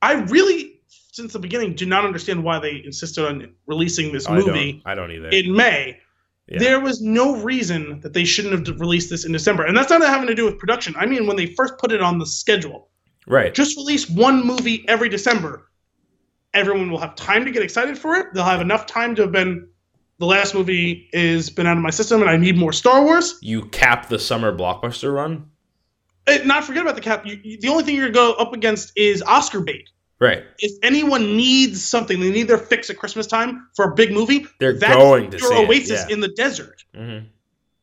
[0.01, 4.37] I really since the beginning do not understand why they insisted on releasing this I
[4.37, 5.29] movie don't, I don't either.
[5.29, 5.99] in May.
[6.47, 6.59] Yeah.
[6.59, 9.65] There was no reason that they shouldn't have released this in December.
[9.65, 10.93] And that's not having to do with production.
[10.97, 12.89] I mean, when they first put it on the schedule,
[13.25, 13.53] right.
[13.53, 15.71] just release one movie every December.
[16.53, 18.27] Everyone will have time to get excited for it.
[18.33, 19.67] They'll have enough time to have been
[20.19, 23.37] the last movie is been out of my system and I need more Star Wars.
[23.41, 25.49] You cap the summer blockbuster run.
[26.27, 27.25] Eh, not forget about the cap.
[27.25, 29.89] You, you- the only thing you're going to go up against is Oscar bait.
[30.19, 30.43] Right.
[30.59, 34.45] If anyone needs something, they need their fix at Christmas time for a big movie.
[34.59, 36.13] They're That's going to your see it, oasis yeah.
[36.13, 36.83] in the desert.
[36.93, 37.27] hmm Um,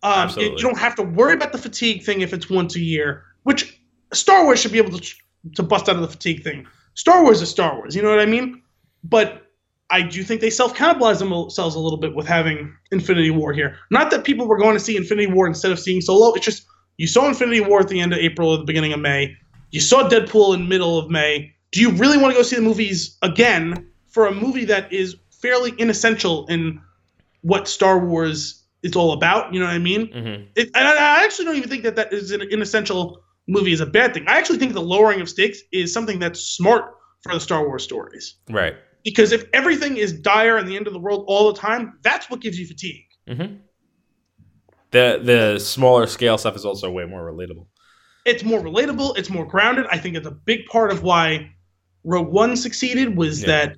[0.02, 0.56] Absolutely.
[0.56, 3.78] you don't have to worry about the fatigue thing if it's once a year, which
[4.12, 5.14] Star Wars should be able to
[5.56, 6.66] to bust out of the fatigue thing.
[6.94, 8.62] Star Wars is Star Wars, you know what I mean?
[9.04, 9.42] But
[9.90, 13.76] I do think they self cannibalize themselves a little bit with having Infinity War here.
[13.90, 16.32] Not that people were going to see Infinity War instead of seeing Solo.
[16.34, 16.64] It's just
[16.96, 19.36] you saw Infinity War at the end of April or the beginning of May.
[19.70, 21.51] You saw Deadpool in middle of May.
[21.72, 25.16] Do you really want to go see the movies again for a movie that is
[25.40, 26.80] fairly inessential in
[27.40, 29.52] what Star Wars is all about?
[29.52, 30.12] You know what I mean?
[30.12, 33.72] hmm it, and I I actually don't even think that that is an inessential movie
[33.72, 34.24] is a bad thing.
[34.28, 37.82] I actually think the lowering of stakes is something that's smart for the Star Wars
[37.82, 38.36] stories.
[38.50, 38.74] Right.
[39.04, 42.30] Because if everything is dire and the end of the world all the time, that's
[42.30, 43.04] what gives you fatigue.
[43.26, 43.56] hmm
[44.90, 47.66] The the smaller scale stuff is also way more relatable.
[48.24, 49.18] It's more relatable.
[49.18, 49.86] It's more grounded.
[49.90, 51.50] I think it's a big part of why
[52.04, 53.46] Rogue One succeeded was Yeah.
[53.48, 53.76] that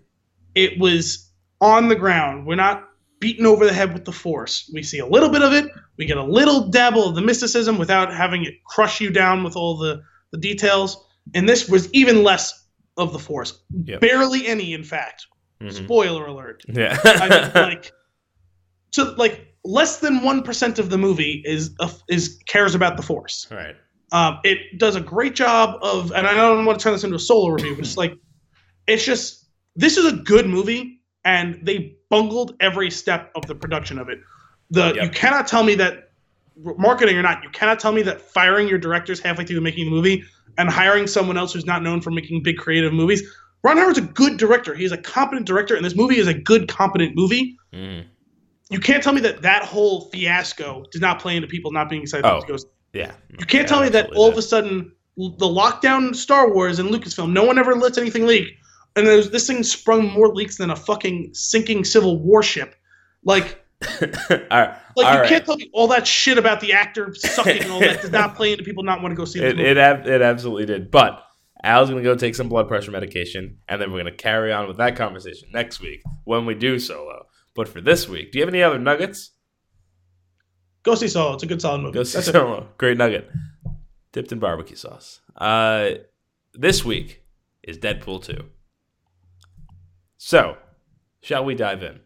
[0.55, 2.47] it was on the ground.
[2.47, 2.89] We're not
[3.21, 4.71] beaten over the head with the Force.
[4.73, 5.67] We see a little bit of it.
[5.97, 9.57] We get a little dabble of the mysticism without having it crush you down with
[9.57, 10.03] all the,
[10.33, 10.97] the details.
[11.35, 12.67] And this was even less
[12.97, 13.59] of the Force.
[13.85, 14.01] Yep.
[14.01, 15.27] Barely any, in fact.
[15.63, 15.73] Mhm.
[15.73, 16.63] Spoiler alert.
[16.69, 16.99] Yeah.
[17.05, 17.93] I mean, like,
[18.91, 21.75] so like less than one percent of the movie is
[22.09, 23.47] is cares about the Force.
[23.51, 23.77] right.
[24.13, 27.17] Um, it does a great job of, and I don't want to turn this into
[27.17, 28.15] a solo review, but it's like,
[28.87, 29.47] it's just
[29.77, 34.21] this is a good movie, and they bungled every step of the production of it.
[34.71, 36.11] The you cannot tell me that
[36.57, 39.91] marketing or not, you cannot tell me that firing your directors halfway through making the
[39.91, 40.25] movie
[40.59, 43.23] and hiring someone else who's not known for making big creative movies.
[43.65, 44.75] Ron Howard's a good director.
[44.75, 47.57] He's a competent director, and this movie is a good, competent movie.
[47.73, 48.05] Mm.
[48.71, 52.03] You can't tell me that that whole fiasco did not play into people not being
[52.03, 52.41] excited Oh.
[52.41, 52.57] to go
[52.95, 53.13] Yeah.
[53.31, 56.91] you can't Yeah, tell me that all of a sudden the lockdown Star Wars and
[56.91, 58.49] Lucasfilm, no one ever lets anything leak,
[58.97, 62.75] and there's, this thing sprung more leaks than a fucking sinking Civil War ship.
[63.25, 63.61] Like
[64.01, 64.09] all
[64.51, 64.77] right.
[64.97, 65.29] Like all you right.
[65.29, 68.35] can't tell me all that shit about the actor sucking and all that does not
[68.37, 69.69] play into people not want to go see the It movie.
[69.71, 70.91] it, ab- it absolutely did.
[70.91, 71.23] But
[71.63, 74.77] Al's gonna go take some blood pressure medication, and then we're gonna carry on with
[74.79, 77.27] that conversation next week when we do solo.
[77.55, 79.31] But for this week, do you have any other nuggets?
[80.85, 81.35] Go see Solo.
[81.35, 81.95] It's a good solid movie.
[81.95, 82.79] Go see That's it.
[82.79, 83.31] Great nugget,
[84.13, 85.21] dipped in barbecue sauce.
[85.37, 85.91] Uh,
[86.53, 87.23] this week
[87.63, 88.45] is Deadpool two.
[90.19, 90.57] So,
[91.23, 92.01] shall we dive in?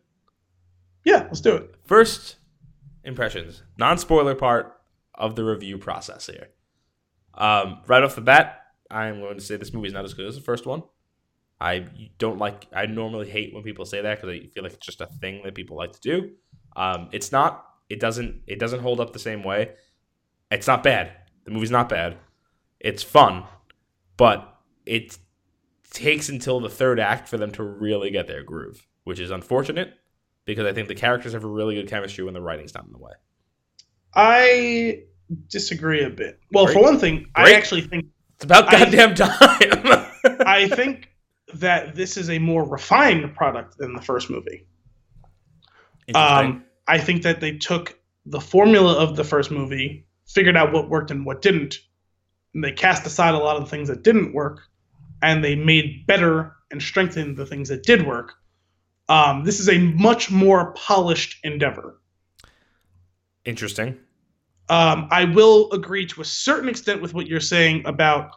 [1.04, 1.74] Yeah, let's do it.
[1.84, 2.36] First
[3.04, 4.80] impressions, non spoiler part
[5.14, 6.48] of the review process here.
[7.34, 10.26] Um, right off the bat, I'm going to say this movie is not as good
[10.26, 10.84] as the first one.
[11.60, 11.86] I
[12.18, 12.66] don't like.
[12.72, 15.42] I normally hate when people say that because I feel like it's just a thing
[15.44, 16.30] that people like to do.
[16.76, 17.64] Um, it's not.
[17.90, 18.42] It doesn't.
[18.46, 19.72] It doesn't hold up the same way.
[20.50, 21.12] It's not bad.
[21.44, 22.16] The movie's not bad.
[22.80, 23.44] It's fun,
[24.16, 24.54] but
[24.86, 25.16] it
[25.90, 29.94] takes until the third act for them to really get their groove, which is unfortunate
[30.44, 32.92] because I think the characters have a really good chemistry when the writing's not in
[32.92, 33.12] the way.
[34.14, 35.02] I
[35.48, 36.40] disagree a bit.
[36.52, 36.74] Well, Great.
[36.74, 40.06] for one thing, I actually think It's about I- goddamn time.
[40.46, 41.08] I think
[41.54, 44.66] that this is a more refined product than the first movie.
[46.06, 46.46] Interesting.
[46.52, 50.88] Um, I think that they took the formula of the first movie, figured out what
[50.88, 51.76] worked and what didn't,
[52.54, 54.62] and they cast aside a lot of the things that didn't work,
[55.22, 58.34] and they made better and strengthened the things that did work.
[59.08, 62.00] Um, this is a much more polished endeavor.
[63.44, 63.96] Interesting.
[64.68, 68.32] Um, I will agree to a certain extent with what you're saying about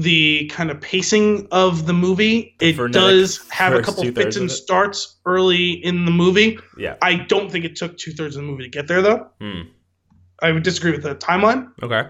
[0.00, 2.54] the kind of pacing of the movie.
[2.60, 6.56] It does have a couple fits and starts early in the movie.
[6.78, 6.94] Yeah.
[7.02, 9.26] I don't think it took two thirds of the movie to get there, though.
[9.40, 9.62] Hmm.
[10.40, 11.72] I would disagree with the timeline.
[11.82, 12.08] Okay.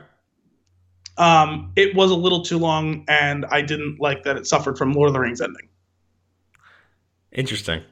[1.16, 4.92] Um, it was a little too long, and I didn't like that it suffered from
[4.92, 5.68] Lord of the Rings ending.
[7.32, 7.82] Interesting.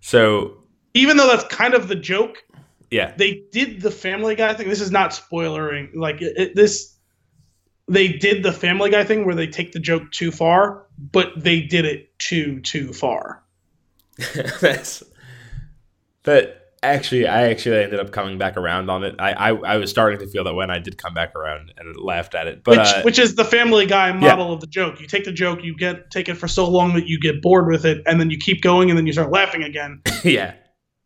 [0.00, 0.58] So
[0.94, 2.44] Even though that's kind of the joke,
[2.90, 4.68] yeah, they did the Family Guy thing.
[4.68, 5.88] This is not spoilering.
[5.94, 6.95] Like it, it- this,
[7.88, 11.60] they did the Family Guy thing where they take the joke too far, but they
[11.60, 13.42] did it too too far.
[14.60, 15.02] that's
[16.24, 16.62] that.
[16.82, 19.16] Actually, I actually ended up coming back around on it.
[19.18, 21.96] I, I I was starting to feel that when I did come back around and
[21.96, 25.00] laughed at it, but which uh, which is the Family Guy model of the joke.
[25.00, 27.66] You take the joke, you get take it for so long that you get bored
[27.66, 30.02] with it, and then you keep going, and then you start laughing again.
[30.22, 30.54] yeah,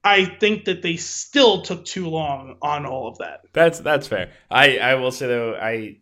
[0.04, 3.42] I think that they still took too long on all of that.
[3.52, 4.32] That's that's fair.
[4.50, 5.98] I I will say though I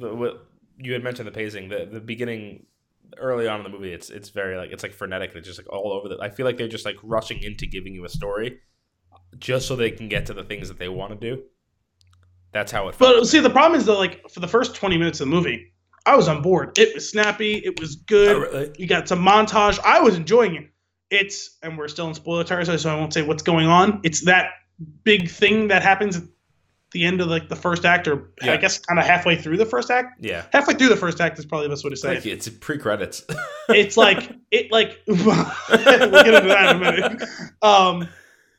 [0.00, 0.46] the, what
[0.78, 2.66] you had mentioned the pacing the the beginning
[3.18, 5.68] early on in the movie it's it's very like it's like frenetic it's just like
[5.68, 8.60] all over the I feel like they're just like rushing into giving you a story
[9.38, 11.42] just so they can get to the things that they want to do.
[12.52, 12.94] That's how it.
[12.94, 15.34] felt But see, the problem is that like for the first twenty minutes of the
[15.34, 15.72] movie,
[16.06, 16.76] I was on board.
[16.78, 17.54] It was snappy.
[17.54, 18.36] It was good.
[18.36, 18.72] Oh, really?
[18.78, 19.78] You got some montage.
[19.84, 20.70] I was enjoying it.
[21.10, 24.00] It's and we're still in spoiler territory, so I won't say what's going on.
[24.02, 24.50] It's that
[25.04, 26.20] big thing that happens
[26.92, 28.52] the end of like the first act, or Yeah.
[28.54, 30.24] I guess kind of halfway through the first act.
[30.24, 30.44] Yeah.
[30.52, 32.30] Halfway through the first act is probably the best way to say Like, it.
[32.32, 33.24] it's pre credits.
[33.68, 37.22] It's like it like we'll get into that in a minute.
[37.62, 38.08] Um,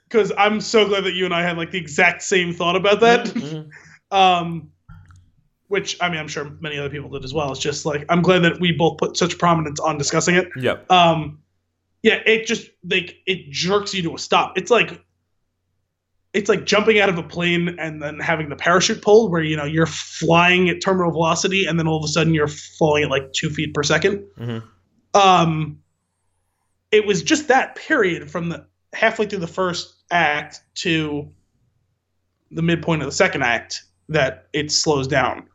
[0.07, 2.99] because I'm so glad that you and I had like the exact same thought about
[3.01, 3.25] that.
[3.27, 3.69] Mhm.
[4.11, 4.69] um
[5.69, 8.21] which i mean i'm sure many other people did as well it's just like i'm
[8.21, 10.91] glad that we both put such prominence on discussing it Yep.
[10.91, 11.39] um
[12.03, 15.01] yeah it just like it jerks you to a stop it's like
[16.33, 19.57] it's like jumping out of a plane and then having the parachute pulled where you
[19.57, 23.09] know you're flying at terminal velocity and then all of a sudden you're falling at
[23.09, 24.63] like two feet per 2nd Mhm.
[25.13, 25.77] um
[26.91, 31.29] it was just that period from the halfway through the first act to
[32.51, 35.47] the midpoint of the second act that it slows down.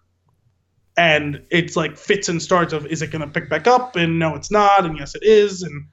[0.97, 3.97] And it's like fits and starts of is it going to pick back up?
[3.97, 4.87] And no it's not.
[4.87, 5.61] And yes it is.
[5.63, 5.87] And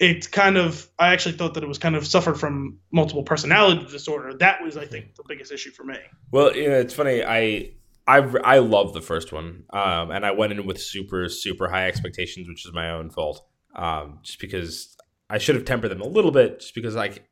[0.00, 3.86] it's kind of i actually thought that it was kind of suffered from multiple personality
[3.90, 5.96] disorder that was i think the biggest issue for me
[6.30, 7.22] Well, you know, it's funny.
[7.24, 7.70] I
[8.06, 11.86] I I love the first one, um, and I went in with super super high
[11.86, 13.46] expectations, which is my own fault.
[13.74, 14.96] Um, just because
[15.30, 17.26] I should have tempered them a little bit, just because like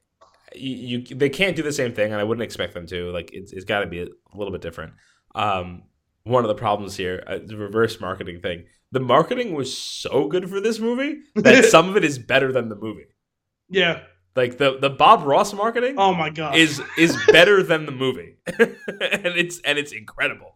[0.55, 3.11] you, you they can't do the same thing, and I wouldn't expect them to.
[3.13, 4.95] Like it's it's got to be a little bit different.
[5.35, 5.83] Um,
[6.25, 8.65] one of the problems here, uh, the reverse marketing thing.
[8.93, 12.69] The marketing was so good for this movie that some of it is better than
[12.69, 13.07] the movie.
[13.69, 14.03] yeah
[14.37, 18.37] Like the the Bob Ross marketing oh my god is is better than the movie,
[18.47, 20.55] and it's and it's incredible.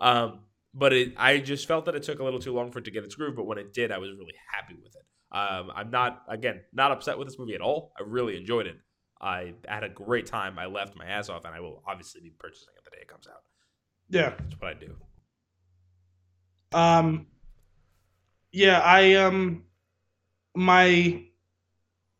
[0.00, 0.40] Um,
[0.74, 2.90] but it, I just felt that it took a little too long for it to
[2.90, 3.34] get its groove.
[3.36, 5.06] But when it did, I was really happy with it.
[5.36, 7.92] Um, I'm not again not upset with this movie at all.
[7.98, 8.76] I really enjoyed it.
[9.20, 10.58] I had a great time.
[10.58, 13.08] I left my ass off, and I will obviously be purchasing it the day it
[13.08, 13.42] comes out.
[14.08, 14.94] yeah That's what I do.
[16.72, 17.26] Um,
[18.58, 19.62] yeah, I um,
[20.56, 21.22] my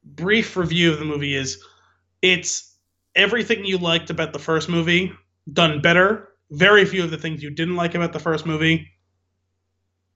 [0.05, 1.63] brief review of the movie is
[2.23, 2.77] it's
[3.17, 5.13] everything you liked about the first movie
[5.53, 6.29] done better.
[6.53, 8.89] Very few of the things you didn't like about the first movie,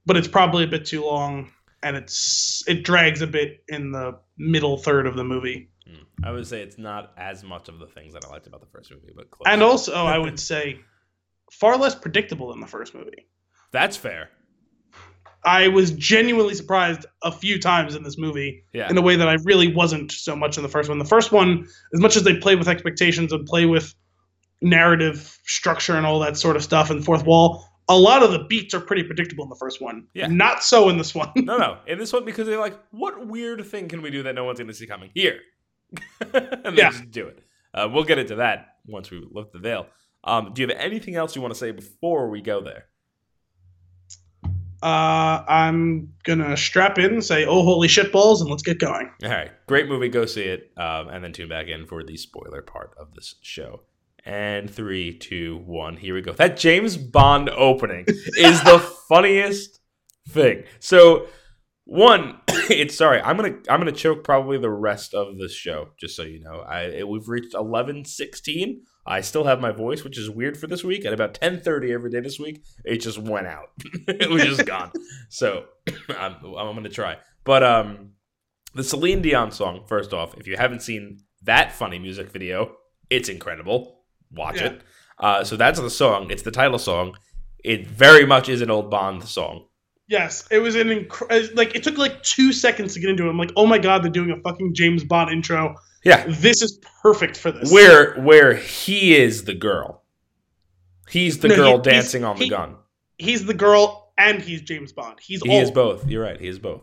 [0.05, 1.51] but it's probably a bit too long,
[1.83, 5.71] and it's it drags a bit in the middle third of the movie.
[6.23, 8.67] I would say it's not as much of the things that I liked about the
[8.67, 9.43] first movie, but close.
[9.45, 10.79] And also, I would say
[11.51, 13.27] far less predictable than the first movie.
[13.73, 14.29] that's fair.
[15.45, 19.27] I was genuinely surprised a few times in this movie Yeah, in a way that
[19.27, 20.99] I really wasn't so much in the first one.
[20.99, 23.93] The first one, as much as they play with expectations and play with
[24.61, 28.39] narrative structure and all that sort of stuff and fourth wall, a lot of the
[28.45, 30.07] beats are pretty predictable in the first one.
[30.13, 30.27] Yeah.
[30.27, 31.31] Not so in this one.
[31.35, 31.79] no, no.
[31.87, 34.59] In this one, because they're like, what weird thing can we do that no one's
[34.59, 35.39] going to see coming here?
[36.33, 36.91] and they Yeah.
[36.91, 37.39] just do it.
[37.73, 39.87] Uh, we'll get into that once we lift the veil.
[40.23, 42.85] Um, do you have anything else you want to say before we go there?
[44.83, 49.09] Uh, I'm gonna strap in, say, "Oh holy shit balls," and let's get going.
[49.23, 50.09] All right, great movie.
[50.09, 53.35] Go see it, um, and then tune back in for the spoiler part of this
[53.41, 53.83] show.
[54.25, 55.95] And three, two, one.
[55.95, 56.33] Here we go.
[56.33, 58.03] That James Bond opening
[58.37, 58.77] is the
[59.07, 59.79] funniest
[60.27, 60.63] thing.
[60.79, 61.27] So,
[61.85, 63.21] one, it's sorry.
[63.21, 65.89] I'm gonna I'm gonna choke probably the rest of this show.
[65.99, 68.83] Just so you know, I we've reached eleven sixteen.
[69.05, 71.05] I still have my voice, which is weird for this week.
[71.05, 73.69] At about ten thirty every day this week, it just went out.
[74.07, 74.91] it was just gone.
[75.29, 75.65] So
[76.09, 78.11] I'm I'm gonna try, but um
[78.75, 82.75] the Celine Dion song, first off, if you haven't seen that funny music video,
[83.09, 84.03] it's incredible.
[84.31, 84.67] Watch Yeah.
[84.67, 84.81] it.
[85.19, 86.31] Uh, so that's the song.
[86.31, 87.15] It's the title song.
[87.63, 89.65] It very much is an old Bond song.
[90.13, 93.29] Yes, it was an inc- like it took like two seconds to get into it.
[93.31, 95.75] I'm like, oh my god, they're doing a fucking James Bond intro.
[96.05, 96.23] Yeah.
[96.27, 97.71] This is perfect for this.
[97.71, 100.03] Where where he is the girl.
[101.09, 102.75] He's the No, girl he- dancing on the he- gun.
[103.17, 105.19] he's the girl and he's James Bond.
[105.19, 106.07] He's He all is both.
[106.07, 106.39] You're right.
[106.39, 106.81] He is both.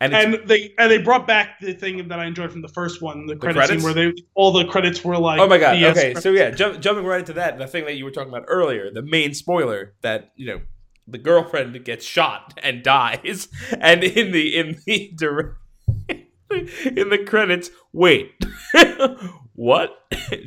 [0.00, 3.00] And, and they and they brought back the thing that I enjoyed from the first
[3.02, 3.82] one, the, credit credits?
[3.82, 5.76] scene where they all the credits were like, oh my god.
[5.76, 6.00] BS Okay.
[6.00, 6.22] credits.
[6.22, 8.90] So yeah, jump, jumping right into that, the thing that you were talking about earlier,
[8.92, 10.60] the main spoiler that you know
[11.06, 13.48] the girlfriend gets shot and dies,
[13.80, 15.56] and in the in the direct
[16.50, 18.32] in the credits, wait,
[19.54, 19.90] what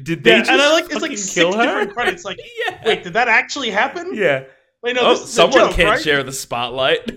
[0.04, 1.62] did they yeah, just and I like it's like six her?
[1.62, 2.26] different credits.
[2.26, 4.14] Like, yeah, wait, did that actually happen?
[4.14, 4.46] yeah.
[4.84, 6.02] Wait, no, oh, someone joke, can't right?
[6.02, 7.10] share the spotlight.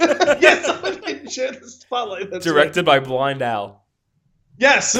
[0.00, 2.30] yes, someone can share the spotlight.
[2.30, 2.54] That's right.
[2.54, 3.86] Directed by Blind Al.
[4.58, 4.94] Yes.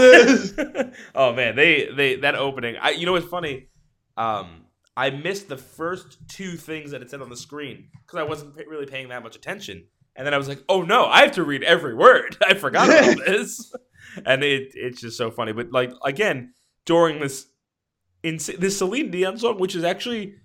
[1.14, 2.76] oh man, they they that opening.
[2.80, 3.68] I you know what's funny?
[4.16, 4.65] Um,
[4.96, 8.56] I missed the first two things that it said on the screen because I wasn't
[8.66, 11.44] really paying that much attention, and then I was like, oh no, I have to
[11.44, 12.36] read every word.
[12.46, 13.72] I forgot about this,
[14.24, 15.52] and it it's just so funny.
[15.52, 17.46] But like again, during this
[18.22, 20.36] in this Celine Dion song, which is actually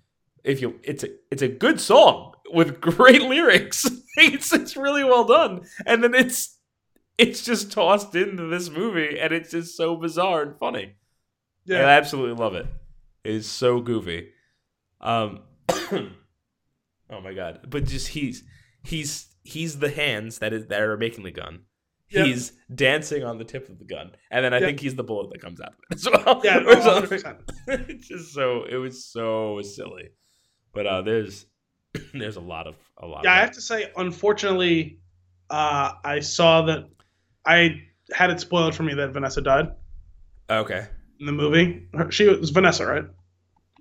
[0.44, 3.86] if you it's a it's a good song with great lyrics.
[4.16, 6.58] it's it's really well done, and then it's
[7.18, 10.94] it's just tossed into this movie and it's just so bizarre and funny.
[11.78, 12.66] And I absolutely love it.
[13.24, 14.30] It's so goofy.
[15.02, 15.40] Um
[17.10, 17.66] Oh my god.
[17.68, 18.44] But just he's
[18.82, 21.60] he's he's the hands that is that are making the gun.
[22.10, 22.26] Yep.
[22.26, 24.12] He's dancing on the tip of the gun.
[24.30, 24.66] And then I Yep.
[24.68, 26.40] think he's the bullet that comes out of it as well.
[26.44, 27.18] Yeah, no, something.
[27.18, 27.38] 100%.
[27.88, 30.10] it's just so it was so silly.
[30.74, 31.46] But uh there's
[32.14, 34.98] there's a lot of a lot Yeah, I have to say, unfortunately,
[35.50, 36.88] uh, I saw that
[37.44, 37.82] I
[38.14, 39.72] had it spoiled for me that Vanessa died
[40.48, 40.86] Okay.
[41.20, 41.88] in the movie.
[42.10, 43.04] She was Vanessa, right?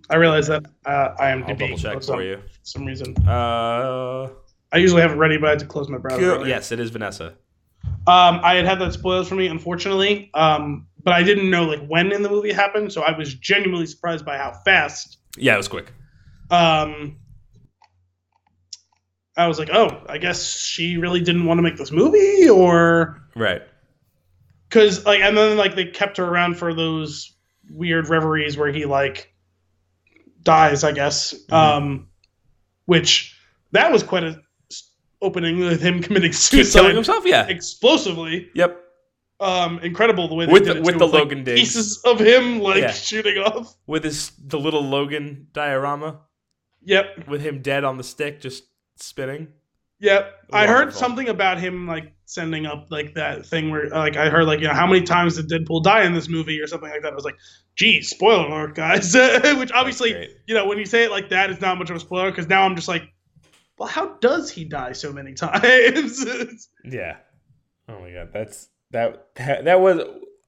[0.10, 2.42] I realize that uh, I am I'll double check for you.
[2.64, 3.16] some reason.
[3.28, 4.30] Uh
[4.74, 6.38] I usually have it ready, but I had to close my browser.
[6.38, 6.48] Cool.
[6.48, 7.34] Yes, it is Vanessa.
[8.08, 10.32] Um, I had had that spoiled for me, unfortunately.
[10.34, 13.34] Um, but I didn't know like when in the movie it happened, so I was
[13.34, 15.18] genuinely surprised by how fast.
[15.38, 15.92] Yeah, it was quick.
[16.50, 17.18] Um,
[19.38, 23.22] I was like, oh, I guess she really didn't want to make this movie, or
[23.36, 23.62] Right.
[24.70, 27.36] because like, and then like they kept her around for those
[27.70, 29.31] weird reveries where he like
[30.44, 31.34] dies, I guess.
[31.50, 31.54] Mhm.
[31.54, 32.08] Um,
[32.86, 33.36] which
[33.72, 34.42] that was quite a
[35.22, 37.24] opening with him committing Keep killing suicide himself.
[37.26, 37.48] Yeah.
[37.48, 38.50] explosively.
[38.56, 38.78] Yep.
[39.40, 41.60] um, incredible the way they With did the- it with too, the like, Logan digs.
[41.60, 42.92] pieces of him like Yeah.
[42.92, 43.76] shooting off.
[43.88, 46.20] With his the little Logan diorama
[46.84, 48.64] Yep, with him dead on the stick, just
[48.98, 49.48] spinning.
[50.02, 50.34] Yep.
[50.52, 54.46] I heard something about him like sending up like that thing where like I heard
[54.46, 57.02] like you know how many times did Deadpool die in this movie or something like
[57.04, 57.12] that.
[57.12, 57.38] I was like,
[57.76, 59.14] geez, spoiler alert, guys.
[59.58, 62.00] Which obviously you know when you say it like that, it's not much of a
[62.00, 63.04] spoiler because now I'm just like,
[63.78, 66.26] well, how does he die so many times?
[66.84, 67.18] Yeah.
[67.90, 70.02] Oh my god, that's that that, was.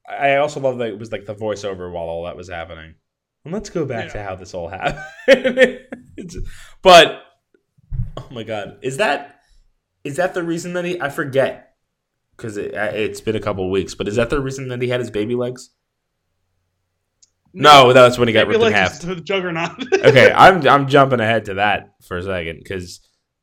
[0.08, 2.96] I also love that it was like the voiceover while all that was happening.
[3.46, 4.68] And let's go back to how this all
[5.28, 5.80] happened.
[6.82, 7.24] But
[8.18, 9.33] oh my god, is that
[10.04, 11.00] is that the reason that he?
[11.02, 11.76] I forget
[12.36, 13.96] because it, it's been a couple weeks.
[13.96, 15.70] But is that the reason that he had his baby legs?
[17.54, 19.00] No, that's when he got Baby ripped in half.
[19.02, 19.72] to the juggernaut.
[19.94, 23.00] okay, I'm I'm jumping ahead to that for a second because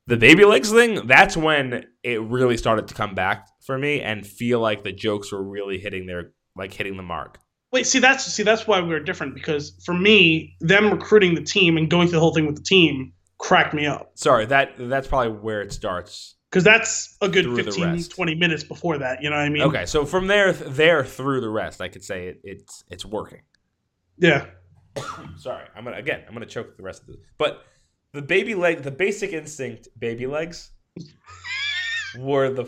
[0.07, 1.07] the baby legs thing.
[1.07, 5.31] That's when it really started to come back for me and feel like the jokes
[5.33, 7.39] were really hitting their like hitting the mark.
[7.73, 11.77] Wait, see that's see that's why we're different because for me, them recruiting the team
[11.77, 15.07] and going through the whole thing with the team cracked me up Sorry, that that's
[15.07, 16.35] probably where it starts.
[16.51, 18.11] Because that's a good Through the 15, rest.
[18.11, 19.23] 20 minutes before that.
[19.23, 19.63] You know what I mean?
[19.63, 23.43] Okay, so from there there through the rest, I could say it, it's it's working.
[24.19, 24.47] Yeah.
[25.37, 26.25] Sorry, I'm gonna again.
[26.27, 27.17] I'm gonna choke the rest of this.
[27.39, 27.65] But
[28.13, 30.71] the baby leg, the basic instinct baby legs,
[32.19, 32.67] were the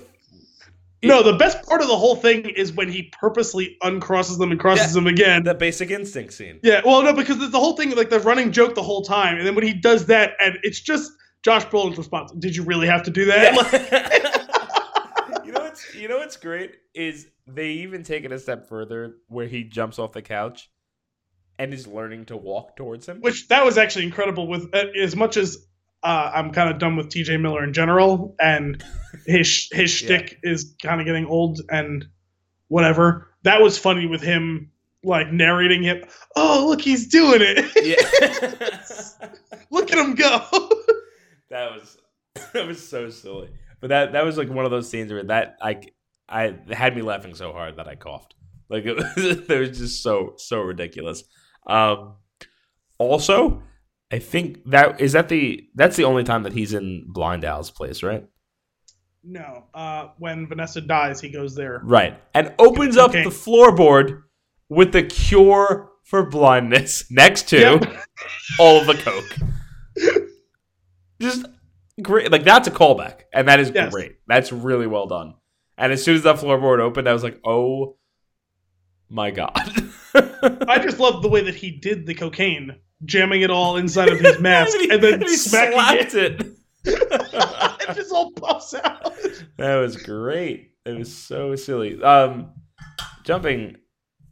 [1.04, 4.60] no, the best part of the whole thing is when he purposely uncrosses them and
[4.60, 5.42] crosses them again.
[5.42, 6.60] the basic instinct scene.
[6.62, 9.44] Yeah, well, no, because the whole thing, like the running joke the whole time, and
[9.44, 11.10] then when he does that, and it's just
[11.43, 12.32] Josh Brolin's response.
[12.32, 13.55] Did you really have to do that?
[13.57, 18.68] Like, you know what's you know what's great is they even take it a step
[18.68, 20.70] further where he jumps off the couch
[21.59, 23.20] and is learning to walk towards him.
[23.20, 24.47] which that was actually incredible.
[24.47, 25.59] With uh, as much as
[26.03, 27.36] uh, I'm kind of done with T.J.
[27.36, 28.82] Miller in general, and
[29.26, 32.07] his his shtick is kind of getting old and
[32.68, 33.28] whatever.
[33.43, 34.70] That was funny with him
[35.05, 36.09] like narrating it.
[36.36, 37.72] Oh, look, he's doing it.
[37.82, 39.28] yeah.
[39.70, 40.70] look at him go.
[41.53, 41.96] that was
[42.55, 43.50] that was so silly.
[43.80, 45.80] But that that was like one of those scenes where that I
[46.28, 48.34] I had me laughing so hard that I coughed.
[48.68, 51.24] Like it was, it was just so so ridiculous.
[51.66, 52.14] Um,
[52.98, 53.62] also,
[54.11, 57.70] I think that is that the that's the only time that he's in Blind Al's
[57.70, 58.24] place, right?
[59.24, 61.80] no, uh, when Vanessa dies, he goes there.
[61.84, 63.22] Right, and opens up Okay.
[63.22, 64.22] the floorboard
[64.68, 67.96] with the cure for blindness next to Yep.
[68.59, 69.36] all of the coke.
[71.22, 71.46] Just
[72.02, 72.30] great.
[72.30, 73.92] Like that's a callback, and that is Yes.
[73.92, 74.16] great.
[74.26, 75.34] That's really well done.
[75.78, 77.96] And as soon as that floorboard opened, I was like, "Oh
[79.08, 83.76] my god!" I just love the way that he did the cocaine, jamming it all
[83.76, 86.40] inside of his mask, he, and then and smacking slapped it.
[86.40, 86.46] it.
[87.88, 89.14] it just all pops out.
[89.56, 90.72] That was great.
[90.84, 92.02] It was so silly.
[92.02, 92.50] Um,
[93.24, 93.76] jumping,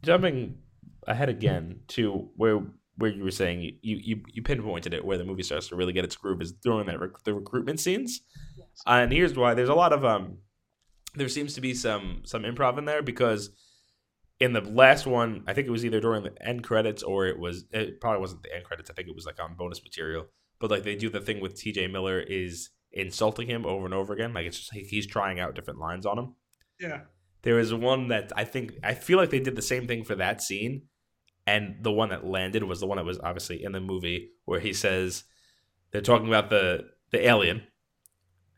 [0.03, 0.57] jumping
[1.07, 2.61] ahead again to where
[2.97, 5.93] where you were saying you you you pinpointed it where the movie starts to really
[5.93, 8.21] get its groove is during that rec- the recruitment scenes.
[8.85, 10.37] Uh, and here's why: there's a lot of um,
[11.15, 13.49] there seems to be some some improv in there because
[14.39, 17.39] in the last one, I think it was either during the end credits or it
[17.39, 18.89] was it probably wasn't the end credits.
[18.89, 20.25] I think it was like on bonus material.
[20.59, 21.87] But like they do the thing with T.J.
[21.87, 24.33] Miller is insulting him over and over again.
[24.33, 26.35] Like it's just like he's trying out different lines on him.
[26.79, 27.01] Yeah.
[27.43, 30.15] There was one that I think I feel like they did the same thing for
[30.15, 30.83] that scene,
[31.51, 34.61] and the one that landed was the one that was obviously in the movie where
[34.61, 35.25] he says
[35.91, 37.63] they're talking about the the alien,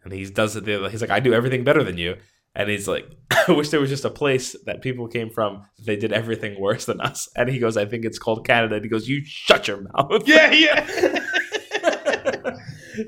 [0.03, 0.67] and he does it.
[0.91, 2.17] He's like, "I do everything better than you,"
[2.53, 3.09] and he's like,
[3.47, 6.61] "I wish there was just a place that people came from that they did everything
[6.61, 9.23] worse than us." And he goes, "I think it's called Canada." And he goes, "You
[9.25, 11.19] shut your mouth." Yeah, yeah.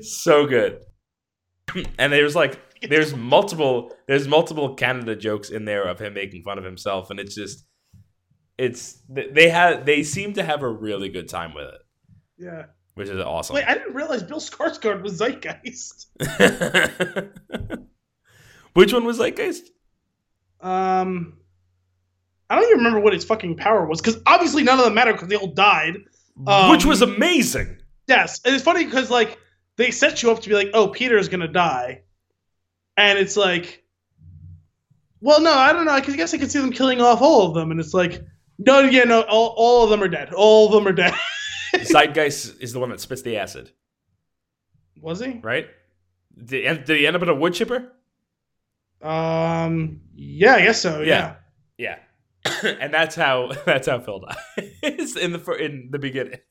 [0.02, 0.80] so good.
[1.96, 6.58] And there's like there's multiple there's multiple Canada jokes in there of him making fun
[6.58, 7.64] of himself, and it's just
[8.58, 11.80] it's they have they seem to have a really good time with it,
[12.38, 12.64] yeah.
[12.94, 13.54] which is awesome.
[13.54, 16.06] Wait, I didn't realize Bill Skarsgård was Zeitgeist.
[18.72, 19.68] which one was Zeitgeist?
[20.60, 21.38] Um,
[22.48, 25.12] I don't even remember what his fucking power was because obviously none of them matter
[25.12, 25.96] because they all died.
[26.46, 27.78] Um, which was amazing.
[28.06, 29.38] Yes, and it's funny because like
[29.76, 32.02] they set you up to be like, oh, Peter's gonna die,
[32.96, 33.84] and it's like,
[35.20, 35.92] well, no, I don't know.
[35.92, 38.22] I guess I could see them killing off all of them, and it's like,
[38.58, 40.32] no, yeah, no, all, all of them are dead.
[40.34, 41.14] All of them are dead.
[41.74, 43.70] Zeitgeist is the one that spits the acid,
[45.00, 45.38] was he?
[45.42, 45.66] right?
[46.38, 47.92] Did he, end- did he end up in a wood chipper?
[49.02, 51.00] Um, yeah, I guess so.
[51.00, 51.36] Yeah.
[51.78, 51.98] Yeah.
[52.46, 56.38] Yeah, and that's how that's how Phil dies in the in the beginning.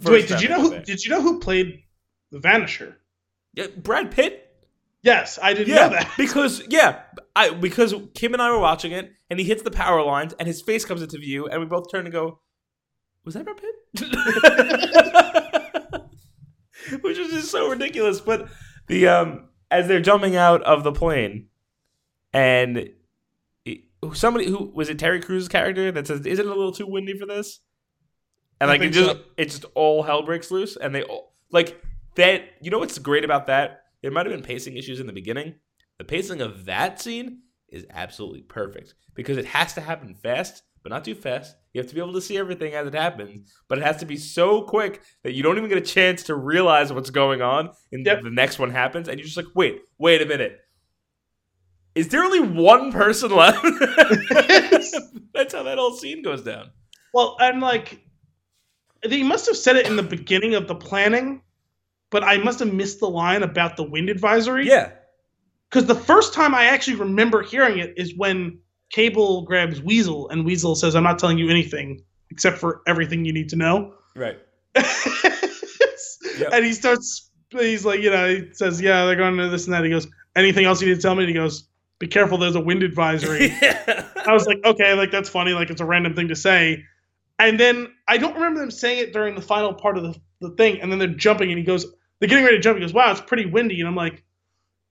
[0.00, 0.78] The Wait, did you know who?
[0.80, 1.82] Did you know who played
[2.30, 2.94] the Vanisher?
[3.52, 4.51] Yeah, Brad Pitt.
[5.02, 6.12] Yes, I didn't Yeah, know that.
[6.16, 7.00] because yeah,
[7.34, 10.46] I because Kim and I were watching it, and he hits the power lines, and
[10.46, 12.40] his face comes into view, and we both turn and go,
[13.24, 13.66] "Was that Brad Pitt?"
[17.02, 18.20] Which is just so ridiculous.
[18.20, 18.48] But
[18.86, 21.48] the um, as they're jumping out of the plane,
[22.32, 22.90] and
[24.12, 27.18] somebody who was it Terry Crews' character that says, "Is it a little too windy
[27.18, 27.60] for this?"
[28.60, 29.20] And I like it just so.
[29.36, 31.80] it just all hell breaks loose, and they all like
[32.16, 32.42] that.
[32.60, 33.81] You know what's great about that?
[34.02, 35.54] There might have been pacing issues in the beginning.
[35.98, 40.90] The pacing of that scene is absolutely perfect because it has to happen fast, but
[40.90, 41.56] not too fast.
[41.72, 44.06] You have to be able to see everything as it happens, but it has to
[44.06, 47.70] be so quick that you don't even get a chance to realize what's going on,
[47.92, 48.22] and Yep.
[48.22, 50.58] the next one happens, and you're just like, wait, wait a minute.
[51.94, 53.62] Is there only one person left?
[55.34, 56.70] That's how that whole scene goes down.
[57.14, 58.02] Well, and like,
[59.02, 61.42] they must have said it in the beginning of the planning,
[62.12, 64.68] but I must have missed the line about the wind advisory.
[64.68, 64.90] Yeah.
[65.68, 68.58] Because the first time I actually remember hearing it is when
[68.90, 73.32] Cable grabs Weasel, and Weasel says, "I'm not telling you anything except for everything you
[73.32, 74.38] need to know." Right.
[76.50, 77.30] And he starts.
[77.50, 80.08] He's like, you know, he says, "Yeah, they're going to this and that." He goes,
[80.34, 81.68] "Anything else you need to tell me?" And he goes,
[81.98, 82.36] "Be careful.
[82.36, 84.08] There's a wind advisory." yeah.
[84.26, 86.84] I was like, okay, like that's funny, like it's a random thing to say.
[87.38, 90.50] And then I don't remember them saying it during the final part of the, the
[90.56, 91.86] thing, and then they're jumping and he goes,
[92.22, 92.78] they're getting ready to jump.
[92.78, 93.80] He goes, Wow, it's pretty windy.
[93.80, 94.22] And I'm like,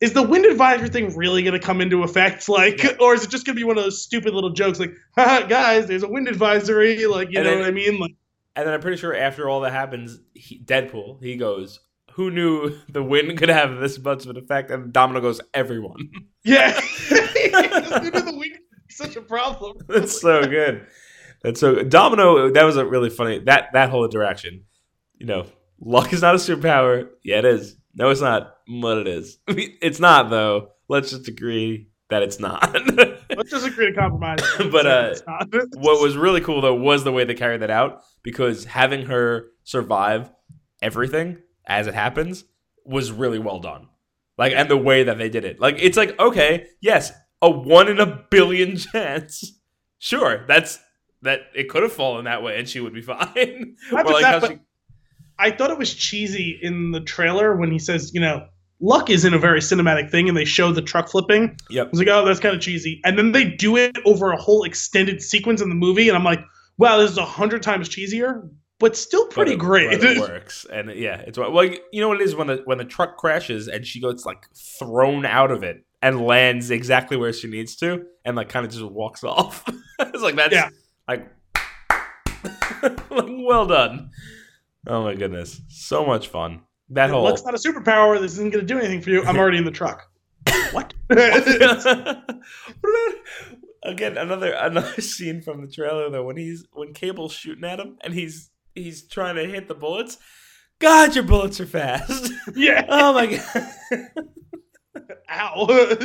[0.02, 2.50] is the wind advisory thing really gonna come into effect?
[2.50, 2.98] Like, Yeah.
[3.00, 5.88] or is it just gonna be one of those stupid little jokes like, Haha, guys,
[5.88, 8.00] there's a wind advisory, like you And know then- what I mean?
[8.00, 8.12] Like
[8.58, 11.80] And then I'm pretty sure after all that happens, he, Deadpool, he goes,
[12.16, 14.70] Who knew the wind could have this much of an effect?
[14.72, 16.10] And Domino goes, Everyone.
[16.44, 16.72] Yeah.
[16.72, 18.58] who knew the wind
[18.90, 19.78] such a problem.
[19.88, 20.88] That's so good.
[21.44, 24.64] That's so Domino, that was a really funny that that whole interaction.
[25.18, 25.46] You know,
[25.82, 27.10] luck is not a superpower.
[27.24, 27.76] Yeah, it is.
[27.94, 28.56] No, it's not.
[28.82, 29.38] But it is.
[29.48, 30.70] It's not though.
[30.88, 32.74] Let's just agree that it's not.
[33.36, 34.40] Let's just agree to compromise.
[34.72, 35.16] But, uh,
[35.76, 39.48] what was really cool though was the way they carried that out because having her
[39.64, 40.30] survive
[40.82, 42.44] everything as it happens
[42.86, 43.88] was really well done.
[44.38, 45.60] Like and the way that they did it.
[45.60, 49.60] Like it's like okay, yes, a 1 in a billion chance.
[50.00, 50.80] Sure, that's
[51.22, 53.76] that it could have fallen that way and she would be fine.
[53.92, 54.60] Or like that, how she
[55.42, 58.46] I thought it was cheesy in the trailer when he says, you know,
[58.80, 61.58] luck isn't a very cinematic thing, and they show the truck flipping.
[61.72, 63.02] I was like, oh, that's kind of cheesy.
[63.04, 66.24] And then they do it over a whole extended sequence in the movie, and I'm
[66.24, 66.42] like,
[66.78, 68.48] wow, this is a hundred times cheesier,
[68.80, 70.00] but still but pretty it- great.
[70.00, 70.66] but it works.
[70.72, 73.68] And yeah, it's well you know what it is when the when the truck crashes
[73.68, 78.04] and she gets like thrown out of it and lands exactly where she needs to
[78.26, 79.64] and like kind of just walks off.
[80.00, 80.70] it's like that's Yeah.
[81.08, 81.28] like
[83.12, 84.10] like well done.
[84.88, 85.62] Oh my goodness.
[85.68, 86.62] So much fun.
[86.90, 88.20] That whole Luck's not a superpower.
[88.20, 89.24] This isn't going to do anything for you.
[89.24, 90.10] I'm already in the truck.
[90.72, 90.94] what?
[93.84, 97.98] Again, another another scene from the trailer though when he's when Cable's shooting at him
[98.02, 100.18] and he's he's trying to hit the bullets.
[100.80, 102.32] God, your bullets are fast.
[102.56, 102.86] yeah.
[102.90, 103.72] oh my god.
[105.30, 105.98] Ow.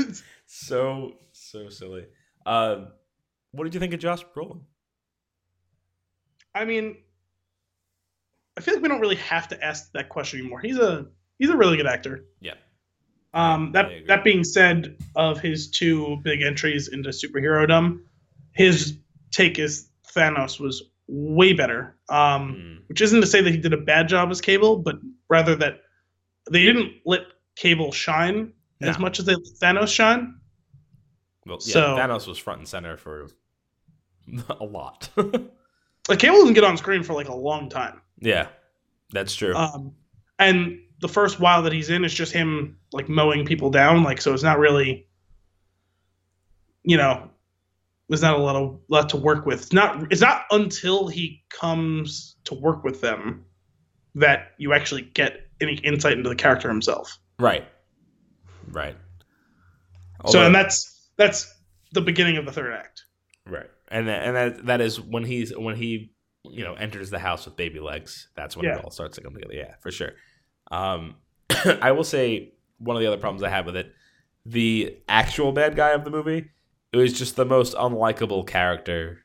[0.47, 2.07] so so silly.
[2.45, 2.89] Um,
[3.53, 4.61] what did you think of Josh Brolin?
[6.55, 6.97] I mean,
[8.57, 10.61] I feel like we don't really have to ask that question anymore.
[10.61, 11.07] He's a
[11.39, 12.25] he's a really good actor.
[12.41, 12.55] Yeah.
[13.35, 17.99] Um, that that being said, of his two big entries into superhero
[18.55, 18.97] his
[19.31, 21.97] take as Thanos was way better.
[22.09, 22.75] Um, Hmm.
[22.89, 24.97] which isn't to say that he did a bad job as Cable, but
[25.29, 25.83] rather that
[26.51, 27.23] they didn't let
[27.57, 30.37] Cable shine as much as they let Thanos shine.
[31.45, 33.29] Well, yeah, So- Thanos was front and center for
[34.49, 35.11] a lot.
[36.09, 38.01] Like Cable doesn't get on screen for like a long time.
[38.21, 38.49] Yeah,
[39.11, 39.55] that's true.
[39.55, 39.93] Um,
[40.39, 44.03] and the first while that he's in is just him like mowing people down.
[44.03, 45.07] Like so, it's not really,
[46.83, 47.31] you know,
[48.09, 49.63] there's not a lot of lot to work with.
[49.63, 50.11] It's not.
[50.11, 53.45] It's not until he comes to work with them
[54.15, 57.19] that you actually get any insight into the character himself.
[57.39, 57.67] right,
[58.71, 58.97] right.
[60.27, 61.53] so, and that's that's
[61.93, 63.03] the beginning of the third act.
[63.45, 66.13] Right, and that, and that that is when he's when he
[66.53, 68.29] you know enters the house with baby legs.
[68.37, 68.79] That's when Yeah.
[68.79, 69.55] it all starts to come together.
[69.55, 70.13] Yeah, for sure.
[70.71, 71.17] Um,
[71.81, 73.93] I will say one of the other problems I have with it,
[74.45, 76.51] the actual bad guy of the movie,
[76.93, 79.25] it was just the most unlikable character.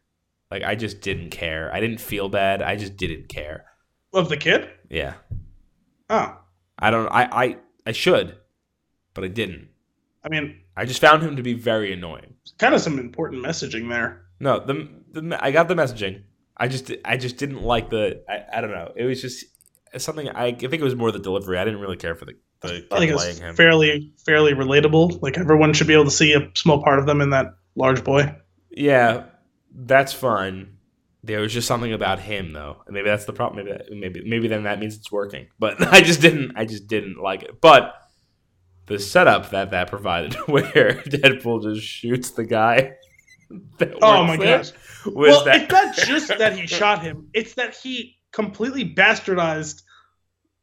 [0.50, 1.74] Like I just didn't care.
[1.74, 2.62] I didn't feel bad.
[2.62, 3.66] I just didn't care.
[4.14, 4.70] Of the kid?
[4.90, 5.14] Yeah,
[6.10, 6.38] Oh,
[6.78, 7.08] I don't.
[7.08, 8.36] I I I should,
[9.14, 9.70] but I didn't.
[10.24, 12.36] I mean, I just found him to be very annoying.
[12.58, 14.24] kind of some important messaging there.
[14.42, 16.24] No, the the I got the messaging.
[16.62, 18.92] I just I just didn't like the I, I don't know.
[18.96, 19.46] It was just
[19.98, 21.58] something I, I think it was more the delivery.
[21.58, 23.56] I didn't really care for the the I think playing it's him.
[23.56, 25.24] fairly fairly relatable.
[25.24, 28.04] Like everyone should be able to see a small part of them in that large
[28.04, 28.36] boy.
[28.70, 29.24] Yeah,
[29.74, 30.78] that's fine.
[31.24, 32.78] There was just something about him though.
[32.86, 33.66] And maybe that's the problem.
[33.66, 35.48] Maybe that, maybe maybe then that means it's working.
[35.58, 37.60] But I just didn't I just didn't like it.
[37.60, 37.96] But
[38.86, 42.94] the setup that that provided, where Deadpool just shoots the guy.
[44.02, 44.72] Oh my there, gosh!
[45.06, 49.82] Well, that it's not just that he shot him; it's that he completely bastardized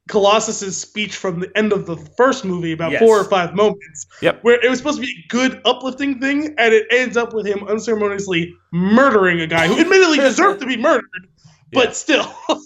[0.09, 3.01] Colossus's speech from the end of the first movie about Yes.
[3.01, 4.07] four or five moments.
[4.23, 4.43] Yep.
[4.43, 7.47] Where it was supposed to be a good, uplifting thing, and it ends up with
[7.47, 11.29] him unceremoniously murdering a guy who admittedly deserved to be murdered,
[11.73, 11.93] but Yeah.
[11.93, 12.35] still.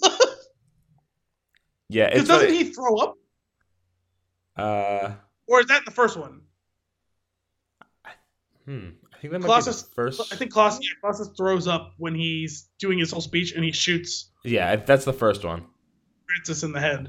[1.89, 2.05] yeah?
[2.05, 3.15] It's doesn't he throw up?
[4.55, 5.15] uh
[5.47, 6.41] Or is that in the first one?
[8.65, 8.89] Hmm.
[9.23, 10.33] I think that Colossus- first.
[10.33, 13.71] I think Colossus, yeah, Colossus throws up when he's doing his whole speech and he
[13.71, 15.65] shoots yeah, that's the first one.
[16.27, 17.07] Francis in the head.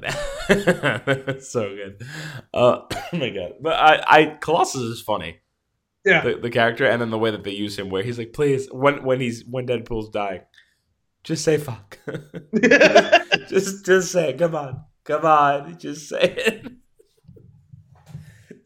[1.27, 2.01] That's so good.
[2.53, 3.53] Uh, oh my god!
[3.61, 5.39] But I, I Colossus is funny.
[6.05, 6.21] Yeah.
[6.21, 8.67] The, the character, and then the way that they use him, where he's like, "Please,
[8.71, 10.41] when when he's when Deadpool's dying,
[11.23, 11.97] just say fuck.
[13.49, 14.37] just just say it.
[14.37, 16.71] Come on, come on, just say it."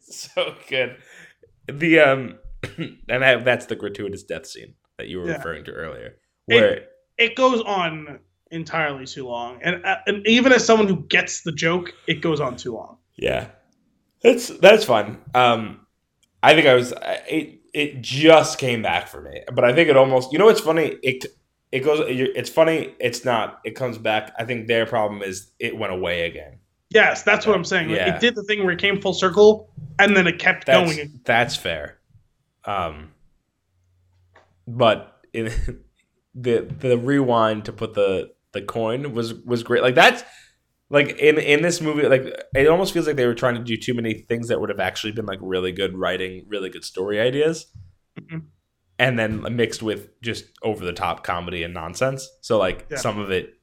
[0.00, 0.96] so good.
[1.66, 2.38] The um,
[3.08, 5.36] and I, that's the gratuitous death scene that you were Yeah.
[5.36, 6.16] referring to earlier,
[6.46, 6.86] where
[7.18, 8.20] it goes on
[8.50, 12.40] entirely too long, and uh, and even as someone who gets the joke, it goes
[12.40, 12.98] on too long.
[13.16, 13.48] Yeah,
[14.22, 15.18] that's that's fun.
[15.34, 15.86] Um,
[16.42, 16.92] I think I was
[17.28, 17.56] it.
[17.72, 20.32] It just came back for me, but I think it almost.
[20.32, 20.96] You know what's funny?
[21.02, 21.24] It
[21.70, 22.00] it goes.
[22.08, 22.94] It's funny.
[22.98, 23.60] It's not.
[23.64, 24.32] It comes back.
[24.38, 26.58] I think their problem is it went away again.
[26.92, 27.90] Yes, that's what I'm saying.
[27.90, 28.16] Yeah.
[28.16, 29.70] It did the thing where it came full circle,
[30.00, 31.20] and then it kept That's going.
[31.24, 31.99] that's fair.
[32.64, 33.12] Um,
[34.66, 35.46] but in
[36.34, 39.82] the the rewind to put the the coin was was great.
[39.82, 40.22] Like that's
[40.88, 42.22] like in in this movie, like
[42.54, 44.80] it almost feels like they were trying to do too many things that would have
[44.80, 47.66] actually been like really good writing, really good story ideas,
[48.20, 48.46] Mhm.
[48.98, 52.28] and then mixed with just over the top comedy and nonsense.
[52.40, 52.96] So like Yeah.
[52.98, 53.54] some of it,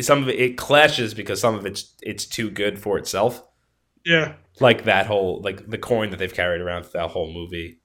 [0.00, 3.42] some of it, it clashes because some of it's it's too good for itself
[4.06, 7.79] Yeah, like that whole like the coin that they've carried around that whole movie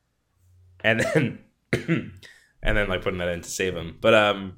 [0.86, 1.40] and then
[2.64, 3.98] and then like putting that in to save him.
[4.00, 4.58] But um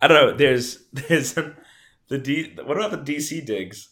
[0.00, 0.36] i don't know.
[0.36, 3.88] There's there's the d what about the dc digs?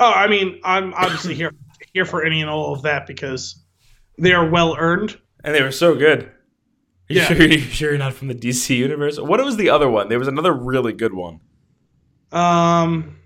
[0.00, 1.52] Oh, I mean, I'm obviously here
[1.92, 3.64] here for any and all of that because
[4.18, 5.16] they are well earned.
[5.44, 6.24] and they were so good.
[6.24, 6.32] Are
[7.14, 7.24] you Yeah.
[7.26, 9.18] sure, you sure you're not from the dc universe?
[9.18, 10.08] What was the other one?
[10.08, 11.40] There was another really good one.
[12.32, 13.16] Um,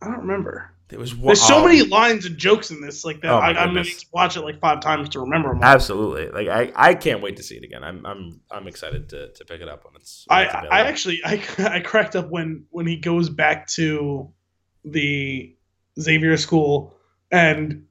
[0.00, 0.73] I don't remember.
[0.88, 3.30] There was one There's so oh, many lines and jokes in this, like that.
[3.32, 5.58] Oh I, I'm gonna watch it like five times to remember them.
[5.58, 5.64] all.
[5.64, 9.32] absolutely like i i can't wait to see it again i'm i'm i'm excited to
[9.32, 12.28] to pick it up when it's, when I, it's I actually I, I cracked up
[12.30, 14.30] when when he goes back to
[14.84, 15.54] the
[15.98, 16.94] Xavier school
[17.32, 17.86] and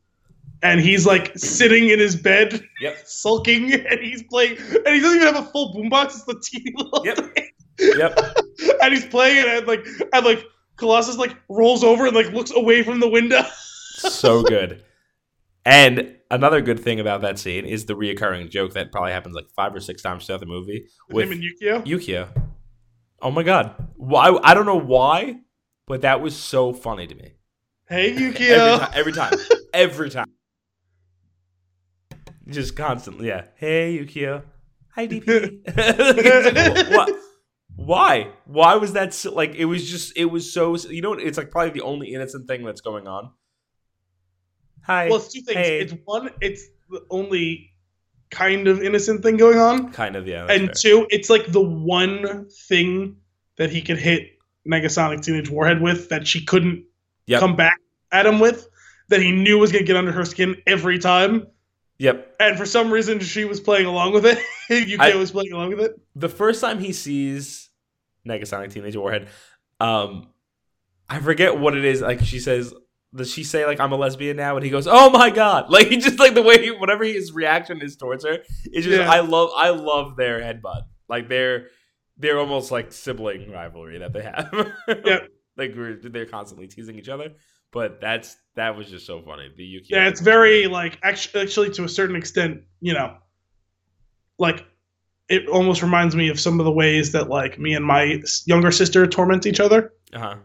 [0.61, 2.97] and he's like sitting in his bed Yep.
[3.05, 6.73] sulking and he's playing and he doesn't even have a full boombox it's the teeny
[6.77, 7.17] little Yep.
[7.33, 7.49] thing
[7.97, 8.17] yep
[8.83, 10.45] and he's playing it and like and like
[10.83, 13.41] Colossus like rolls over and like looks away from the window
[13.95, 14.83] so good.
[15.65, 19.49] And another good thing about that scene is the reoccurring joke that probably happens like
[19.55, 22.27] five or six times throughout the movie with with him and Yukio Yukio.
[23.21, 23.73] Oh my god!
[23.95, 24.37] Why?
[24.43, 25.37] I don't know why,
[25.87, 27.35] but that was so funny to me.
[27.87, 28.89] hey Yukio!
[28.91, 29.33] Every, Yukio ti- every time,
[29.73, 30.27] every time,
[32.49, 33.29] just constantly.
[33.29, 33.45] Yeah.
[33.55, 34.43] Hey Yukio.
[34.95, 36.91] Hi DP.
[36.93, 37.09] what?
[37.75, 38.31] Why?
[38.45, 39.55] Why was that so, like?
[39.55, 40.13] It was just.
[40.15, 40.75] It was so.
[40.77, 41.13] You know.
[41.13, 43.31] It's like probably the only innocent thing that's going on.
[44.85, 45.07] Hi.
[45.07, 45.79] well it's two things Hey.
[45.79, 47.71] it's one it's the only
[48.29, 50.27] kind of innocent thing going on kind of.
[50.27, 50.45] Yeah.
[50.49, 50.73] and fair.
[50.73, 53.15] two, it's like the one thing
[53.57, 54.31] that he could hit
[54.69, 56.85] Negasonic Teenage Warhead with that she couldn't
[57.27, 57.39] Yep.
[57.39, 57.77] come back
[58.11, 58.67] at him with,
[59.07, 61.47] that he knew was gonna get under her skin every time.
[61.99, 62.35] Yep.
[62.41, 64.37] And for some reason, she was playing along with it.
[64.93, 65.95] UK I- was playing along with it.
[66.17, 67.62] the first time he sees
[68.27, 69.27] Negasonic Teenage Warhead,
[69.79, 70.27] um,
[71.09, 72.01] I forget what it is.
[72.01, 72.73] Like she says,
[73.15, 74.55] does she say like I'm a lesbian now?
[74.55, 77.31] And he goes, "Oh my god!" Like he just like the way he, whatever his
[77.31, 78.39] reaction is towards her.
[78.71, 79.09] is just Yeah.
[79.09, 80.83] I love I love their headbutt.
[81.09, 81.67] Like they're
[82.17, 84.51] they're almost like sibling rivalry that they have.
[84.87, 85.27] Yep.
[85.57, 87.33] like we're, they're constantly teasing each other.
[87.71, 89.49] But that's that was just so funny.
[89.55, 89.87] The Yuki.
[89.89, 93.17] Yeah, it's very like actually, actually to a certain extent, you know,
[94.37, 94.65] like
[95.29, 98.71] it almost reminds me of some of the ways that like me and my younger
[98.71, 99.93] sister torment each other.
[100.13, 100.35] Uh-huh.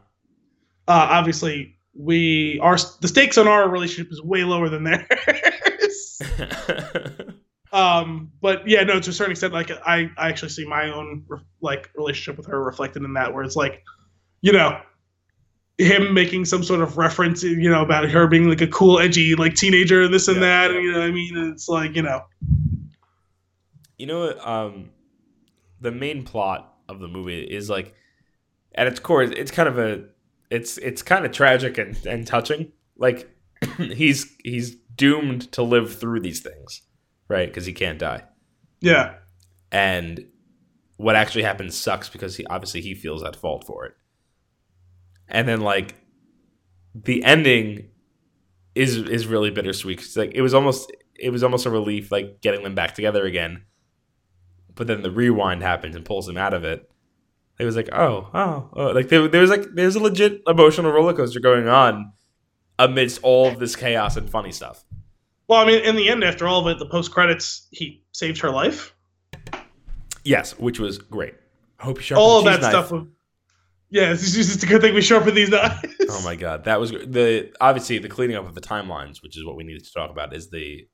[0.89, 6.23] uh, obviously we are the stakes on our relationship is way lower than theirs.
[7.73, 11.25] um, but yeah, no, to a certain extent, like I, I actually see my own
[11.29, 13.83] re- like relationship with her reflected in that, where it's like,
[14.41, 14.81] you know,
[15.79, 19.35] him making some sort of reference, you know, about her being like a cool, edgy
[19.35, 20.77] like teenager, and this and Yeah, that, yeah.
[20.77, 21.53] and you know what I mean?
[21.53, 22.23] It's like, you know,
[23.99, 24.39] You know?
[24.41, 24.91] Um,
[25.81, 27.95] the main plot of the movie is like,
[28.75, 30.05] at its core, it's kind of a,
[30.51, 32.73] it's it's kind of tragic and, and touching.
[32.97, 33.31] Like,
[33.77, 36.83] he's he's doomed to live through these things,
[37.29, 37.49] right?
[37.49, 38.25] Because he can't die,
[38.81, 39.15] yeah,
[39.71, 40.25] and
[40.97, 43.95] what actually happens sucks because he obviously he feels at fault for it.
[45.29, 45.95] And then like,
[46.95, 47.89] the ending
[48.75, 50.01] is is really bittersweet.
[50.01, 53.25] It's like it was almost it was almost a relief, like getting them back together
[53.25, 53.65] again.
[54.79, 56.89] But then the rewind happens and pulls him out of it.
[57.59, 58.87] It was like, oh, oh, oh.
[58.93, 62.13] like there, there was like there's a legit emotional roller coaster going on
[62.79, 64.85] amidst all of this chaos and funny stuff.
[65.49, 68.39] Well, I mean, in the end, after all of it, the post credits, he saved
[68.41, 68.95] her life.
[70.23, 71.35] Yes, which was great.
[71.81, 72.87] I hope you all of that knife.
[72.87, 72.93] stuff.
[73.91, 75.83] Yeah, it's just it's a good thing we sharpen these knives.
[76.09, 79.45] Oh my god, that was the obviously the cleaning up of the timelines, which is
[79.45, 80.33] what we needed to talk about.
[80.33, 80.87] Is the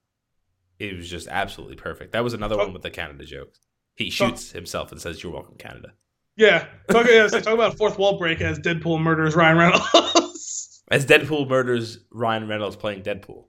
[0.79, 2.13] it was just absolutely perfect.
[2.13, 2.65] That was another Oh.
[2.65, 3.53] one with the Canada joke.
[3.95, 5.93] He So- shoots himself and says, "You're welcome, Canada."
[6.37, 10.83] Yeah, talk, yeah, so talk about fourth wall break as Deadpool murders Ryan Reynolds.
[10.91, 13.47] As Deadpool murders Ryan Reynolds playing Deadpool.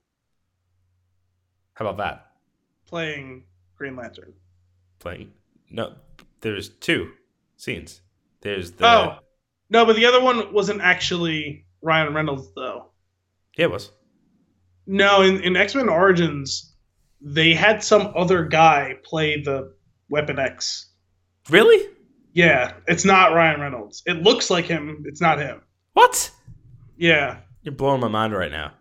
[1.74, 2.22] How about that?
[2.88, 3.44] playing
[3.78, 4.34] Green Lantern.
[5.00, 5.32] Playing
[5.70, 5.96] no,
[6.42, 7.12] there's two
[7.58, 8.02] scenes.
[8.42, 9.18] There's the Oh
[9.70, 12.92] no, but the other one wasn't actually Ryan Reynolds though.
[13.58, 13.92] yeah, it was
[14.86, 16.76] No, in, in X Men Origins,
[17.20, 19.75] they had some other guy play the
[20.10, 20.92] Weapon X.
[21.50, 21.90] really
[22.34, 24.04] Yeah, it's not Ryan Reynolds.
[24.06, 25.04] It looks like him.
[25.08, 25.62] It's not him.
[25.94, 26.30] what?
[26.98, 28.72] Yeah, You're blowing my mind right now.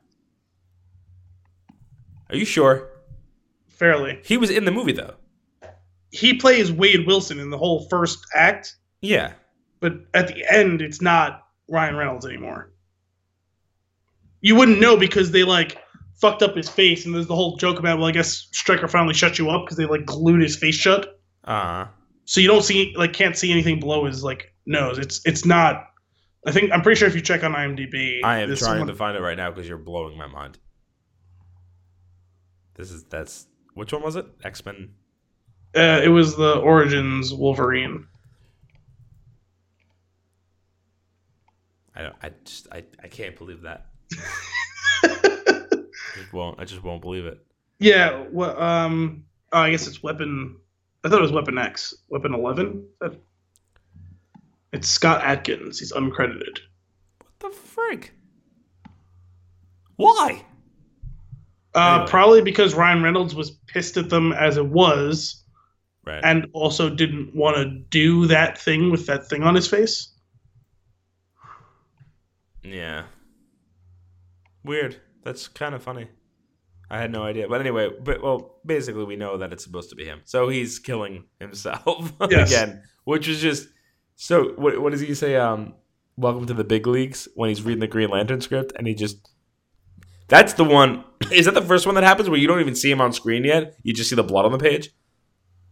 [2.31, 2.91] Are you sure?
[3.69, 4.21] fairly.
[4.25, 5.15] He was in the movie though.
[6.13, 9.33] He plays Wade Wilson in the whole first act, Yeah.
[9.81, 12.71] but at the end, it's not Ryan Reynolds anymore.
[14.41, 15.77] You wouldn't know because they like
[16.21, 19.15] fucked up his face, and there's the whole joke about well, I guess Stryker finally
[19.15, 21.87] shut you up because they like glued his face shut, Uh
[22.27, 24.99] so you don't see like can't see anything below his like nose.
[24.99, 25.87] It's it's not.
[26.47, 28.95] I think I'm pretty sure if you check on IMDb, I am trying someone- to
[28.95, 30.59] find it right now because you're blowing my mind.
[32.75, 34.27] This is that's which one was it?
[34.43, 34.95] X Men.
[35.77, 38.07] Uh, it was the Origins Wolverine.
[41.95, 42.15] I don't.
[42.23, 42.69] I just.
[42.73, 42.85] I.
[43.03, 43.87] I can't believe that.
[46.15, 46.61] I just won't.
[46.61, 47.45] I just won't believe it.
[47.79, 48.25] yeah.
[48.31, 49.25] Well, um.
[49.53, 50.57] Oh, I guess it's Weapon.
[51.05, 51.95] I thought it was Weapon X.
[52.09, 52.87] Weapon Eleven.
[54.73, 55.79] It's Scott Adkins.
[55.79, 56.59] He's uncredited.
[57.21, 58.09] What the frig?
[59.97, 60.45] Why?
[61.75, 62.11] Uh, Anyway.
[62.11, 65.45] Probably because Ryan Reynolds was pissed at them as it was,
[66.05, 66.21] Right.
[66.25, 70.13] and also didn't want to do that thing with that thing on his face.
[72.63, 73.05] yeah.
[74.65, 74.97] Weird.
[75.25, 76.09] That's kind of funny.
[76.91, 77.49] I had no idea.
[77.49, 80.21] But anyway, but well, basically we know that it's supposed to be him.
[80.25, 82.51] So he's killing himself Yes.
[82.53, 83.69] again, which is just
[84.17, 85.75] so what what does he say um
[86.17, 89.29] welcome to the big leagues when he's reading the Green Lantern script and he just
[90.29, 91.05] That's the one.
[91.33, 93.45] Is that the first one that happens where you don't even see him on screen
[93.45, 93.77] yet?
[93.83, 94.91] You just see the blood on the page?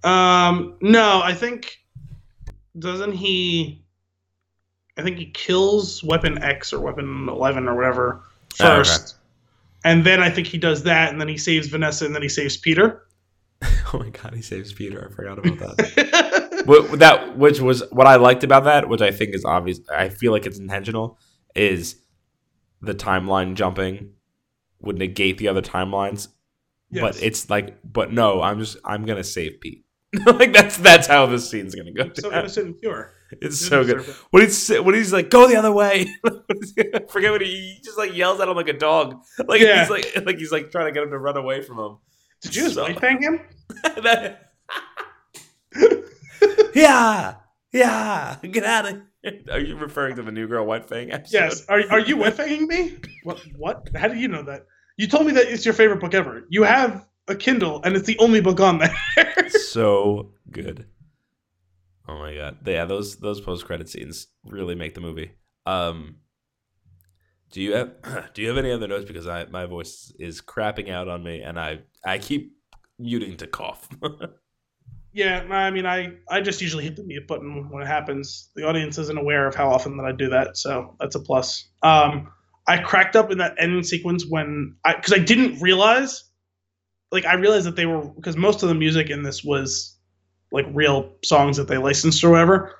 [0.02, 1.76] Um, no, I think
[2.78, 3.84] doesn't he?
[4.96, 8.22] I think he kills Weapon X or Weapon Eleven or whatever
[8.60, 8.90] Oh, okay.
[9.84, 12.28] And then I think he does that, and then he saves Vanessa, and then he
[12.28, 13.02] saves Peter.
[13.94, 15.06] Oh my god, he saves Peter.
[15.10, 16.62] I forgot about that.
[16.64, 19.80] what, that which was what I liked about that, which I think is obvious.
[19.94, 21.18] I feel like it's intentional.
[21.54, 21.96] Is
[22.80, 24.14] the timeline jumping
[24.80, 26.28] would negate the other timelines,
[26.90, 27.02] Yes.
[27.02, 29.84] but it's like, but no, I'm just I'm gonna save Pete.
[30.26, 32.10] like that's that's how this scene's gonna go.
[32.14, 33.12] so innocent and pure.
[33.40, 34.02] It's so good.
[34.30, 36.06] When he's when he's like, go the other way.
[36.22, 39.22] What is he- forget what he, he just like yells at him like a dog.
[39.46, 39.80] Like Yeah.
[39.80, 41.96] he's like like he's like trying to get him to run away from him.
[42.42, 43.40] Did you White Fang him?
[46.74, 47.34] Yeah,
[47.72, 49.40] yeah, get out of here.
[49.50, 51.38] Are you referring to the New Girl White Fang episode?
[51.38, 51.66] Yes.
[51.68, 52.96] Are are you White Fanging me?
[53.24, 53.38] What?
[53.56, 53.88] What?
[53.94, 54.66] How do you know that?
[54.96, 56.44] You told me that it's your favorite book ever.
[56.48, 58.94] You have a Kindle, and it's the only book on there.
[59.48, 60.86] so good.
[62.08, 62.58] Oh my god.
[62.66, 65.32] Yeah, those those post credit scenes really make the movie.
[65.66, 66.16] Um
[67.50, 67.94] do you have
[68.34, 71.42] do you have any other notes because I my voice is crapping out on me
[71.42, 72.56] and I I keep
[72.98, 73.88] muting to cough.
[75.14, 78.50] Yeah, I mean, I, I just usually hit the mute button when it happens.
[78.56, 81.68] The audience isn't aware of how often that I do that, so that's a plus.
[81.82, 82.32] Um,
[82.66, 86.24] I cracked up in that ending sequence when I because I didn't realize,
[87.10, 89.91] like, I realized that they were because most of the music in this was
[90.52, 92.74] like real songs that they licensed or whatever.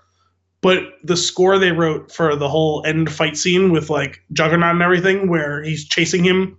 [0.61, 4.83] But the score they wrote for the whole end fight scene with like Juggernaut and
[4.83, 6.57] everything, where he's chasing him,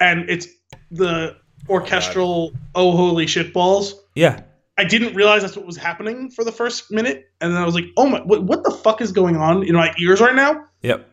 [0.00, 0.46] and it's
[0.90, 1.36] the
[1.68, 4.42] orchestral "Oh holy shit balls." yeah.
[4.76, 7.76] I didn't realize that's what was happening for the first minute, and then I was
[7.76, 10.64] like, "Oh my, what, what the fuck is going on in my ears right now?"
[10.82, 11.08] Yep.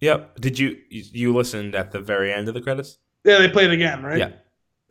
[0.00, 0.40] Yep.
[0.40, 2.98] Did you you you listened at the very end of the credits?
[3.24, 4.18] Yeah, they played it again, right?
[4.18, 4.30] Yeah.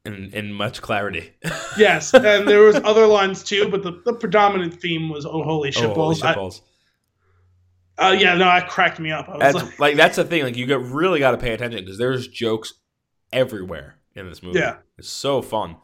[0.08, 1.34] In in much clarity.
[1.78, 5.72] Yes, and there was other lines too, but the, the predominant theme was "Oh holy
[5.72, 6.62] shit oh, holy balls." shit balls.
[8.00, 9.28] I- uh, yeah, no, that cracked me up.
[9.28, 10.44] I was That's like, like that's the thing.
[10.44, 12.74] Like you get really got to pay attention because there's jokes
[13.34, 14.60] everywhere in this movie.
[14.60, 14.78] Yeah.
[14.98, 15.78] it's so fun.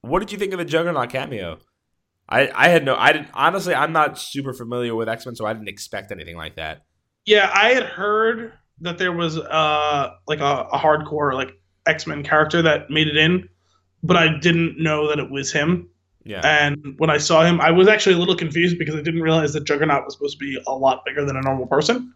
[0.00, 1.58] What did you think of the Juggernaut cameo?
[2.28, 2.94] I I had no.
[2.96, 3.74] I didn't honestly.
[3.74, 6.84] I'm not super familiar with X Men, so I didn't expect anything like that.
[7.26, 11.52] yeah, I had heard that there was uh like a, a hardcore like
[11.86, 13.48] X Men character that made it in,
[14.02, 15.88] but I didn't know that it was him.
[16.24, 16.40] Yeah.
[16.44, 19.52] And when I saw him, I was actually a little confused because I didn't realize
[19.54, 22.12] that Juggernaut was supposed to be a lot bigger than a normal person.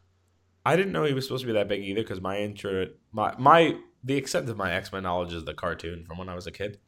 [0.64, 3.34] I didn't know he was supposed to be that big either because my intro, my
[3.38, 6.46] my the extent of my X Men knowledge is the cartoon from when I was
[6.46, 6.78] a kid.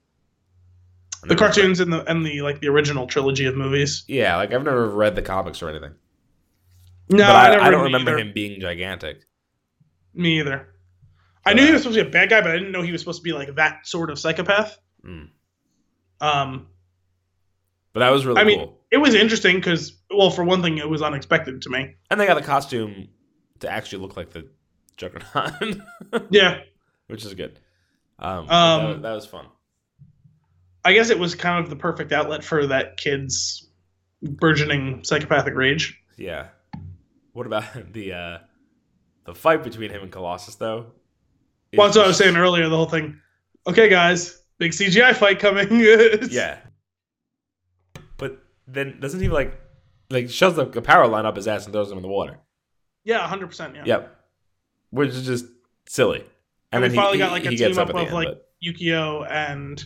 [1.25, 4.05] I The cartoons and the and the like the original trilogy of movies.
[4.07, 5.95] Yeah, like I've never read the comics or anything.
[7.11, 8.21] No, but I, never I don't remember either.
[8.21, 9.25] him being gigantic.
[10.15, 10.69] Me either.
[11.47, 12.93] I knew he was supposed to be a bad guy, but I didn't know he
[12.93, 14.79] was supposed to be like that sort of psychopath.
[15.05, 15.29] Mm.
[16.21, 16.67] Um,
[17.93, 18.81] But that was really I mean- cool.
[18.91, 21.95] it was interesting because, well, for one thing, it was unexpected to me.
[22.11, 23.09] And they got the costume
[23.61, 24.49] to actually look like the
[24.97, 25.83] Juggernaut,
[26.31, 26.61] Yeah,
[27.09, 27.59] which is good.
[28.19, 29.47] Um, Um, that, that was fun.
[30.85, 33.69] I guess it was kind of the perfect outlet for that kid's
[34.23, 36.01] burgeoning psychopathic rage.
[36.17, 36.49] Yeah.
[37.33, 38.39] What about the uh
[39.25, 40.93] the fight between him and Colossus though?
[41.77, 42.69] Well, that's what I was saying earlier.
[42.69, 43.19] The whole thing.
[43.67, 45.69] Okay, guys, big CGI fight coming.
[46.31, 46.59] Yeah.
[48.17, 49.61] But then doesn't he like
[50.11, 52.39] like shoves the, the power line up his ass and throws him in the water?
[53.05, 53.77] yeah, hundred percent.
[53.77, 53.83] Yeah.
[53.85, 54.17] Yep.
[54.91, 55.47] Which is just
[55.87, 56.25] silly.
[56.73, 58.37] And, we then finally he, got like a team up up of the like end.
[58.65, 59.85] Yukio and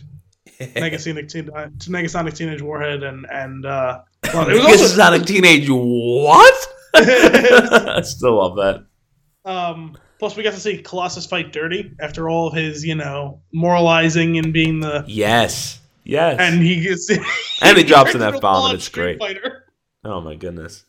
[0.57, 0.73] but...
[0.73, 4.01] Negasonic, Teen- Negasonic Teenage Warhead and and uh,
[4.33, 6.67] well, it was also Negasonic teenage what?
[6.95, 8.85] I still love that.
[9.45, 13.41] Um, plus, we got to see Colossus fight dirty after all of his, you know,
[13.53, 15.03] moralizing and being the.
[15.07, 15.79] Yes.
[16.03, 16.37] Yes.
[16.39, 17.09] And he gets.
[17.61, 19.19] And he drops an a F-bomb and it's great.
[19.19, 19.65] Fighter.
[20.05, 20.85] oh my goodness.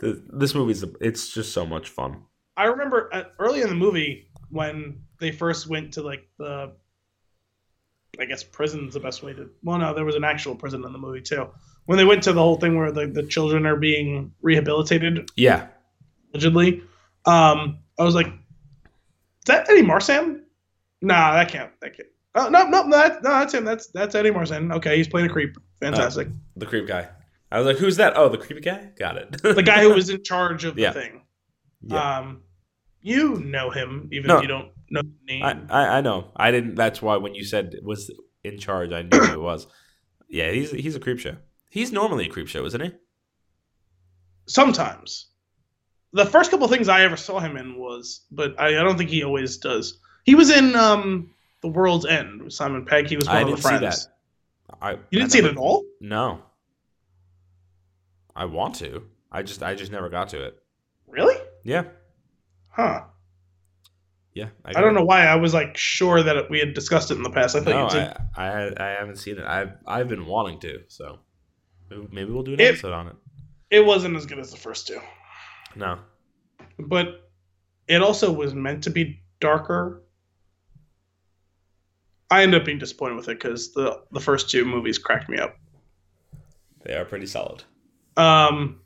[0.00, 2.22] Th- This movie's it's just so much fun.
[2.56, 6.72] I remember at, early in the movie when they first went to like the.
[8.18, 9.50] I guess prison's the best way to.
[9.62, 11.48] Well, no, there was an actual prison in the movie too.
[11.84, 15.66] When they went to the whole thing where the, the children are being rehabilitated, Yeah.
[16.32, 16.82] allegedly,
[17.26, 18.32] um, I was like, "Is
[19.46, 20.42] that Eddie Marsan?"
[21.02, 21.70] Nah, that can't.
[21.80, 22.08] That can't.
[22.34, 23.64] Oh no, no, no, that, no, that's him.
[23.64, 24.74] That's that's Eddie Marsan.
[24.76, 25.56] Okay, he's playing a creep.
[25.80, 26.28] Fantastic.
[26.56, 27.08] The creep guy.
[27.52, 28.14] I was like, who's that?
[28.16, 28.90] Oh, the creepy guy?
[28.98, 29.42] Got it.
[29.42, 30.92] the guy who was in charge of the Yeah.
[30.92, 31.22] thing.
[31.82, 32.18] Yeah.
[32.18, 32.42] Um,
[33.02, 34.36] you know him, even No.
[34.38, 35.42] if you don't know the name.
[35.44, 36.32] I, I I know.
[36.36, 38.10] I didn't that's why when you said it was
[38.42, 39.66] in charge, I knew who it was.
[40.28, 41.36] Yeah, he's he's a creep show.
[41.70, 42.90] He's normally a creep show, isn't he?
[44.46, 45.26] Sometimes.
[46.16, 49.10] The first couple things I ever saw him in was, but I, I don't think
[49.10, 49.98] he always does.
[50.24, 51.30] He was in um,
[51.60, 53.08] The World's End with Simon Pegg.
[53.08, 54.06] He was one I of the didn't see friends.
[54.06, 54.76] that.
[54.82, 55.84] I You didn't I see it at all?
[56.00, 56.42] No.
[58.34, 59.02] I want to.
[59.32, 60.62] I just I just never got to it.
[61.06, 61.36] Really?
[61.64, 61.84] Yeah.
[62.68, 63.02] Huh.
[64.34, 64.48] Yeah.
[64.64, 67.30] I don't know why I was like sure that we had discussed it in the
[67.30, 67.56] past.
[67.56, 68.16] I thought No, you did.
[68.36, 69.44] I, I I haven't seen it.
[69.44, 71.20] I've I've been wanting to, so
[71.90, 73.16] maybe- maybe we'll do an It- episode on it.
[73.70, 75.00] It wasn't as good as the first two,
[75.76, 75.98] No.
[76.78, 77.30] but
[77.86, 80.02] it also was meant to be darker.
[82.30, 85.38] I ended up being disappointed with it because the the first two movies cracked me
[85.38, 85.56] up.
[86.82, 87.62] They are pretty solid.
[88.16, 88.80] Um,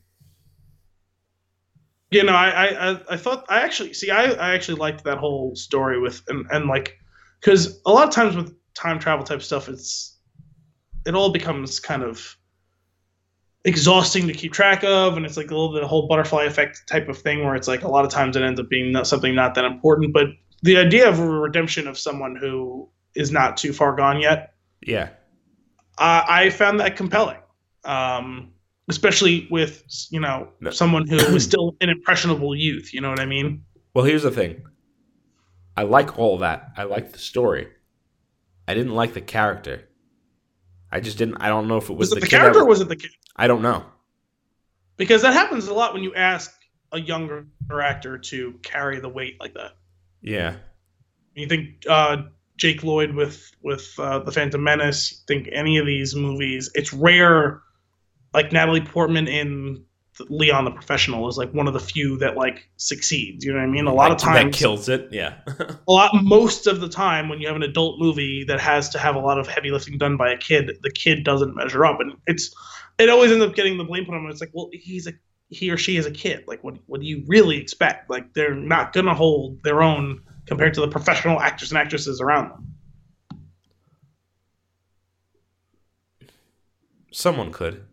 [2.10, 5.18] you know, I, I, I, I thought I actually see I, I actually liked that
[5.18, 6.98] whole story with and, and like
[7.40, 10.18] because a lot of times with time travel type stuff, it's
[11.06, 12.36] it all becomes kind of
[13.64, 16.86] exhausting to keep track of, and it's like a little bit the whole butterfly effect
[16.86, 19.06] type of thing where it's like a lot of times it ends up being not,
[19.06, 20.26] something not that important, but
[20.62, 25.08] the idea of a redemption of someone who is not too far gone yet Yeah.
[25.98, 27.38] I, I found that compelling,
[27.84, 28.52] um,
[28.88, 30.70] especially with you know No.
[30.70, 32.94] someone who is still an impressionable youth.
[32.94, 33.64] You know what I mean?
[33.92, 34.62] Well, here's the thing.
[35.76, 36.70] I like all that.
[36.76, 37.68] I like the story.
[38.68, 39.88] I didn't like the character.
[40.92, 41.36] I just didn't.
[41.40, 42.96] I don't know if it was, Was, it the, kid character or was it the
[42.96, 43.10] kid?
[43.36, 43.84] I don't know.
[44.96, 46.52] Because that happens a lot when you ask
[46.92, 47.46] a younger
[47.82, 49.72] actor to carry the weight like that.
[50.20, 50.56] Yeah.
[51.34, 52.24] You think uh,
[52.56, 55.12] Jake Lloyd with with uh, the Phantom Menace?
[55.12, 56.70] You think any of these movies?
[56.74, 57.62] It's rare.
[58.34, 59.84] Like Natalie Portman in
[60.28, 63.44] Leon the Professional is like one of the few that like succeeds.
[63.44, 63.86] You know what I mean?
[63.86, 65.08] A lot of times that kills it.
[65.10, 65.38] Yeah.
[65.48, 68.98] a lot most of the time when you have an adult movie that has to
[68.98, 72.00] have a lot of heavy lifting done by a kid the kid doesn't measure up
[72.00, 72.54] and it's
[73.00, 75.12] it always ends up getting the blame put on him it's like well he's a
[75.48, 78.54] he or she is a kid like what what do you really expect like they're
[78.54, 82.66] not gonna hold their own compared to the professional actors and actresses around them
[87.12, 87.84] Someone could.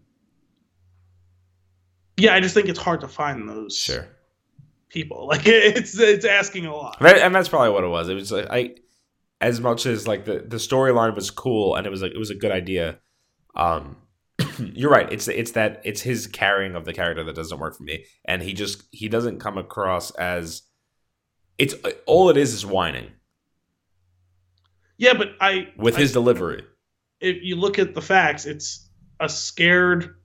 [2.18, 4.08] yeah i just think it's hard to find those Sure.
[4.90, 8.10] people like it's it's asking a lot and that's probably what it was.
[8.10, 8.76] It was like I,
[9.42, 12.30] as much as like the the storyline was cool and it was like it was
[12.30, 13.00] a good idea.
[13.56, 13.98] Um,
[14.74, 15.12] you're right.
[15.12, 18.42] It's it's that it's his carrying of the character that doesn't work for me, and
[18.42, 20.64] he just he doesn't come across as.
[21.58, 21.74] It's
[22.06, 23.12] all it is is whining.
[24.98, 26.64] Yeah, but I with I- his delivery.
[27.20, 28.90] if you look at the facts, it's
[29.20, 30.16] a scared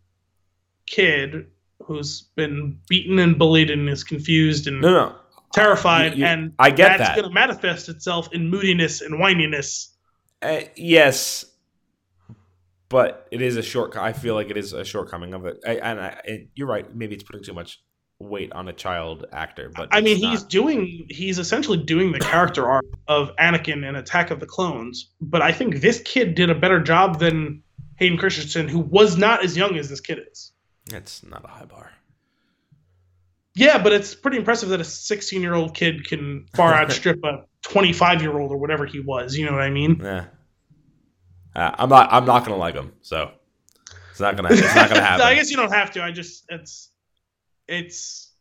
[0.87, 1.47] kid
[1.83, 5.17] who's been beaten and bullied and is confused and No, no,
[5.55, 7.17] terrified, You- you- and I get that's that.
[7.17, 9.89] going to manifest itself in moodiness and whininess.
[10.43, 11.45] Uh, yes,
[12.93, 13.97] but it is a short.
[13.97, 15.59] I feel like it is a shortcoming of it.
[15.67, 16.95] I, and I, and you're right.
[16.95, 17.81] Maybe it's putting too much
[18.19, 19.73] weight on a child actor.
[19.75, 20.51] But I mean, he's not.
[20.51, 25.41] doing he's essentially doing the character arc of Anakin in Attack of the Clones, but
[25.41, 27.63] I think this kid did a better job than
[27.97, 30.53] Hayden Christensen, who was not as young as this kid is.
[30.93, 31.93] It's not a high bar.
[33.55, 37.45] Yeah, but it's pretty impressive that a 16 year old kid can far outstrip a
[37.63, 39.35] 25 year old or whatever he was.
[39.35, 39.99] You know what I mean?
[40.03, 40.27] Yeah.
[41.55, 42.09] Uh, I'm not.
[42.13, 42.93] I'm not gonna like him.
[43.03, 43.31] So
[44.11, 44.49] it's not gonna.
[44.53, 45.27] It's not gonna happen.
[45.27, 46.03] I guess you don't have to.
[46.03, 46.91] I just it's
[47.69, 48.33] it's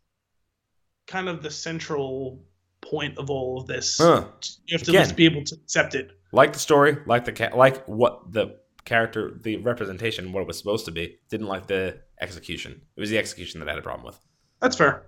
[1.07, 2.43] kind of the central
[2.81, 3.97] point of all of this.
[3.97, 4.25] Huh.
[4.65, 5.03] You have to Again.
[5.03, 6.11] just be able to accept it.
[6.31, 6.97] Like the story.
[7.05, 11.17] Like the ca- like what the character, the representation, what it was supposed to be.
[11.29, 12.81] Didn't like the execution.
[12.95, 14.19] It was the execution that I had a problem with.
[14.61, 15.07] That's fair.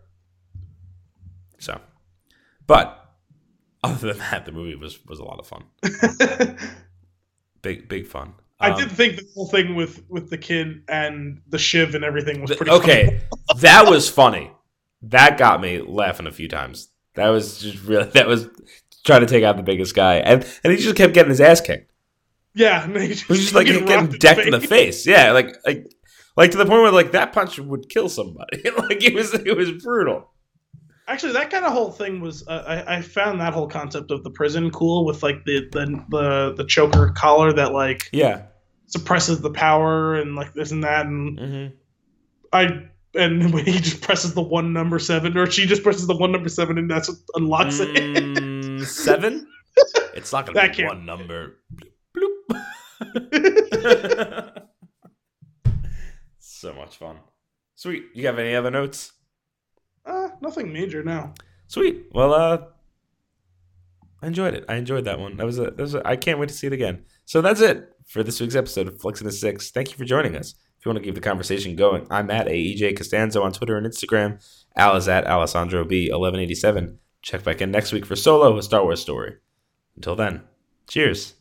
[1.60, 1.80] So,
[2.68, 3.14] but
[3.84, 5.64] other than that, the movie was was a lot of fun.
[7.64, 8.34] Big big fun.
[8.60, 12.04] I Um, did think the whole thing with with the kid and the shiv and
[12.06, 13.22] everything was pretty okay,
[13.58, 14.52] that was funny.
[15.02, 16.90] That got me laughing a few times.
[17.16, 18.06] That was just really.
[18.12, 18.48] That was
[19.06, 21.60] trying to take out the biggest guy, and and he just kept getting his ass
[21.62, 21.92] kicked.
[22.56, 24.70] Yeah, and he It was just like getting getting decked in the face.
[24.70, 25.08] face.
[25.08, 25.92] Yeah, like like
[26.38, 28.62] like to the point where like that punch would kill somebody.
[28.78, 30.30] like it was it was brutal.
[31.08, 34.24] Actually, that kind of whole thing was uh, I, I found that whole concept of
[34.24, 38.44] the prison cool with like the the the, the choker collar that like Yeah.
[38.88, 41.76] suppresses the power and like this and that and Mm-hmm.
[42.54, 46.16] I and when he just presses the one number seven or she just presses the
[46.16, 47.90] one number seven and that's what unlocks it.
[47.96, 49.48] Mm, seven.
[50.16, 51.56] It's not gonna That be one number.
[52.16, 52.64] Bloop.
[56.40, 57.18] so much fun.
[57.76, 58.04] Sweet.
[58.14, 59.12] You have any other notes?
[60.06, 61.34] Uh, nothing major now.
[61.68, 62.06] Sweet.
[62.12, 62.58] Well, uh,
[64.22, 64.66] I enjoyed it.
[64.70, 65.38] I enjoyed that one.
[65.38, 65.64] That was a.
[65.66, 67.04] That was a I can't wait to see it again.
[67.26, 69.72] So that's it for this week's episode of Flicks in the Six.
[69.72, 70.56] Thank you for joining us.
[70.80, 73.88] If you want to keep the conversation going, I'm at AEJ Costanzo on Twitter and
[73.88, 74.46] Instagram.
[74.76, 77.00] Al is at Alessandro B eleven eighty seven.
[77.22, 79.38] Check back in next week for Solo, a Star Wars story.
[79.96, 80.42] Until then,
[80.88, 81.36] cheers.